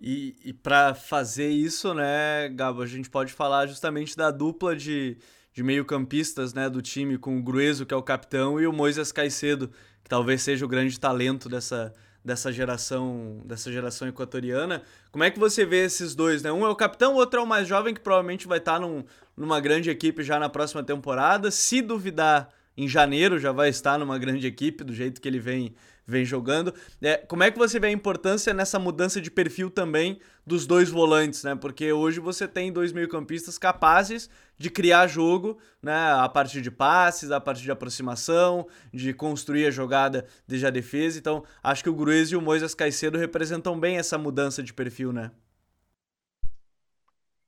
E, 0.00 0.36
e 0.44 0.52
para 0.52 0.94
fazer 0.94 1.48
isso, 1.48 1.92
né, 1.92 2.48
Gabo, 2.48 2.82
a 2.82 2.86
gente 2.86 3.10
pode 3.10 3.32
falar 3.32 3.66
justamente 3.66 4.16
da 4.16 4.30
dupla 4.30 4.74
de, 4.74 5.18
de 5.52 5.62
meio-campistas 5.62 6.54
né, 6.54 6.68
do 6.70 6.80
time, 6.80 7.18
com 7.18 7.38
o 7.38 7.42
Grueso, 7.42 7.84
que 7.84 7.92
é 7.92 7.96
o 7.96 8.02
capitão, 8.02 8.60
e 8.60 8.66
o 8.66 8.72
Moisés 8.72 9.12
Caicedo, 9.12 9.68
que 10.02 10.08
talvez 10.08 10.42
seja 10.42 10.64
o 10.64 10.68
grande 10.68 10.98
talento 10.98 11.48
dessa, 11.48 11.92
dessa 12.24 12.50
geração 12.50 13.42
dessa 13.44 13.70
geração 13.70 14.08
equatoriana. 14.08 14.82
Como 15.12 15.24
é 15.24 15.30
que 15.30 15.38
você 15.38 15.64
vê 15.64 15.84
esses 15.84 16.14
dois, 16.14 16.42
né? 16.42 16.50
Um 16.50 16.66
é 16.66 16.68
o 16.68 16.76
capitão, 16.76 17.14
o 17.14 17.16
outro 17.16 17.38
é 17.38 17.42
o 17.42 17.46
mais 17.46 17.68
jovem 17.68 17.94
que 17.94 18.00
provavelmente 18.00 18.48
vai 18.48 18.58
estar 18.58 18.80
num, 18.80 19.04
numa 19.36 19.60
grande 19.60 19.90
equipe 19.90 20.22
já 20.22 20.38
na 20.38 20.48
próxima 20.48 20.82
temporada. 20.82 21.50
Se 21.50 21.82
duvidar, 21.82 22.52
em 22.76 22.88
janeiro 22.88 23.38
já 23.38 23.52
vai 23.52 23.68
estar 23.68 23.98
numa 23.98 24.18
grande 24.18 24.46
equipe 24.46 24.84
do 24.84 24.94
jeito 24.94 25.20
que 25.20 25.28
ele 25.28 25.38
vem 25.38 25.74
vem 26.06 26.24
jogando. 26.24 26.72
É, 27.02 27.16
como 27.16 27.42
é 27.42 27.50
que 27.50 27.58
você 27.58 27.80
vê 27.80 27.88
a 27.88 27.90
importância 27.90 28.54
nessa 28.54 28.78
mudança 28.78 29.20
de 29.20 29.30
perfil 29.30 29.68
também 29.68 30.20
dos 30.46 30.66
dois 30.66 30.88
volantes, 30.88 31.42
né? 31.42 31.56
Porque 31.56 31.92
hoje 31.92 32.20
você 32.20 32.46
tem 32.46 32.72
dois 32.72 32.92
meio-campistas 32.92 33.58
capazes 33.58 34.30
de 34.56 34.70
criar 34.70 35.08
jogo, 35.08 35.58
né? 35.82 36.12
A 36.12 36.28
partir 36.28 36.62
de 36.62 36.70
passes, 36.70 37.32
a 37.32 37.40
partir 37.40 37.64
de 37.64 37.72
aproximação, 37.72 38.68
de 38.94 39.12
construir 39.12 39.66
a 39.66 39.70
jogada 39.70 40.24
desde 40.46 40.66
a 40.66 40.70
defesa. 40.70 41.18
Então, 41.18 41.42
acho 41.62 41.82
que 41.82 41.90
o 41.90 41.94
Gruez 41.94 42.28
e 42.30 42.36
o 42.36 42.40
Moisés 42.40 42.74
Caicedo 42.74 43.18
representam 43.18 43.78
bem 43.78 43.96
essa 43.96 44.16
mudança 44.16 44.62
de 44.62 44.72
perfil, 44.72 45.12
né? 45.12 45.32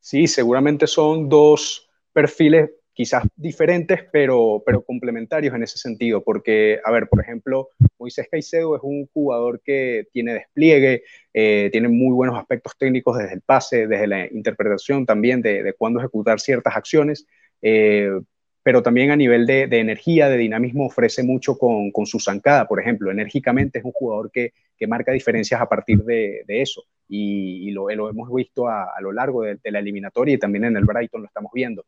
Sí, 0.01 0.27
seguramente 0.27 0.87
son 0.87 1.29
dos 1.29 1.87
perfiles 2.15 2.71
quizás 2.99 3.23
diferentes, 3.37 4.01
pero, 4.11 4.61
pero 4.67 4.83
complementarios 4.83 5.55
en 5.55 5.63
ese 5.63 5.79
sentido, 5.79 6.25
porque, 6.25 6.81
a 6.85 6.91
ver, 6.91 7.09
por 7.09 7.21
ejemplo, 7.21 7.69
Moisés 7.97 8.27
Caicedo 8.29 8.75
es 8.75 8.83
un 8.83 9.07
jugador 9.15 9.63
que 9.63 10.09
tiene 10.13 10.35
despliegue, 10.35 11.05
eh, 11.33 11.69
tiene 11.71 11.87
muy 11.87 12.13
buenos 12.13 12.37
aspectos 12.37 12.77
técnicos 12.77 13.17
desde 13.17 13.35
el 13.35 13.41
pase, 13.41 13.87
desde 13.87 14.09
la 14.09 14.27
interpretación 14.27 15.07
también 15.07 15.43
de, 15.43 15.63
de 15.63 15.73
cuándo 15.75 16.01
ejecutar 16.01 16.41
ciertas 16.41 16.75
acciones, 16.75 17.25
eh, 17.63 18.11
pero 18.65 18.83
también 18.83 19.13
a 19.13 19.17
nivel 19.17 19.47
de, 19.47 19.63
energía, 19.71 20.29
de 20.29 20.37
dinamismo, 20.37 20.87
ofrece 20.87 21.23
mucho 21.23 21.57
con, 21.57 21.93
su 22.05 22.19
zancada, 22.19 22.67
por 22.67 22.81
ejemplo. 22.81 23.13
Enérgicamente 23.13 23.79
es 23.79 23.85
un 23.85 23.93
jugador 23.93 24.33
que, 24.33 24.53
marca 24.89 25.13
diferencias 25.13 25.61
a 25.61 25.69
partir 25.69 26.03
de, 26.03 26.43
eso, 26.49 26.83
y, 27.09 27.71
lo, 27.71 27.91
hemos 27.91 28.35
visto 28.35 28.67
a, 28.67 29.01
lo 29.01 29.13
largo 29.13 29.45
de, 29.45 29.55
de 29.63 29.71
la 29.71 29.79
eliminatoria 29.79 30.35
y 30.35 30.39
también 30.39 30.65
en 30.65 30.77
el 30.77 30.85
Brighton 30.85 31.21
lo 31.21 31.29
estamos 31.29 31.53
viendo. 31.55 31.85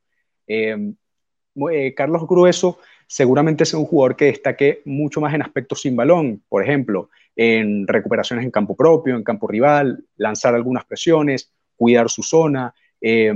Eh, 0.53 0.77
eh, 1.71 1.95
Carlos 1.95 2.27
Grueso 2.27 2.79
seguramente 3.07 3.63
es 3.63 3.73
un 3.73 3.85
jugador 3.85 4.17
que 4.17 4.25
destaque 4.27 4.83
mucho 4.85 5.21
más 5.21 5.33
en 5.33 5.43
aspectos 5.43 5.83
sin 5.83 5.95
balón, 5.95 6.43
por 6.49 6.63
ejemplo, 6.65 7.11
en 7.37 7.87
recuperaciones 7.87 8.45
en 8.45 8.51
campo 8.51 8.77
propio, 8.77 9.15
en 9.15 9.23
campo 9.23 9.47
rival, 9.47 10.05
lanzar 10.17 10.55
algunas 10.57 10.85
presiones, 10.85 11.53
cuidar 11.77 12.11
su 12.11 12.25
zona, 12.25 12.75
eh, 13.01 13.33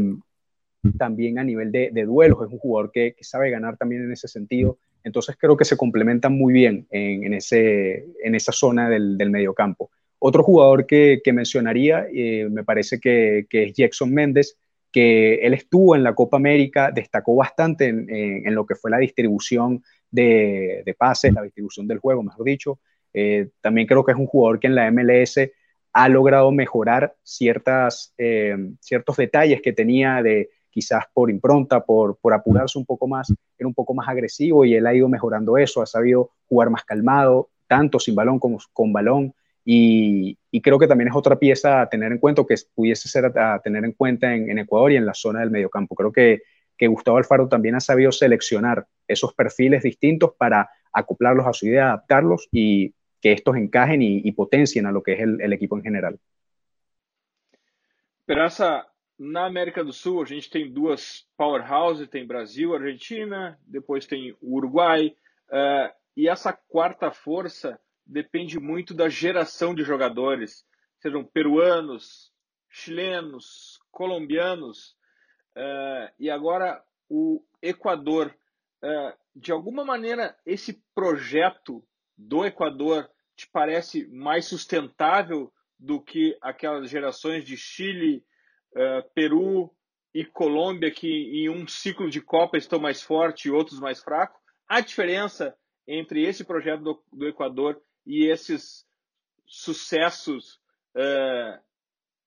también 0.99 1.39
a 1.39 1.45
nivel 1.45 1.71
de, 1.71 2.05
duelos, 2.05 2.45
es 2.45 2.53
un 2.53 2.59
jugador 2.59 2.91
que, 2.93 3.15
sabe 3.21 3.51
ganar 3.51 3.77
también 3.77 4.03
en 4.03 4.13
ese 4.13 4.29
sentido. 4.29 4.79
Entonces 5.05 5.37
creo 5.39 5.57
que 5.57 5.65
se 5.65 5.77
complementan 5.77 6.37
muy 6.37 6.53
bien 6.53 6.87
en, 6.91 7.33
ese, 7.33 8.07
en 8.23 8.35
esa 8.35 8.53
zona 8.53 8.91
del, 8.91 9.17
del 9.17 9.31
mediocampo. 9.31 9.91
Otro 10.19 10.43
jugador 10.43 10.87
que, 10.87 11.23
mencionaría, 11.33 12.07
me 12.51 12.65
parece 12.65 13.01
que, 13.01 13.47
que 13.49 13.65
es 13.65 13.73
Jackson 13.73 14.13
Méndez, 14.13 14.59
que 14.95 15.45
él 15.45 15.55
estuvo 15.55 15.97
en 15.97 16.05
la 16.05 16.15
Copa 16.15 16.37
América, 16.37 16.93
destacó 16.93 17.35
bastante 17.35 17.89
en, 17.89 18.55
lo 18.55 18.65
que 18.65 18.77
fue 18.77 18.93
la 18.93 18.99
distribución 18.99 19.83
de, 20.09 20.95
pases, 20.97 21.35
la 21.35 21.43
distribución 21.43 21.89
del 21.89 21.99
juego, 21.99 22.23
mejor 22.23 22.45
dicho. 22.45 22.79
Eh, 23.13 23.49
también 23.61 23.89
creo 23.89 24.05
que 24.05 24.13
es 24.13 24.19
un 24.19 24.29
jugador 24.29 24.61
que 24.61 24.69
en 24.69 24.77
la 24.77 24.89
MLS 24.93 25.51
ha 25.95 26.09
logrado 26.09 26.53
mejorar 26.53 27.17
ciertas, 27.25 28.15
eh, 28.19 28.57
ciertos 28.79 29.17
detalles 29.17 29.61
que 29.63 29.73
tenía 29.73 30.23
de 30.23 30.51
quizás 30.71 31.07
por 31.13 31.29
impronta, 31.29 31.85
por, 31.85 32.17
por 32.19 32.33
apurarse 32.33 32.79
un 32.79 32.87
poco 32.87 33.09
más, 33.09 33.35
era 33.59 33.67
un 33.67 33.75
poco 33.75 33.95
más 33.95 34.09
agresivo 34.09 34.65
y 34.65 34.77
él 34.77 34.87
ha 34.87 34.95
ido 34.95 35.09
mejorando 35.09 35.59
eso, 35.59 35.83
ha 35.83 35.87
sabido 35.87 36.31
jugar 36.47 36.71
más 36.71 36.85
calmado, 36.85 37.51
tanto 37.67 37.99
sin 37.99 38.15
balón 38.15 38.39
como 38.39 38.59
con 38.73 38.93
balón, 38.93 39.35
y, 39.65 40.39
creo 40.61 40.79
que 40.79 40.87
también 40.87 41.09
es 41.09 41.17
otra 41.17 41.39
pieza 41.39 41.81
a 41.81 41.89
tener 41.89 42.13
en 42.13 42.19
cuenta, 42.19 42.45
que 42.47 42.55
pudiese 42.75 43.09
ser 43.09 43.27
a, 43.39 43.61
tener 43.61 43.85
en 43.85 43.93
cuenta 43.93 44.35
en, 44.35 44.59
Ecuador 44.59 44.93
y 44.93 44.97
en 44.97 45.07
la 45.07 45.15
zona 45.15 45.41
del 45.41 45.51
mediocampo. 45.51 45.95
Creo 45.95 46.13
que, 46.13 46.43
que 46.77 46.87
Gustavo 46.87 47.17
Alfaro 47.17 47.49
también 47.49 47.75
ha 47.75 47.81
sabido 47.81 48.13
seleccionar 48.13 48.87
esos 49.09 49.35
perfiles 49.35 49.83
distintos 49.83 50.33
para 50.37 50.69
acoplarlos 50.93 51.47
a 51.47 51.53
su 51.53 51.67
idea, 51.67 51.87
adaptarlos 51.87 52.49
y 52.53 52.95
que 53.21 53.33
estos 53.33 53.57
encajen 53.57 54.03
y, 54.03 54.31
potencien 54.33 54.87
a 54.87 54.93
lo 54.93 55.03
que 55.03 55.15
es 55.15 55.21
el, 55.21 55.53
equipo 55.53 55.79
en 55.79 55.83
general. 55.83 56.21
Peraza, 58.27 58.87
na 59.19 59.47
América 59.47 59.83
do 59.83 59.93
Sul 59.93 60.23
a 60.23 60.27
gente 60.27 60.51
tem 60.51 60.71
duas 60.71 61.27
powerhouses, 61.37 62.09
tem 62.09 62.27
Brasil, 62.27 62.75
Argentina, 62.75 63.59
depois 63.67 64.07
tem 64.07 64.35
Uruguai, 64.43 65.17
uh, 65.49 65.91
e 66.17 66.29
essa 66.29 66.53
quarta 66.53 67.11
força 67.11 67.79
depende 68.07 68.59
muito 68.59 68.95
da 68.95 69.09
geração 69.09 69.75
de 69.75 69.83
jogadores, 69.83 70.65
sejam 71.01 71.25
peruanos, 71.25 72.33
chilenos, 72.69 73.79
colombianos, 73.91 74.97
uh, 75.57 76.13
e 76.19 76.29
agora 76.31 76.83
o 77.09 77.43
Equador. 77.63 78.35
Uh, 78.83 79.17
de 79.35 79.53
alguma 79.53 79.85
maneira, 79.85 80.37
esse 80.45 80.83
projeto 80.95 81.85
do 82.17 82.45
Equador 82.45 83.09
te 83.37 83.49
parece 83.51 84.07
mais 84.09 84.47
sustentável 84.47 85.53
do 85.79 86.01
que 86.01 86.37
aquelas 86.41 86.89
gerações 86.89 87.45
de 87.45 87.57
Chile, 87.57 88.25
uh, 88.73 89.09
Peru 89.15 89.75
e 90.13 90.25
Colômbia 90.25 90.91
que 90.91 91.09
em 91.09 91.49
um 91.49 91.67
ciclo 91.67 92.09
de 92.09 92.21
Copa 92.21 92.57
estão 92.57 92.79
mais 92.79 93.03
fortes 93.03 93.47
e 93.47 93.51
outros 93.51 93.81
mais 93.81 94.03
fracos? 94.03 94.41
A 94.69 94.81
diferença 94.81 95.57
entre 95.87 96.23
esse 96.23 96.45
projeto 96.45 96.83
do, 96.83 97.05
do 97.13 97.27
Equador 97.27 97.81
e 98.07 98.31
esses 98.31 98.87
sucessos 99.47 100.61
uh, 100.95 101.61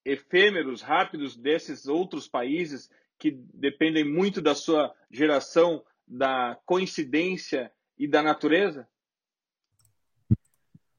efêmeros, 0.05 0.81
rápidos 0.81 1.35
desses 1.35 1.87
outros 1.87 2.27
países 2.27 2.89
que 3.19 3.31
dependem 3.53 4.03
muito 4.03 4.41
da 4.41 4.55
sua 4.55 4.93
geração, 5.11 5.83
da 6.07 6.57
coincidência 6.65 7.71
e 7.97 8.07
da 8.07 8.21
natureza? 8.21 8.87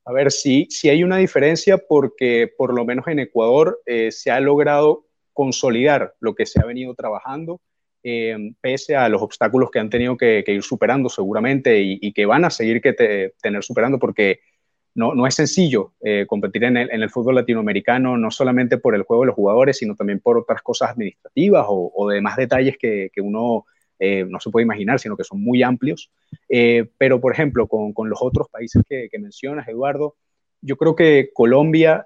A 0.05 0.12
ver, 0.12 0.33
sí, 0.33 0.66
sí 0.70 0.89
hay 0.89 1.05
una 1.05 1.18
diferencia 1.18 1.79
porque 1.79 2.53
por 2.57 2.74
lo 2.74 2.85
menos 2.85 3.07
en 3.09 3.18
Ecuador 3.18 3.81
eh, 3.87 4.11
se 4.11 4.31
ha 4.31 4.41
logrado 4.41 5.07
consolidar 5.33 6.14
lo 6.18 6.35
que 6.35 6.47
se 6.47 6.61
ha 6.61 6.64
venido 6.64 6.95
trabajando, 6.95 7.61
eh, 8.03 8.37
pese 8.61 8.97
a 8.97 9.09
los 9.09 9.22
obstáculos 9.22 9.70
que 9.70 9.79
han 9.79 9.91
tenido 9.91 10.16
que, 10.16 10.43
que 10.45 10.55
ir 10.55 10.62
superando 10.62 11.09
seguramente 11.09 11.81
y, 11.81 11.99
y, 12.01 12.12
que 12.12 12.26
van 12.26 12.45
a 12.45 12.51
seguir 12.51 12.81
que 12.81 12.93
te, 12.93 13.35
tener 13.43 13.62
superando 13.62 13.99
porque 13.99 14.41
no, 14.95 15.14
no 15.14 15.26
es 15.26 15.34
sencillo 15.34 15.93
eh, 16.01 16.26
competir 16.26 16.64
en 16.64 16.76
el, 16.76 17.11
fútbol 17.11 17.36
latinoamericano, 17.36 18.16
no 18.16 18.30
solamente 18.30 18.78
por 18.78 18.95
el 18.95 19.03
juego 19.03 19.22
de 19.22 19.28
los 19.28 19.36
jugadores, 19.36 19.78
sino 19.78 19.95
también 19.95 20.20
por 20.20 20.39
otras 20.39 20.62
cosas 20.62 20.91
administrativas 20.91 21.66
o, 21.68 21.93
o 21.95 22.09
demás 22.09 22.36
detalles 22.36 22.76
que, 22.78 23.11
uno 23.22 23.66
eh, 23.99 24.24
no 24.28 24.41
se 24.41 24.51
puede 24.51 24.64
imaginar, 24.64 24.99
sino 24.99 25.16
que 25.16 25.24
son 25.24 25.43
muy 25.43 25.62
amplios. 25.62 26.11
Eh, 26.49 26.89
pero, 26.99 27.20
por 27.20 27.32
ejemplo, 27.32 27.68
con, 27.68 27.95
los 28.09 28.18
otros 28.20 28.49
países 28.49 28.82
que, 28.89 29.09
mencionas, 29.18 29.68
Eduardo, 29.68 30.16
yo 30.61 30.76
creo 30.76 30.97
que 30.97 31.30
Colombia, 31.32 32.05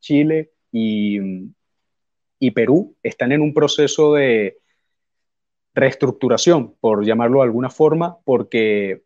Chile 0.00 0.50
y 0.72 2.50
Perú 2.52 2.96
están 3.02 3.30
en 3.30 3.40
un 3.40 3.54
proceso 3.54 4.14
de 4.14 4.58
reestructuración, 5.74 6.74
por 6.80 7.04
llamarlo 7.04 7.38
de 7.38 7.44
alguna 7.44 7.70
forma, 7.70 8.18
porque 8.24 9.02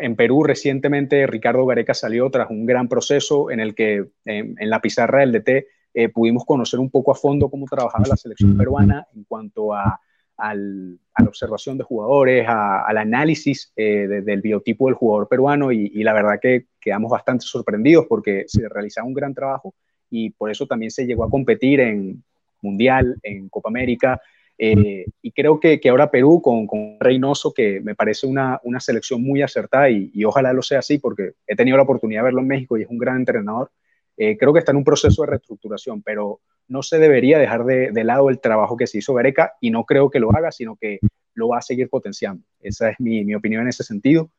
en 0.00 0.16
Perú 0.16 0.42
recientemente 0.44 1.26
Ricardo 1.26 1.66
Gareca 1.66 1.94
salió 1.94 2.30
tras 2.30 2.50
un 2.50 2.66
gran 2.66 2.88
proceso 2.88 3.50
en 3.50 3.60
el 3.60 3.74
que 3.74 4.04
en, 4.24 4.56
la 4.60 4.80
pizarra 4.80 5.20
del 5.20 5.32
DT 5.32 5.66
eh, 5.94 6.08
pudimos 6.08 6.44
conocer 6.44 6.80
un 6.80 6.90
poco 6.90 7.12
a 7.12 7.14
fondo 7.14 7.50
cómo 7.50 7.66
trabajaba 7.66 8.04
la 8.08 8.16
selección 8.16 8.56
peruana 8.56 9.06
en 9.14 9.24
cuanto 9.24 9.74
a, 9.74 10.00
la 10.40 11.26
observación 11.26 11.78
de 11.78 11.82
jugadores, 11.82 12.46
al 12.48 12.96
análisis 12.96 13.72
eh, 13.74 14.06
del 14.06 14.40
biotipo 14.40 14.86
del 14.86 14.94
jugador 14.94 15.26
peruano 15.26 15.72
y, 15.72 16.02
la 16.04 16.12
verdad 16.12 16.38
que 16.40 16.66
quedamos 16.80 17.10
bastante 17.10 17.44
sorprendidos 17.44 18.06
porque 18.08 18.44
se 18.46 18.68
realizaba 18.68 19.08
un 19.08 19.14
gran 19.14 19.34
trabajo 19.34 19.74
y 20.08 20.30
por 20.30 20.50
eso 20.50 20.66
también 20.66 20.92
se 20.92 21.06
llegó 21.06 21.24
a 21.24 21.30
competir 21.30 21.80
en 21.80 22.22
Mundial, 22.62 23.16
en 23.22 23.48
Copa 23.48 23.68
América, 23.68 24.20
eh, 24.58 25.06
y 25.22 25.30
creo 25.32 25.60
que, 25.60 25.78
que, 25.80 25.88
ahora 25.88 26.10
Perú 26.10 26.42
con, 26.42 26.66
con, 26.66 26.96
Reynoso, 26.98 27.54
que 27.54 27.80
me 27.80 27.94
parece 27.94 28.26
una, 28.26 28.60
una 28.64 28.80
selección 28.80 29.22
muy 29.22 29.40
acertada 29.40 29.88
y, 29.88 30.10
y, 30.12 30.24
ojalá 30.24 30.52
lo 30.52 30.62
sea 30.62 30.80
así 30.80 30.98
porque 30.98 31.34
he 31.46 31.54
tenido 31.54 31.76
la 31.76 31.84
oportunidad 31.84 32.20
de 32.20 32.24
verlo 32.24 32.40
en 32.40 32.48
México 32.48 32.76
y 32.76 32.82
es 32.82 32.88
un 32.88 32.98
gran 32.98 33.18
entrenador, 33.18 33.70
eh, 34.16 34.36
creo 34.36 34.52
que 34.52 34.58
está 34.58 34.72
en 34.72 34.78
un 34.78 34.84
proceso 34.84 35.22
de 35.22 35.28
reestructuración, 35.28 36.02
pero 36.02 36.40
no 36.66 36.82
se 36.82 36.98
debería 36.98 37.38
dejar 37.38 37.64
de, 37.64 37.92
de, 37.92 38.04
lado 38.04 38.30
el 38.30 38.40
trabajo 38.40 38.76
que 38.76 38.88
se 38.88 38.98
hizo 38.98 39.14
Gareca 39.14 39.52
y 39.60 39.70
no 39.70 39.84
creo 39.84 40.10
que 40.10 40.18
lo 40.18 40.32
haga, 40.32 40.50
sino 40.50 40.76
que 40.76 40.98
lo 41.34 41.48
va 41.48 41.58
a 41.58 41.62
seguir 41.62 41.88
potenciando. 41.88 42.44
Esa 42.60 42.90
es 42.90 42.98
mi, 42.98 43.24
mi 43.24 43.36
opinión 43.36 43.62
en 43.62 43.68
ese 43.68 43.84
sentido. 43.84 44.32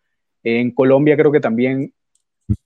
En 0.43 0.71
Colombia 0.71 1.15
creo 1.15 1.31
que 1.31 1.39
también 1.39 1.93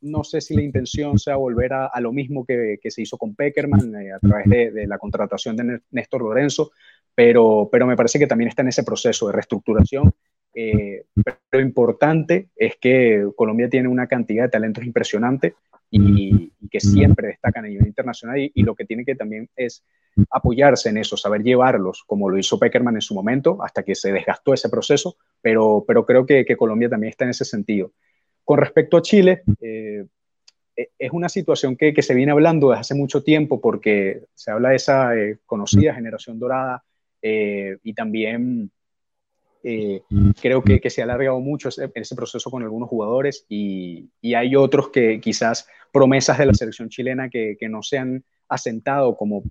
no 0.01 0.23
sé 0.23 0.41
si 0.41 0.55
la 0.55 0.63
intención 0.63 1.19
sea 1.19 1.35
volver 1.35 1.73
a, 1.73 1.85
a 1.85 2.01
lo 2.01 2.11
mismo 2.11 2.45
que, 2.45 2.79
que, 2.81 2.89
se 2.89 3.03
hizo 3.03 3.17
con 3.17 3.35
Peckerman 3.35 3.95
eh, 3.95 4.13
a 4.13 4.19
través 4.19 4.49
de, 4.49 4.71
de, 4.71 4.87
la 4.87 4.97
contratación 4.97 5.55
de 5.55 5.81
Néstor 5.91 6.21
Lorenzo, 6.21 6.71
pero, 7.16 7.70
pero 7.72 7.86
me 7.86 7.95
parece 7.95 8.20
que 8.20 8.28
también 8.28 8.49
está 8.49 8.61
en 8.61 8.70
ese 8.70 8.84
proceso 8.84 9.28
de 9.28 9.34
reestructuración. 9.34 10.14
Eh, 10.55 11.05
pero 11.24 11.38
lo 11.51 11.59
importante 11.61 12.49
es 12.55 12.76
que 12.78 13.28
Colombia 13.36 13.70
tiene 13.70 13.88
una 13.88 14.07
cantidad 14.07 14.43
de 14.43 14.49
talentos 14.49 14.86
impresionante 14.86 15.55
y, 15.89 16.51
que 16.72 16.80
siempre 16.80 17.28
destacan 17.28 17.66
a 17.66 17.68
nivel 17.68 17.88
internacional 17.88 18.39
y, 18.39 18.64
lo 18.64 18.74
que 18.74 18.86
tiene 18.86 19.05
que 19.05 19.16
también 19.16 19.49
es 19.55 19.84
apoyarse 20.32 20.89
en 20.89 20.97
eso, 20.97 21.18
saber 21.18 21.43
llevarlos, 21.43 22.03
como 22.05 22.30
lo 22.30 22.38
hizo 22.38 22.57
Peckerman 22.57 22.95
en 22.95 23.01
su 23.01 23.14
momento, 23.14 23.64
hasta 23.64 23.84
que 23.84 23.93
se 23.93 24.11
desgastó 24.11 24.53
ese 24.53 24.70
proceso, 24.70 25.18
pero, 25.41 25.84
pero 25.88 26.05
creo 26.05 26.26
que, 26.26 26.45
Colombia 26.57 26.89
también 26.89 27.11
está 27.11 27.26
en 27.26 27.32
ese 27.32 27.45
sentido. 27.45 27.91
Con 28.43 28.57
respecto 28.59 28.97
a 28.97 29.01
Chile, 29.01 29.43
eh, 29.61 30.05
e, 30.76 30.89
es 30.97 31.11
una 31.11 31.30
situación 31.30 31.76
que, 31.76 31.93
se 32.01 32.16
viene 32.16 32.32
hablando 32.32 32.70
desde 32.70 32.82
hace 32.82 32.95
mucho 32.95 33.24
tiempo 33.24 33.61
porque 33.61 34.24
se 34.34 34.51
habla 34.51 34.70
de 34.70 34.76
esa 34.76 35.16
eh, 35.16 35.38
conocida 35.45 35.93
generación 35.93 36.39
dorada 36.39 36.84
eh, 37.24 37.78
y 37.82 37.93
también 37.93 38.69
eh, 39.63 40.01
creo 40.41 40.61
que, 40.61 40.89
se 40.89 41.01
ha 41.01 41.05
alargado 41.05 41.39
mucho 41.39 41.69
ese, 41.69 41.89
ese 41.95 42.15
proceso 42.15 42.51
con 42.51 42.63
algunos 42.63 42.89
jugadores 42.89 43.45
y, 43.47 44.11
hay 44.36 44.55
otros 44.55 44.89
que 44.89 45.21
quizás 45.21 45.65
promesas 45.91 46.38
de 46.38 46.47
la 46.47 46.53
selección 46.53 46.89
chilena 46.89 47.30
que, 47.30 47.57
no 47.69 47.82
se 47.82 47.97
han 47.97 48.26
asentado, 48.49 49.15
como 49.15 49.43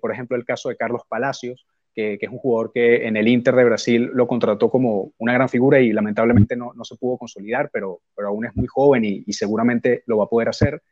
por 0.00 0.12
ejemplo 0.12 0.36
el 0.36 0.46
caso 0.46 0.70
de 0.70 0.76
Carlos 0.76 1.02
Palacios, 1.08 1.66
que, 1.94 2.18
es 2.18 2.30
un 2.30 2.38
jugador 2.38 2.72
que 2.72 3.06
en 3.06 3.16
el 3.18 3.28
Inter 3.28 3.54
de 3.54 3.64
Brasil 3.64 4.10
lo 4.14 4.26
contrató 4.26 4.70
como 4.70 5.12
una 5.18 5.34
gran 5.34 5.50
figura 5.50 5.78
y 5.78 5.92
lamentablemente 5.92 6.56
no, 6.56 6.72
se 6.82 6.96
pudo 6.96 7.18
consolidar, 7.18 7.68
pero, 7.70 8.00
pero 8.16 8.28
aún 8.28 8.46
es 8.46 8.56
muy 8.56 8.66
joven 8.66 9.04
y, 9.04 9.32
seguramente 9.34 10.02
lo 10.06 10.18
va 10.18 10.24
a 10.24 10.28
poder 10.28 10.48
hacer. 10.48 10.82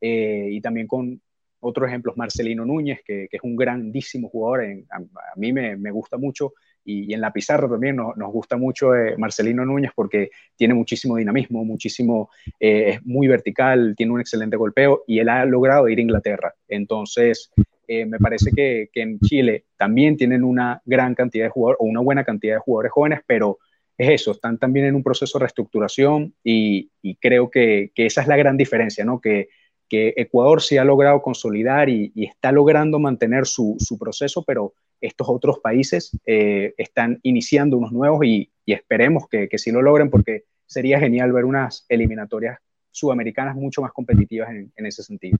Eh, 0.00 0.48
y 0.50 0.60
también 0.60 0.86
con 0.86 1.22
otros 1.66 1.88
ejemplos, 1.88 2.16
Marcelino 2.16 2.64
Núñez, 2.64 3.00
que, 3.04 3.28
es 3.30 3.40
un 3.42 3.56
grandísimo 3.56 4.28
jugador, 4.28 4.64
a, 4.90 5.00
mí 5.36 5.52
me, 5.52 5.90
gusta 5.90 6.16
mucho, 6.16 6.54
y, 6.84 7.12
en 7.12 7.20
la 7.20 7.32
pizarra 7.32 7.68
también 7.68 7.96
nos, 7.96 8.32
gusta 8.32 8.56
mucho 8.56 8.94
eh, 8.94 9.16
Marcelino 9.18 9.64
Núñez 9.64 9.90
porque 9.94 10.30
tiene 10.54 10.74
muchísimo 10.74 11.16
dinamismo, 11.16 11.64
muchísimo, 11.64 12.30
eh, 12.60 12.90
es 12.90 13.06
muy 13.06 13.26
vertical, 13.26 13.94
tiene 13.96 14.12
un 14.12 14.20
excelente 14.20 14.56
golpeo 14.56 15.02
y 15.06 15.18
él 15.18 15.28
ha 15.28 15.44
logrado 15.44 15.88
ir 15.88 15.98
a 15.98 16.02
Inglaterra. 16.02 16.54
Entonces, 16.68 17.50
eh, 17.88 18.04
me 18.04 18.18
parece 18.18 18.50
que, 18.50 18.88
en 18.94 19.20
Chile 19.20 19.66
también 19.76 20.16
tienen 20.16 20.42
una 20.42 20.80
gran 20.84 21.14
cantidad 21.14 21.44
de 21.44 21.50
jugadores 21.50 21.78
o 21.80 21.84
una 21.84 22.00
buena 22.00 22.24
cantidad 22.24 22.54
de 22.54 22.60
jugadores 22.60 22.92
jóvenes, 22.92 23.20
pero 23.26 23.58
es 23.96 24.20
eso, 24.20 24.32
están 24.32 24.58
también 24.58 24.86
en 24.86 24.94
un 24.94 25.02
proceso 25.02 25.38
de 25.38 25.44
reestructuración 25.44 26.34
y, 26.42 26.90
creo 27.20 27.50
que, 27.50 27.92
esa 27.94 28.22
es 28.22 28.28
la 28.28 28.36
gran 28.36 28.56
diferencia, 28.56 29.04
¿no? 29.04 29.20
Que, 29.20 29.48
Ecuador 29.90 30.62
sí 30.62 30.78
ha 30.78 30.84
logrado 30.84 31.22
consolidar 31.22 31.88
y, 31.88 32.12
está 32.16 32.52
logrando 32.52 32.98
mantener 32.98 33.46
su, 33.46 33.76
proceso, 33.98 34.42
pero 34.42 34.74
estos 35.00 35.28
otros 35.28 35.58
países 35.60 36.10
eh, 36.26 36.74
están 36.76 37.20
iniciando 37.22 37.76
unos 37.76 37.92
nuevos 37.92 38.24
y, 38.24 38.50
esperemos 38.66 39.28
que, 39.28 39.48
sí 39.58 39.70
lo 39.70 39.82
logren 39.82 40.10
porque 40.10 40.44
sería 40.66 40.98
genial 40.98 41.32
ver 41.32 41.44
unas 41.44 41.84
eliminatorias 41.88 42.58
sudamericanas 42.90 43.54
mucho 43.54 43.82
más 43.82 43.92
competitivas 43.92 44.48
en 44.50 44.86
ese 44.86 45.02
sentido. 45.02 45.38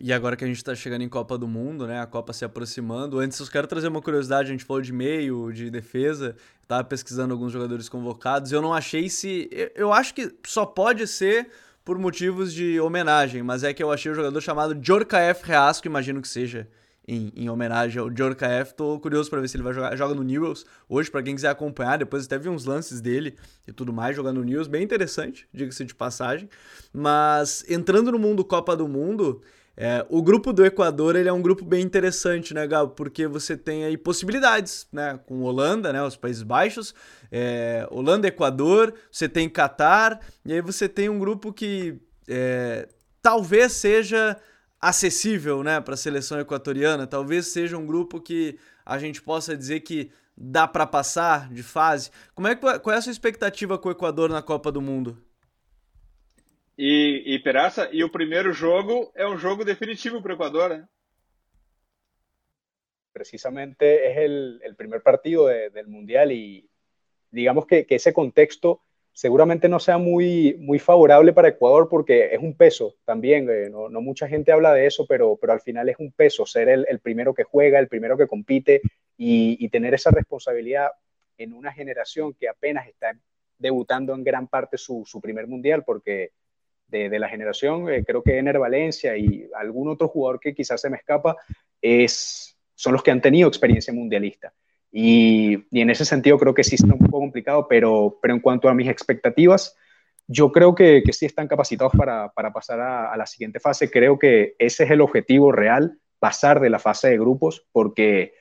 E 0.00 0.12
agora 0.12 0.36
que 0.36 0.44
a 0.44 0.46
gente 0.46 0.58
está 0.58 0.74
chegando 0.74 1.02
em 1.02 1.08
Copa 1.08 1.38
do 1.38 1.48
Mundo, 1.48 1.86
né? 1.86 1.98
A 1.98 2.06
Copa 2.06 2.34
se 2.34 2.44
aproximando. 2.44 3.18
Antes, 3.18 3.40
eu 3.40 3.46
quero 3.46 3.66
trazer 3.66 3.88
uma 3.88 4.02
curiosidade: 4.02 4.48
a 4.48 4.52
gente 4.52 4.64
falou 4.64 4.82
de 4.82 4.92
meio, 4.92 5.50
de 5.52 5.70
defesa. 5.70 6.36
Estava 6.60 6.84
pesquisando 6.84 7.32
alguns 7.32 7.50
jogadores 7.50 7.88
convocados. 7.88 8.52
Eu 8.52 8.60
não 8.60 8.74
achei 8.74 9.08
se. 9.08 9.48
Eu 9.74 9.90
acho 9.90 10.12
que 10.12 10.30
só 10.46 10.66
pode 10.66 11.06
ser 11.06 11.48
por 11.84 11.98
motivos 11.98 12.52
de 12.54 12.80
homenagem, 12.80 13.42
mas 13.42 13.62
é 13.62 13.74
que 13.74 13.82
eu 13.82 13.92
achei 13.92 14.10
o 14.10 14.14
jogador 14.14 14.40
chamado 14.40 14.74
Djorkaeff 14.74 15.46
Reasco, 15.46 15.86
imagino 15.86 16.22
que 16.22 16.28
seja 16.28 16.66
em, 17.06 17.32
em 17.36 17.48
homenagem 17.50 18.00
ao 18.00 18.08
Djorkaeff. 18.08 18.74
Tô 18.74 18.98
curioso 18.98 19.28
para 19.28 19.40
ver 19.40 19.48
se 19.48 19.56
ele 19.56 19.62
vai 19.62 19.74
jogar. 19.74 19.94
Joga 19.96 20.14
no 20.14 20.22
Newells 20.22 20.64
hoje, 20.88 21.10
para 21.10 21.22
quem 21.22 21.34
quiser 21.34 21.50
acompanhar. 21.50 21.98
Depois 21.98 22.24
até 22.24 22.38
vi 22.38 22.48
uns 22.48 22.64
lances 22.64 23.00
dele 23.00 23.36
e 23.68 23.72
tudo 23.72 23.92
mais 23.92 24.16
jogando 24.16 24.38
no 24.38 24.44
Newells. 24.44 24.68
Bem 24.68 24.82
interessante, 24.82 25.46
diga-se 25.52 25.84
de 25.84 25.94
passagem. 25.94 26.48
Mas 26.92 27.64
entrando 27.68 28.10
no 28.10 28.18
mundo 28.18 28.44
Copa 28.44 28.74
do 28.76 28.88
Mundo, 28.88 29.42
é, 29.76 30.06
o 30.08 30.22
grupo 30.22 30.52
do 30.52 30.64
Equador 30.64 31.16
ele 31.16 31.28
é 31.28 31.32
um 31.32 31.42
grupo 31.42 31.64
bem 31.64 31.82
interessante, 31.82 32.54
né, 32.54 32.66
Gabo? 32.66 32.92
Porque 32.92 33.26
você 33.26 33.56
tem 33.56 33.84
aí 33.84 33.96
possibilidades, 33.96 34.86
né? 34.92 35.18
Com 35.26 35.42
Holanda, 35.42 35.92
né? 35.92 36.02
Os 36.02 36.16
Países 36.16 36.42
Baixos, 36.42 36.94
é, 37.30 37.86
Holanda, 37.90 38.28
Equador, 38.28 38.94
você 39.10 39.28
tem 39.28 39.48
Catar, 39.48 40.20
e 40.44 40.52
aí 40.52 40.60
você 40.60 40.88
tem 40.88 41.08
um 41.08 41.18
grupo 41.18 41.52
que 41.52 42.00
é, 42.28 42.88
talvez 43.20 43.72
seja 43.72 44.36
acessível, 44.80 45.62
né, 45.62 45.80
para 45.80 45.94
a 45.94 45.96
seleção 45.96 46.38
equatoriana. 46.38 47.06
Talvez 47.06 47.46
seja 47.46 47.76
um 47.78 47.86
grupo 47.86 48.20
que 48.20 48.58
a 48.84 48.98
gente 48.98 49.22
possa 49.22 49.56
dizer 49.56 49.80
que 49.80 50.10
dá 50.36 50.68
para 50.68 50.86
passar 50.86 51.48
de 51.50 51.62
fase. 51.62 52.10
Como 52.34 52.46
é 52.46 52.54
que 52.54 52.60
qual 52.60 52.94
é 52.94 52.98
a 52.98 53.02
sua 53.02 53.12
expectativa 53.12 53.78
com 53.78 53.88
o 53.88 53.92
Equador 53.92 54.28
na 54.28 54.42
Copa 54.42 54.70
do 54.70 54.82
Mundo? 54.82 55.16
E, 56.76 57.34
e 57.34 57.38
Peraça, 57.38 57.88
e 57.92 58.02
o 58.02 58.10
primeiro 58.10 58.52
jogo 58.52 59.12
é 59.14 59.26
um 59.26 59.38
jogo 59.38 59.64
definitivo 59.64 60.20
para 60.20 60.32
o 60.32 60.34
Equador, 60.34 60.70
né? 60.70 60.88
Precisamente 63.12 64.10
es 64.10 64.16
el, 64.18 64.74
primer 64.76 65.00
partido 65.00 65.46
de, 65.46 65.70
del 65.70 65.86
Mundial 65.86 66.32
y 66.32 66.68
digamos 67.30 67.66
que, 67.66 67.86
que, 67.86 67.94
ese 67.94 68.12
contexto 68.12 68.82
seguramente 69.12 69.68
no 69.68 69.78
sea 69.78 69.98
muy, 69.98 70.58
favorable 70.80 71.32
para 71.32 71.48
Ecuador 71.48 71.88
porque 71.88 72.34
es 72.34 72.40
un 72.40 72.56
peso 72.56 72.96
también, 73.04 73.48
eh, 73.48 73.70
no, 73.70 73.88
mucha 74.00 74.26
gente 74.26 74.50
habla 74.50 74.72
de 74.74 74.86
eso, 74.86 75.06
pero, 75.06 75.38
al 75.48 75.60
final 75.60 75.88
es 75.88 75.96
un 76.00 76.10
peso 76.10 76.44
ser 76.44 76.68
el, 76.68 76.98
primero 76.98 77.34
que 77.34 77.44
juega, 77.44 77.78
el 77.78 77.86
primero 77.86 78.18
que 78.18 78.26
compite 78.26 78.82
y, 79.16 79.68
tener 79.68 79.94
esa 79.94 80.10
responsabilidad 80.10 80.90
en 81.38 81.52
una 81.52 81.72
generación 81.72 82.34
que 82.34 82.48
apenas 82.48 82.88
está 82.88 83.16
debutando 83.58 84.12
en 84.12 84.24
gran 84.24 84.48
parte 84.48 84.76
su 84.76 85.20
primer 85.22 85.46
mundial 85.46 85.84
porque 85.84 86.32
de, 86.88 87.18
la 87.18 87.28
generación, 87.28 87.90
eh, 87.90 88.04
creo 88.04 88.22
que 88.22 88.38
Ener 88.38 88.58
Valencia 88.58 89.16
y 89.16 89.48
algún 89.56 89.88
otro 89.88 90.08
jugador 90.08 90.38
que 90.38 90.54
quizás 90.54 90.80
se 90.80 90.90
me 90.90 90.96
escapa, 90.96 91.36
es, 91.80 92.56
son 92.74 92.92
los 92.92 93.02
que 93.02 93.10
han 93.10 93.20
tenido 93.20 93.48
experiencia 93.48 93.92
mundialista. 93.92 94.52
Y, 94.96 95.66
en 95.72 95.90
ese 95.90 96.04
sentido 96.04 96.38
creo 96.38 96.54
que 96.54 96.62
sí 96.62 96.76
está 96.76 96.86
un 96.86 97.00
poco 97.00 97.18
complicado, 97.18 97.66
pero, 97.68 98.18
pero 98.22 98.34
en 98.34 98.40
cuanto 98.40 98.68
a 98.68 98.74
mis 98.74 98.88
expectativas, 98.88 99.76
yo 100.26 100.52
creo 100.52 100.74
que, 100.74 101.02
que 101.04 101.12
sí 101.12 101.26
están 101.26 101.48
capacitados 101.48 101.92
para, 101.96 102.30
para 102.30 102.52
pasar 102.52 102.80
a, 102.80 103.16
la 103.16 103.26
siguiente 103.26 103.58
fase. 103.58 103.90
Creo 103.90 104.18
que 104.18 104.54
ese 104.58 104.84
es 104.84 104.90
el 104.90 105.00
objetivo 105.00 105.52
real, 105.52 105.98
pasar 106.18 106.60
de 106.60 106.70
la 106.70 106.78
fase 106.78 107.10
de 107.10 107.18
grupos, 107.18 107.66
porque, 107.72 108.34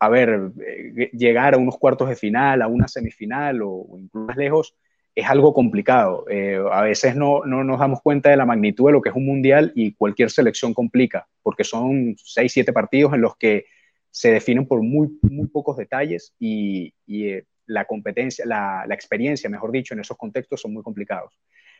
a 0.00 0.08
ver, 0.08 0.50
eh, 0.66 1.10
llegar 1.12 1.54
a 1.54 1.58
unos 1.58 1.78
cuartos 1.78 2.08
de 2.08 2.16
final, 2.16 2.60
a 2.60 2.66
una 2.66 2.88
semifinal 2.88 3.62
o, 3.62 3.86
incluso 3.98 4.26
más 4.26 4.36
lejos, 4.36 4.76
es 5.14 5.26
algo 5.26 5.54
complicado. 5.54 6.26
Eh, 6.28 6.60
a 6.70 6.82
veces 6.82 7.14
no, 7.14 7.44
no, 7.44 7.62
nos 7.62 7.78
damos 7.78 8.00
cuenta 8.02 8.30
de 8.30 8.36
la 8.36 8.46
magnitud 8.46 8.86
de 8.86 8.92
lo 8.92 9.02
que 9.02 9.10
es 9.10 9.14
un 9.14 9.26
mundial 9.26 9.72
y 9.74 9.94
cualquier 9.94 10.30
selección 10.30 10.74
complica, 10.74 11.28
porque 11.42 11.64
son 11.64 12.16
seis, 12.18 12.52
siete 12.52 12.72
partidos 12.72 13.14
en 13.14 13.20
los 13.20 13.36
que 13.36 13.66
se 14.10 14.32
definen 14.32 14.66
por 14.66 14.82
muy, 14.82 15.18
muy 15.22 15.46
pocos 15.46 15.76
detalles 15.76 16.34
y, 16.38 16.94
y 17.06 17.28
eh, 17.28 17.46
la 17.66 17.84
competencia, 17.84 18.44
la, 18.46 18.84
la, 18.86 18.94
experiencia, 18.94 19.48
mejor 19.48 19.72
dicho, 19.72 19.94
en 19.94 20.00
esos 20.00 20.16
contextos 20.16 20.60
son 20.60 20.72
muy 20.72 20.82
complicados. 20.82 21.32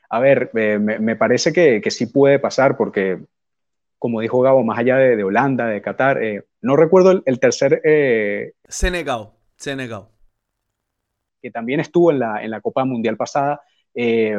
A 0.09 0.21
ver, 0.21 0.51
eh, 0.55 0.79
me, 0.79 0.99
me, 0.99 1.17
parece 1.17 1.53
que, 1.53 1.81
que, 1.81 1.91
sí 1.91 2.07
puede 2.07 2.39
pasar 2.39 2.77
porque, 2.77 3.19
como 3.99 4.21
dijo 4.21 4.41
Gabo, 4.41 4.65
más 4.65 4.79
allá 4.79 4.97
de, 4.97 5.17
de 5.17 5.25
Holanda, 5.25 5.67
de 5.67 5.83
Qatar, 5.83 6.21
no 6.61 6.77
recuerdo 6.77 7.23
el 7.25 7.41
tercer... 7.41 7.81
Senegal, 8.69 9.31
Senegal 9.57 10.09
que 11.45 11.51
también 11.51 11.79
estuvo 11.79 12.11
en 12.11 12.21
la, 12.21 12.43
en 12.43 12.51
la 12.51 12.63
Copa 12.63 12.87
Mundial 12.87 13.19
pasada. 13.19 13.61
Eh, 13.95 14.35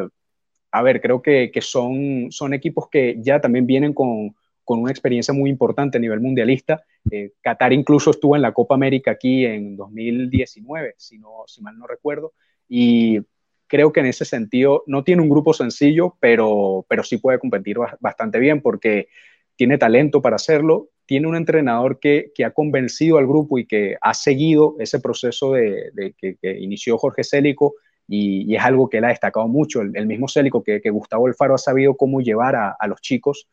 a 0.71 0.81
ver, 0.81 0.99
creo 0.99 1.21
que, 1.21 1.51
que, 1.53 1.61
son, 1.61 2.31
son 2.31 2.55
equipos 2.55 2.89
que 2.89 3.17
ya 3.19 3.39
también 3.39 3.67
vienen 3.67 3.93
con, 3.93 4.35
con 4.63 4.79
una 4.79 4.89
experiencia 4.89 5.31
muy 5.31 5.51
importante 5.51 5.99
a 5.99 6.01
nivel 6.01 6.19
mundialista. 6.19 6.83
Eh, 7.11 7.33
Qatar 7.41 7.73
incluso 7.73 8.09
estuvo 8.09 8.35
en 8.35 8.41
la 8.41 8.53
Copa 8.53 8.73
América 8.73 9.11
aquí 9.11 9.45
en 9.45 9.77
2019, 9.77 10.95
si, 10.97 11.19
no, 11.19 11.43
si 11.45 11.61
mal 11.61 11.77
no 11.77 11.85
recuerdo, 11.85 12.33
y 12.67 13.19
creo 13.67 13.93
que 13.93 13.99
en 13.99 14.07
ese 14.07 14.25
sentido 14.25 14.83
no 14.87 15.03
tiene 15.03 15.21
un 15.21 15.29
grupo 15.29 15.53
sencillo, 15.53 16.17
pero, 16.19 16.87
pero 16.89 17.03
sí 17.03 17.19
puede 17.19 17.37
competir 17.37 17.77
bastante 17.99 18.39
bien 18.39 18.61
porque 18.63 19.09
tiene 19.55 19.77
talento 19.77 20.23
para 20.23 20.37
hacerlo, 20.37 20.89
tiene 21.05 21.27
un 21.27 21.35
entrenador 21.35 21.99
que, 21.99 22.31
ha 22.45 22.51
convencido 22.51 23.17
al 23.17 23.27
grupo 23.27 23.57
y 23.59 23.65
que 23.65 23.95
ha 24.01 24.13
seguido 24.13 24.75
ese 24.79 24.99
proceso 24.99 25.53
de, 25.53 26.13
que, 26.17 26.37
inició 26.59 26.97
Jorge 26.97 27.23
Célico 27.23 27.75
y, 28.07 28.55
es 28.55 28.63
algo 28.63 28.89
que 28.89 28.97
él 28.97 29.05
ha 29.05 29.09
destacado 29.09 29.47
mucho, 29.47 29.81
el, 29.81 30.05
mismo 30.07 30.27
Célico 30.27 30.63
que, 30.63 30.89
Gustavo 30.89 31.27
Alfaro 31.27 31.55
ha 31.55 31.59
sabido 31.59 31.95
cómo 31.95 32.21
llevar 32.21 32.55
a, 32.55 32.87
los 32.87 33.01
chicos 33.01 33.47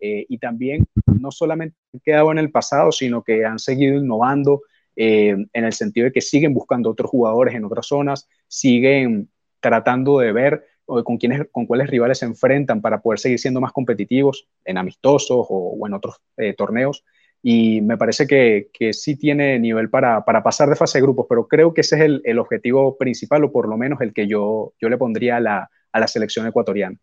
eh, 0.00 0.26
y 0.28 0.38
también 0.38 0.86
no 1.20 1.30
solamente 1.30 1.76
han 1.92 2.00
quedado 2.00 2.30
en 2.30 2.38
el 2.38 2.50
pasado, 2.50 2.92
sino 2.92 3.22
que 3.22 3.44
han 3.44 3.58
seguido 3.58 3.96
innovando 3.96 4.62
eh, 4.94 5.36
en 5.52 5.64
el 5.64 5.72
sentido 5.72 6.06
de 6.06 6.12
que 6.12 6.20
siguen 6.20 6.54
buscando 6.54 6.90
otros 6.90 7.10
jugadores 7.10 7.54
en 7.54 7.64
otras 7.64 7.86
zonas, 7.86 8.28
siguen 8.46 9.28
tratando 9.60 10.18
de 10.18 10.32
ver 10.32 10.64
con, 11.04 11.18
quiénes, 11.18 11.46
con 11.52 11.66
cuáles 11.66 11.88
rivales 11.88 12.18
se 12.18 12.24
enfrentan 12.26 12.80
para 12.80 13.00
poder 13.00 13.18
seguir 13.18 13.38
siendo 13.38 13.60
más 13.60 13.72
competitivos 13.72 14.48
en 14.64 14.78
amistosos 14.78 15.46
o, 15.48 15.86
en 15.86 15.94
otros 15.94 16.16
eh, 16.36 16.54
torneos. 16.54 17.04
Y 17.42 17.80
me 17.82 17.96
parece 17.96 18.26
que, 18.26 18.68
que 18.72 18.92
sí 18.92 19.16
tiene 19.16 19.58
nivel 19.60 19.90
para, 19.90 20.24
para, 20.24 20.42
pasar 20.42 20.68
de 20.68 20.74
fase 20.74 20.98
de 20.98 21.02
grupos, 21.02 21.26
pero 21.28 21.46
creo 21.46 21.72
que 21.72 21.82
ese 21.82 21.96
es 21.96 22.02
el, 22.02 22.22
el, 22.24 22.38
objetivo 22.38 22.96
principal 22.96 23.44
o 23.44 23.52
por 23.52 23.68
lo 23.68 23.76
menos 23.76 24.00
el 24.00 24.12
que 24.12 24.26
yo, 24.26 24.72
yo 24.80 24.88
le 24.88 24.98
pondría 24.98 25.36
a 25.36 25.40
la, 25.40 25.70
a 25.92 26.00
la 26.00 26.08
selección 26.08 26.46
ecuatoriana. 26.46 26.98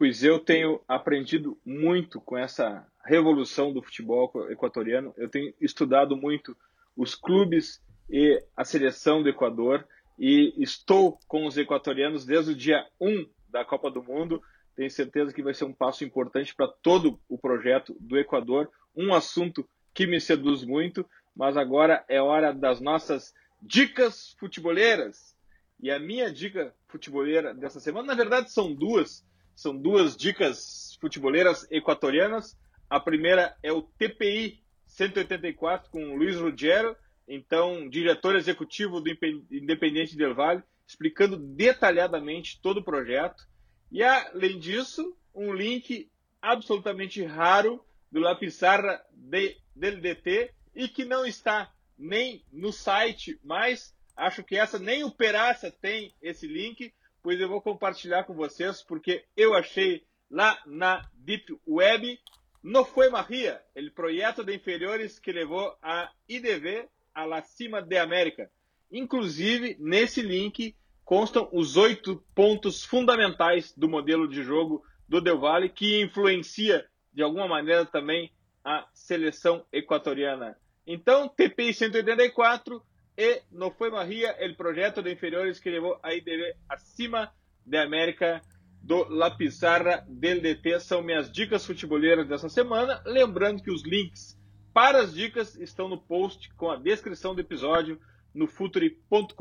pois 0.00 0.24
eu 0.24 0.38
tenho 0.38 0.80
aprendido 0.88 1.58
muito 1.62 2.22
com 2.22 2.38
essa 2.38 2.86
revolução 3.04 3.70
do 3.70 3.82
futebol 3.82 4.32
equatoriano. 4.48 5.12
Eu 5.14 5.28
tenho 5.28 5.52
estudado 5.60 6.16
muito 6.16 6.56
os 6.96 7.14
clubes 7.14 7.82
e 8.08 8.42
a 8.56 8.64
seleção 8.64 9.22
do 9.22 9.28
Equador 9.28 9.86
e 10.20 10.52
estou 10.62 11.18
com 11.26 11.46
os 11.46 11.56
equatorianos 11.56 12.26
desde 12.26 12.52
o 12.52 12.54
dia 12.54 12.86
1 13.00 13.26
da 13.48 13.64
Copa 13.64 13.90
do 13.90 14.02
Mundo. 14.02 14.42
Tenho 14.76 14.90
certeza 14.90 15.32
que 15.32 15.42
vai 15.42 15.54
ser 15.54 15.64
um 15.64 15.72
passo 15.72 16.04
importante 16.04 16.54
para 16.54 16.68
todo 16.68 17.18
o 17.26 17.38
projeto 17.38 17.96
do 17.98 18.18
Equador, 18.18 18.70
um 18.94 19.14
assunto 19.14 19.66
que 19.94 20.06
me 20.06 20.20
seduz 20.20 20.62
muito, 20.62 21.08
mas 21.34 21.56
agora 21.56 22.04
é 22.06 22.20
hora 22.20 22.52
das 22.52 22.82
nossas 22.82 23.32
dicas 23.62 24.36
futeboleiras. 24.38 25.34
E 25.82 25.90
a 25.90 25.98
minha 25.98 26.30
dica 26.30 26.74
futeboleira 26.86 27.54
dessa 27.54 27.80
semana, 27.80 28.08
na 28.08 28.14
verdade, 28.14 28.52
são 28.52 28.74
duas. 28.74 29.24
São 29.56 29.74
duas 29.74 30.14
dicas 30.14 30.98
futeboleiras 31.00 31.66
equatorianas. 31.70 32.58
A 32.90 33.00
primeira 33.00 33.56
é 33.62 33.72
o 33.72 33.80
TPI 33.80 34.62
184 34.86 35.90
com 35.90 36.12
o 36.12 36.16
Luiz 36.16 36.36
Ruggiero, 36.36 36.94
então 37.32 37.88
diretor 37.88 38.34
executivo 38.34 39.00
do 39.00 39.08
Independente 39.52 40.16
Del 40.16 40.34
Valle, 40.34 40.64
explicando 40.84 41.36
detalhadamente 41.36 42.60
todo 42.60 42.78
o 42.78 42.84
projeto. 42.84 43.48
E 43.92 44.02
além 44.02 44.58
disso, 44.58 45.16
um 45.32 45.52
link 45.52 46.10
absolutamente 46.42 47.22
raro 47.22 47.84
do 48.10 48.18
La 48.18 48.34
Pizarra 48.34 49.00
de, 49.12 49.56
del 49.76 50.00
DT 50.00 50.52
e 50.74 50.88
que 50.88 51.04
não 51.04 51.24
está 51.24 51.72
nem 51.96 52.44
no 52.50 52.72
site, 52.72 53.38
mas 53.44 53.94
acho 54.16 54.42
que 54.42 54.56
essa 54.56 54.80
nem 54.80 55.04
o 55.04 55.10
Peraça 55.12 55.70
tem 55.70 56.12
esse 56.20 56.48
link, 56.48 56.92
pois 57.22 57.38
eu 57.40 57.48
vou 57.48 57.62
compartilhar 57.62 58.24
com 58.24 58.34
vocês 58.34 58.82
porque 58.82 59.24
eu 59.36 59.54
achei 59.54 60.04
lá 60.28 60.60
na 60.66 61.08
Deep 61.14 61.56
Web. 61.64 62.18
Não 62.60 62.84
foi 62.84 63.08
Maria, 63.08 63.62
o 63.76 63.90
projeto 63.92 64.42
de 64.42 64.52
inferiores 64.52 65.20
que 65.20 65.30
levou 65.30 65.76
a 65.80 66.10
IDV 66.28 66.88
a 67.20 67.24
La 67.26 67.42
Cima 67.42 67.82
de 67.82 67.98
América. 67.98 68.50
Inclusive, 68.90 69.76
nesse 69.78 70.22
link 70.22 70.74
constam 71.04 71.48
os 71.52 71.76
oito 71.76 72.24
pontos 72.34 72.84
fundamentais 72.84 73.72
do 73.76 73.88
modelo 73.88 74.26
de 74.28 74.42
jogo 74.42 74.82
do 75.08 75.20
Del 75.20 75.38
Valle, 75.38 75.68
que 75.68 76.02
influencia 76.02 76.86
de 77.12 77.22
alguma 77.22 77.46
maneira 77.46 77.84
também 77.84 78.32
a 78.64 78.86
seleção 78.94 79.64
equatoriana. 79.72 80.56
Então, 80.86 81.28
TPI 81.28 81.74
184 81.74 82.82
e 83.16 83.42
não 83.50 83.70
foi 83.70 83.90
Maria, 83.90 84.34
o 84.48 84.56
projeto 84.56 85.02
de 85.02 85.12
inferiores 85.12 85.58
que 85.58 85.68
levou 85.68 85.98
a 86.02 86.14
IDV 86.14 86.54
acima 86.68 87.30
de 87.66 87.76
América 87.76 88.40
do 88.82 89.06
La 89.08 89.30
Pizarra 89.30 90.06
del 90.08 90.40
DT 90.40 90.80
são 90.80 91.02
minhas 91.02 91.30
dicas 91.30 91.66
futeboleiras 91.66 92.26
dessa 92.26 92.48
semana. 92.48 93.02
Lembrando 93.04 93.62
que 93.62 93.70
os 93.70 93.84
links 93.84 94.39
para 94.72 95.02
as 95.02 95.12
dicas 95.12 95.56
estão 95.56 95.88
no 95.88 95.98
post 95.98 96.52
com 96.54 96.70
a 96.70 96.76
descrição 96.76 97.34
do 97.34 97.40
episódio 97.40 98.00
no 98.34 98.46
futuri.com.br. 98.46 99.34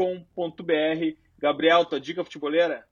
Gabriel, 1.38 1.86
tua 1.86 2.00
dica 2.00 2.24
futeboleira? 2.24 2.86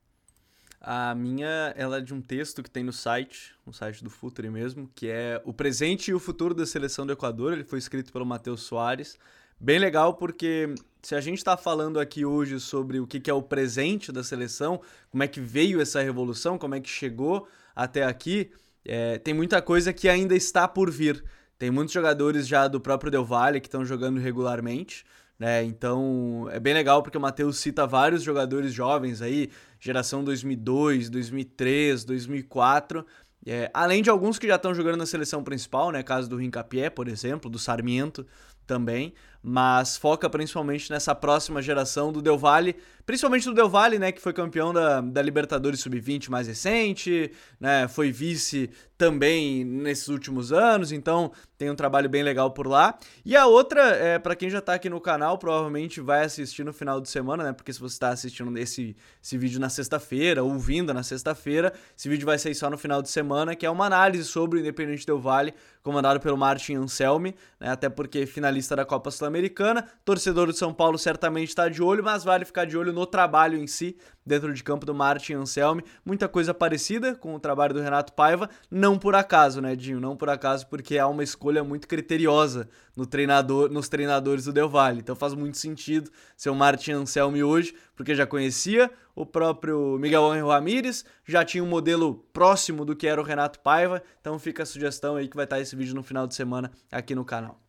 A 0.80 1.16
minha, 1.16 1.74
ela 1.76 1.98
é 1.98 2.02
de 2.02 2.14
um 2.14 2.22
texto 2.22 2.62
que 2.62 2.70
tem 2.70 2.84
no 2.84 2.94
site, 2.94 3.56
no 3.66 3.74
site 3.74 4.04
do 4.04 4.10
Futuri 4.10 4.50
mesmo, 4.50 4.90
que 4.94 5.10
é 5.10 5.42
O 5.44 5.52
Presente 5.52 6.12
e 6.12 6.14
o 6.14 6.20
Futuro 6.20 6.54
da 6.54 6.66
Seleção 6.68 7.06
do 7.06 7.12
Equador. 7.12 7.54
Ele 7.54 7.64
foi 7.64 7.80
escrito 7.80 8.14
pelo 8.14 8.26
Matheus 8.26 8.62
Soares. 8.62 9.18
Bem 9.60 9.80
legal 9.80 10.14
porque 10.14 10.76
se 11.02 11.16
a 11.16 11.22
gente 11.22 11.40
está 11.40 11.58
falando 11.58 12.00
aqui 12.00 12.24
hoje 12.24 12.60
sobre 12.60 13.00
o 13.00 13.08
que 13.08 13.30
é 13.30 13.34
o 13.34 13.42
presente 13.42 14.12
da 14.12 14.24
seleção, 14.24 14.80
como 15.10 15.24
é 15.24 15.28
que 15.28 15.42
veio 15.42 15.82
essa 15.82 16.02
revolução, 16.02 16.60
como 16.60 16.76
é 16.76 16.80
que 16.80 16.90
chegou 16.90 17.48
até 17.76 18.04
aqui, 18.04 18.52
é, 18.86 19.18
tem 19.18 19.34
muita 19.34 19.62
coisa 19.62 19.92
que 19.92 20.08
ainda 20.08 20.36
está 20.36 20.68
por 20.68 20.92
vir. 20.92 21.24
Tem 21.58 21.72
muitos 21.72 21.94
jogadores 21.94 22.48
já 22.48 22.68
do 22.68 22.80
próprio 22.80 23.12
Del 23.12 23.26
Valle 23.26 23.60
que 23.60 23.68
estão 23.68 23.86
jogando 23.86 24.20
regularmente. 24.20 25.04
Né? 25.40 25.64
Então 25.64 26.48
é 26.52 26.60
bem 26.60 26.74
legal 26.74 27.04
porque 27.04 27.18
o 27.18 27.22
Matheus 27.22 27.60
cita 27.60 27.86
vários 27.86 28.24
jogadores 28.24 28.74
jovens 28.74 29.22
aí, 29.22 29.50
geração 29.80 30.24
2002, 30.24 31.10
2003, 31.10 32.04
2004, 32.04 33.06
é, 33.46 33.70
além 33.74 34.02
de 34.02 34.10
alguns 34.10 34.40
que 34.40 34.48
já 34.48 34.56
estão 34.56 34.74
jogando 34.74 34.98
na 34.98 35.06
seleção 35.06 35.44
principal, 35.44 35.92
né? 35.92 36.04
Caso 36.04 36.30
do 36.30 36.38
Rincapié, 36.38 36.90
por 36.90 37.08
exemplo, 37.08 37.50
do 37.50 37.60
Sarmiento 37.60 38.26
também 38.66 39.14
mas 39.42 39.98
foca 39.98 40.30
principalmente 40.30 40.92
nessa 40.92 41.14
próxima 41.14 41.62
geração 41.62 42.12
do 42.12 42.22
Del 42.22 42.38
Valle, 42.38 42.76
principalmente 43.06 43.46
do 43.46 43.54
Del 43.54 43.70
Valle, 43.70 43.98
né, 43.98 44.12
que 44.12 44.22
foi 44.22 44.34
campeão 44.34 44.74
da, 44.74 45.00
da 45.00 45.22
Libertadores 45.22 45.80
Sub-20 45.80 46.30
mais 46.30 46.48
recente, 46.48 47.32
né, 47.60 47.88
foi 47.88 48.12
vice 48.12 48.70
também 48.98 49.64
nesses 49.64 50.08
últimos 50.08 50.52
anos, 50.52 50.92
então 50.92 51.32
tem 51.58 51.70
um 51.70 51.76
trabalho 51.76 52.10
bem 52.10 52.24
legal 52.24 52.52
por 52.52 52.68
lá. 52.68 52.98
E 53.24 53.36
a 53.36 53.46
outra, 53.46 53.82
é, 53.96 54.20
para 54.20 54.36
quem 54.36 54.50
já 54.50 54.60
tá 54.60 54.74
aqui 54.74 54.90
no 54.90 55.00
canal, 55.00 55.38
provavelmente 55.38 56.02
vai 56.02 56.26
assistir 56.26 56.66
no 56.66 56.74
final 56.74 57.00
de 57.00 57.08
semana, 57.08 57.44
né, 57.44 57.54
porque 57.54 57.72
se 57.72 57.80
você 57.80 57.94
está 57.94 58.10
assistindo 58.10 58.58
esse, 58.58 58.96
esse 59.24 59.38
vídeo 59.38 59.60
na 59.60 59.70
sexta-feira, 59.70 60.44
ouvindo 60.44 60.94
na 60.94 61.04
sexta-feira, 61.04 61.72
esse 61.98 62.10
vídeo 62.10 62.26
vai 62.26 62.38
sair 62.38 62.56
só 62.56 62.70
no 62.70 62.78
final 62.78 63.02
de 63.02 63.10
semana, 63.10 63.56
que 63.56 63.66
é 63.66 63.70
uma 63.70 63.86
análise 63.86 64.26
sobre 64.26 64.58
o 64.58 64.60
Independente 64.60 65.06
Del 65.06 65.20
Valle, 65.20 65.54
comandado 65.82 66.20
pelo 66.20 66.36
Martin 66.36 66.76
Anselmi, 66.76 67.34
né, 67.60 67.70
até 67.70 67.88
porque 67.88 68.26
finalista 68.26 68.76
da 68.76 68.84
Copa 68.84 69.12
Sul 69.12 69.27
Sul-Americana. 69.28 69.86
Torcedor 70.04 70.52
de 70.52 70.58
São 70.58 70.74
Paulo 70.74 70.98
certamente 70.98 71.50
está 71.50 71.68
de 71.68 71.84
olho, 71.84 72.04
mas 72.04 72.24
vale 72.24 72.46
ficar 72.46 72.66
de 72.66 72.78
olho 72.78 72.94
no 72.94 73.06
trabalho 73.06 73.58
em 73.58 73.68
si, 73.68 73.98
dentro 74.26 74.54
de 74.54 74.64
campo 74.64 74.86
do 74.86 74.96
Martin 74.96 75.34
Anselmi. 75.34 75.84
Muita 76.06 76.28
coisa 76.28 76.54
parecida 76.54 77.16
com 77.16 77.36
o 77.36 77.40
trabalho 77.40 77.74
do 77.74 77.82
Renato 77.82 78.14
Paiva, 78.14 78.50
não 78.72 78.98
por 78.98 79.16
acaso, 79.16 79.62
né, 79.62 79.76
Dinho? 79.76 80.00
Não 80.00 80.16
por 80.16 80.30
acaso, 80.30 80.68
porque 80.68 80.98
há 80.98 81.08
uma 81.08 81.24
escolha 81.24 81.64
muito 81.64 81.88
criteriosa 81.88 82.68
no 82.96 83.06
treinador, 83.06 83.70
nos 83.70 83.90
treinadores 83.90 84.46
do 84.46 84.54
Del 84.54 84.70
Valle. 84.70 85.00
Então 85.00 85.16
faz 85.16 85.34
muito 85.34 85.58
sentido 85.58 86.10
ser 86.36 86.50
o 86.50 86.56
Martin 86.56 86.94
Anselmi 86.94 87.44
hoje, 87.44 87.76
porque 87.96 88.16
já 88.16 88.26
conhecia 88.26 88.90
o 89.16 89.26
próprio 89.26 89.98
Miguel 90.00 90.26
Angel 90.32 90.48
Ramírez, 90.48 91.04
já 91.26 91.44
tinha 91.44 91.64
um 91.64 91.68
modelo 91.68 92.26
próximo 92.32 92.86
do 92.86 92.96
que 92.96 93.08
era 93.08 93.20
o 93.20 93.24
Renato 93.24 93.60
Paiva. 93.60 94.02
Então 94.22 94.38
fica 94.40 94.64
a 94.64 94.66
sugestão 94.66 95.16
aí 95.16 95.28
que 95.28 95.36
vai 95.36 95.46
estar 95.46 95.60
esse 95.60 95.76
vídeo 95.76 95.96
no 95.96 96.04
final 96.04 96.28
de 96.28 96.36
semana 96.36 96.72
aqui 96.92 97.16
no 97.16 97.26
canal. 97.26 97.67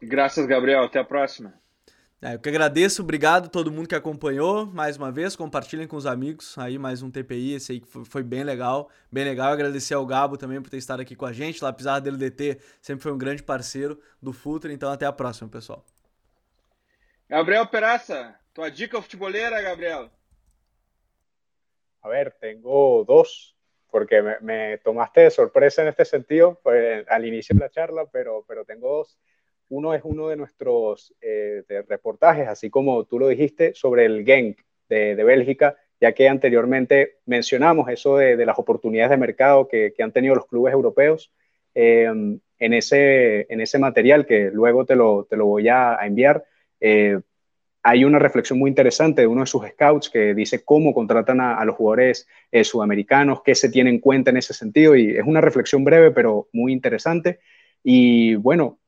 Graças, 0.00 0.46
Gabriel. 0.46 0.84
Até 0.84 0.98
a 0.98 1.04
próxima. 1.04 1.54
É, 2.20 2.34
eu 2.34 2.40
que 2.40 2.48
agradeço, 2.48 3.00
obrigado 3.00 3.46
a 3.46 3.48
todo 3.48 3.70
mundo 3.70 3.88
que 3.88 3.94
acompanhou 3.94 4.66
mais 4.66 4.96
uma 4.96 5.12
vez. 5.12 5.36
Compartilhem 5.36 5.86
com 5.86 5.94
os 5.94 6.04
amigos 6.04 6.58
aí 6.58 6.76
mais 6.76 7.00
um 7.00 7.10
TPI. 7.10 7.54
Esse 7.54 7.72
aí 7.72 7.82
foi, 7.86 8.04
foi 8.04 8.22
bem 8.24 8.42
legal, 8.42 8.90
bem 9.10 9.22
legal. 9.22 9.52
Agradecer 9.52 9.94
ao 9.94 10.04
Gabo 10.04 10.36
também 10.36 10.60
por 10.60 10.68
ter 10.68 10.78
estado 10.78 11.00
aqui 11.00 11.14
com 11.14 11.26
a 11.26 11.32
gente. 11.32 11.62
Lá, 11.62 11.70
apesar 11.70 12.00
dele 12.00 12.16
DT, 12.16 12.58
sempre 12.82 13.04
foi 13.04 13.12
um 13.12 13.18
grande 13.18 13.44
parceiro 13.44 14.00
do 14.20 14.32
Futre. 14.32 14.72
Então, 14.72 14.90
até 14.90 15.06
a 15.06 15.12
próxima, 15.12 15.48
pessoal. 15.48 15.84
Gabriel 17.28 17.68
Peraza, 17.68 18.34
tua 18.52 18.68
dica 18.68 19.00
futeboleira, 19.00 19.62
Gabriel. 19.62 20.10
A 22.02 22.08
ver, 22.08 22.32
tengo 22.40 23.04
dos, 23.04 23.54
porque 23.92 24.20
me, 24.22 24.40
me 24.40 24.78
tomaste 24.78 25.20
de 25.20 25.30
sorpresa 25.30 25.82
en 25.82 25.88
este 25.88 26.04
sentido 26.04 26.58
pues, 26.64 27.06
al 27.08 27.24
inicio 27.24 27.54
de 27.54 27.60
la 27.60 27.70
charla, 27.70 28.06
pero, 28.06 28.44
pero 28.48 28.64
tengo 28.64 28.88
dos. 28.88 29.16
Uno 29.70 29.94
es 29.94 30.02
uno 30.04 30.28
de 30.28 30.36
nuestros 30.36 31.14
eh, 31.20 31.62
reportajes, 31.88 32.48
así 32.48 32.70
como 32.70 33.04
tú 33.04 33.18
lo 33.18 33.28
dijiste, 33.28 33.74
sobre 33.74 34.06
el 34.06 34.24
Genk 34.24 34.58
de, 34.88 35.14
Bélgica, 35.14 35.76
ya 36.00 36.12
que 36.12 36.28
anteriormente 36.28 37.18
mencionamos 37.26 37.88
eso 37.90 38.16
de, 38.16 38.44
las 38.46 38.58
oportunidades 38.58 39.10
de 39.10 39.16
mercado 39.18 39.68
que, 39.68 39.92
han 39.98 40.12
tenido 40.12 40.34
los 40.34 40.46
clubes 40.46 40.72
europeos. 40.72 41.32
Em, 41.74 42.40
en, 42.58 42.72
ese, 42.72 43.46
en 43.52 43.60
ese 43.60 43.78
material 43.78 44.26
que 44.26 44.50
luego 44.52 44.84
te 44.84 44.96
lo, 44.96 45.26
te 45.28 45.36
lo 45.36 45.46
voy 45.46 45.68
a, 45.68 45.98
enviar, 46.02 46.44
eh, 46.80 47.20
hay 47.82 48.04
una 48.04 48.18
reflexión 48.18 48.58
muy 48.58 48.68
interesante 48.68 49.22
de 49.22 49.26
uno 49.26 49.42
de 49.42 49.46
sus 49.46 49.66
scouts 49.66 50.10
que 50.10 50.34
dice 50.34 50.64
cómo 50.64 50.92
contratan 50.92 51.40
a, 51.40 51.64
los 51.64 51.76
jugadores 51.76 52.26
eh, 52.50 52.64
sudamericanos, 52.64 53.42
qué 53.42 53.54
se 53.54 53.68
tiene 53.70 53.90
en 53.90 54.00
cuenta 54.00 54.30
en 54.30 54.36
ese 54.36 54.52
sentido, 54.54 54.96
y 54.96 55.16
es 55.16 55.24
una 55.24 55.40
reflexión 55.40 55.84
breve 55.84 56.10
pero 56.10 56.48
muy 56.52 56.72
interesante. 56.72 57.40
Y 57.82 58.34
bueno, 58.34 58.78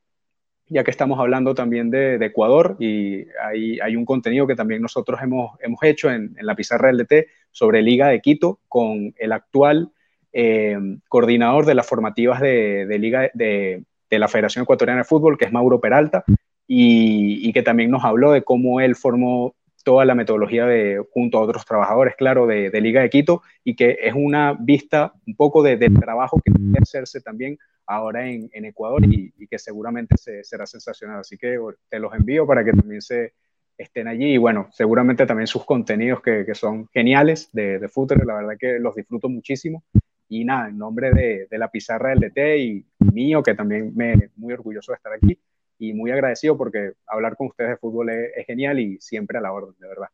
ya 0.70 0.84
que 0.84 0.90
estamos 0.92 1.18
hablando 1.18 1.54
también 1.54 1.90
de, 1.90 2.14
Ecuador 2.24 2.76
y 2.78 3.26
hay, 3.42 3.80
hay, 3.80 3.96
un 3.96 4.04
contenido 4.04 4.46
que 4.46 4.54
también 4.54 4.80
nosotros 4.80 5.20
hemos, 5.20 5.58
hemos 5.60 5.82
hecho 5.82 6.10
en, 6.10 6.36
la 6.40 6.54
pizarra 6.54 6.92
LDT 6.92 7.26
sobre 7.50 7.82
Liga 7.82 8.08
de 8.08 8.20
Quito 8.20 8.60
con 8.68 9.12
el 9.18 9.32
actual 9.32 9.90
eh, 10.32 10.78
coordinador 11.08 11.66
de 11.66 11.74
las 11.74 11.88
formativas 11.88 12.40
de, 12.40 12.86
Liga 13.00 13.30
de, 13.34 13.84
la 14.10 14.28
Federación 14.28 14.62
Ecuatoriana 14.62 15.00
de 15.00 15.08
Fútbol, 15.08 15.36
que 15.36 15.44
es 15.44 15.52
Mauro 15.52 15.80
Peralta, 15.80 16.24
y, 16.68 17.52
que 17.52 17.62
también 17.62 17.90
nos 17.90 18.04
habló 18.04 18.30
de 18.30 18.42
cómo 18.42 18.80
él 18.80 18.94
formó 18.94 19.56
toda 19.82 20.04
la 20.04 20.14
metodología 20.14 20.66
de, 20.66 21.02
junto 21.12 21.38
a 21.38 21.40
otros 21.40 21.64
trabajadores, 21.64 22.14
claro, 22.16 22.46
de, 22.46 22.70
Liga 22.80 23.02
de 23.02 23.10
Quito, 23.10 23.42
y 23.64 23.74
que 23.74 23.98
es 24.00 24.14
una 24.14 24.56
vista 24.58 25.14
un 25.26 25.34
poco 25.34 25.64
del 25.64 25.98
trabajo 25.98 26.40
que 26.44 26.52
puede 26.52 26.78
hacerse 26.80 27.20
también 27.20 27.58
ahora 27.90 28.28
en, 28.28 28.48
en 28.52 28.64
Ecuador 28.64 29.02
y, 29.04 29.32
que 29.48 29.58
seguramente 29.58 30.16
se, 30.16 30.44
será 30.44 30.64
sensacional. 30.64 31.20
Así 31.20 31.36
que 31.36 31.58
te 31.88 31.98
los 31.98 32.14
envío 32.14 32.46
para 32.46 32.64
que 32.64 32.72
también 32.72 33.02
se 33.02 33.34
estén 33.76 34.06
allí 34.06 34.34
y 34.34 34.38
bueno, 34.38 34.68
seguramente 34.72 35.26
también 35.26 35.46
sus 35.46 35.64
contenidos 35.64 36.20
que, 36.22 36.44
que 36.46 36.54
son 36.54 36.86
geniales 36.92 37.50
de, 37.52 37.78
de 37.78 37.88
fútbol, 37.88 38.22
la 38.26 38.34
verdad 38.34 38.54
que 38.58 38.78
los 38.78 38.94
disfruto 38.94 39.28
muchísimo 39.28 39.82
Y 40.28 40.44
nada, 40.44 40.68
en 40.68 40.78
nombre 40.78 41.10
de, 41.12 41.48
de, 41.50 41.58
la 41.58 41.68
pizarra 41.68 42.10
del 42.10 42.20
DT 42.20 42.58
y 42.58 42.86
mío, 43.12 43.42
que 43.42 43.54
también 43.54 43.92
me 43.96 44.30
muy 44.36 44.52
orgulloso 44.52 44.92
de 44.92 44.96
estar 44.96 45.12
aquí 45.12 45.36
y 45.78 45.92
muy 45.92 46.12
agradecido 46.12 46.56
porque 46.56 46.92
hablar 47.06 47.36
con 47.36 47.48
ustedes 47.48 47.70
de 47.70 47.76
fútbol 47.78 48.10
es, 48.10 48.30
es 48.36 48.46
genial 48.46 48.78
y 48.78 49.00
siempre 49.00 49.38
a 49.38 49.40
la 49.40 49.52
orden, 49.52 49.74
de 49.80 49.88
verdad. 49.88 50.08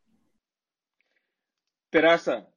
Peraza, 1.91 2.47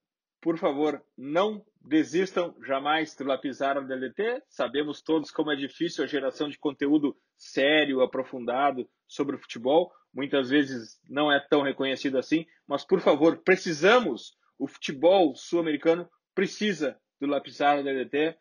por 0.40 0.58
favor, 0.58 1.04
não 1.16 1.64
desistam 1.82 2.54
jamais 2.62 3.14
do 3.14 3.24
Lapizara 3.24 3.80
do 3.80 3.92
LT. 3.92 4.42
Sabemos 4.48 5.02
todos 5.02 5.30
como 5.30 5.50
é 5.50 5.56
difícil 5.56 6.02
a 6.04 6.06
geração 6.06 6.48
de 6.48 6.58
conteúdo 6.58 7.16
sério, 7.36 8.02
aprofundado 8.02 8.88
sobre 9.06 9.36
o 9.36 9.38
futebol. 9.38 9.92
Muitas 10.12 10.50
vezes 10.50 11.00
não 11.08 11.30
é 11.30 11.38
tão 11.40 11.62
reconhecido 11.62 12.18
assim, 12.18 12.46
mas 12.66 12.84
por 12.84 13.00
favor, 13.00 13.38
precisamos. 13.38 14.38
O 14.58 14.66
futebol 14.66 15.34
sul-americano 15.34 16.08
precisa 16.34 16.98
do 17.18 17.26
Lapizara 17.26 17.82
do 17.82 17.88
LT. 17.88 18.36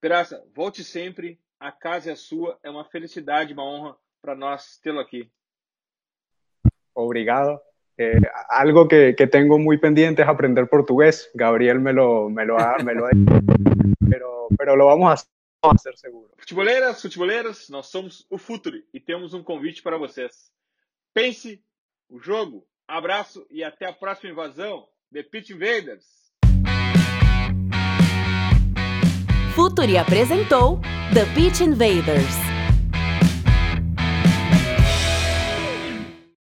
Peraça, 0.00 0.44
volte 0.54 0.82
sempre. 0.82 1.40
A 1.58 1.70
casa 1.70 2.12
é 2.12 2.16
sua. 2.16 2.58
É 2.62 2.70
uma 2.70 2.84
felicidade, 2.84 3.52
uma 3.52 3.64
honra 3.64 3.96
para 4.20 4.34
nós 4.34 4.78
tê-lo 4.78 4.98
aqui. 4.98 5.30
Obrigado. 6.94 7.60
Eh, 8.02 8.18
algo 8.48 8.88
que, 8.88 9.14
que, 9.14 9.26
tengo 9.26 9.58
muy 9.58 9.76
pendiente 9.76 10.22
es 10.22 10.28
aprender 10.28 10.66
portugués. 10.68 11.30
Gabriel 11.34 11.80
me 11.80 11.92
lo, 11.92 12.30
me 12.30 12.46
lo, 12.46 12.58
ha, 12.58 12.78
me 12.78 12.94
lo 12.94 13.04
ha 13.04 13.10
pero, 14.08 14.48
pero 14.56 14.74
lo 14.74 14.86
vamos 14.86 15.10
a 15.10 15.12
hacer, 15.12 15.28
vamos 15.62 15.74
a 15.74 15.80
hacer 15.80 15.98
seguro. 15.98 16.30
Futeboleiras, 16.38 17.02
futeboleiras, 17.02 17.68
nós 17.68 17.88
somos 17.88 18.26
o 18.30 18.38
Futuri 18.38 18.86
e 18.94 19.00
temos 19.00 19.34
um 19.34 19.42
convite 19.42 19.82
para 19.82 19.98
vocês. 19.98 20.50
Pense 21.12 21.62
o 22.08 22.18
jogo. 22.18 22.66
Abraço 22.88 23.46
e 23.50 23.62
até 23.62 23.86
a 23.86 23.92
próxima 23.92 24.32
invasão. 24.32 24.88
The 25.12 25.22
Pitch 25.22 25.50
Invaders. 25.50 26.06
Futuri 29.54 29.98
apresentou 29.98 30.80
The 31.12 31.26
Pitch 31.34 31.60
Invaders. 31.60 32.49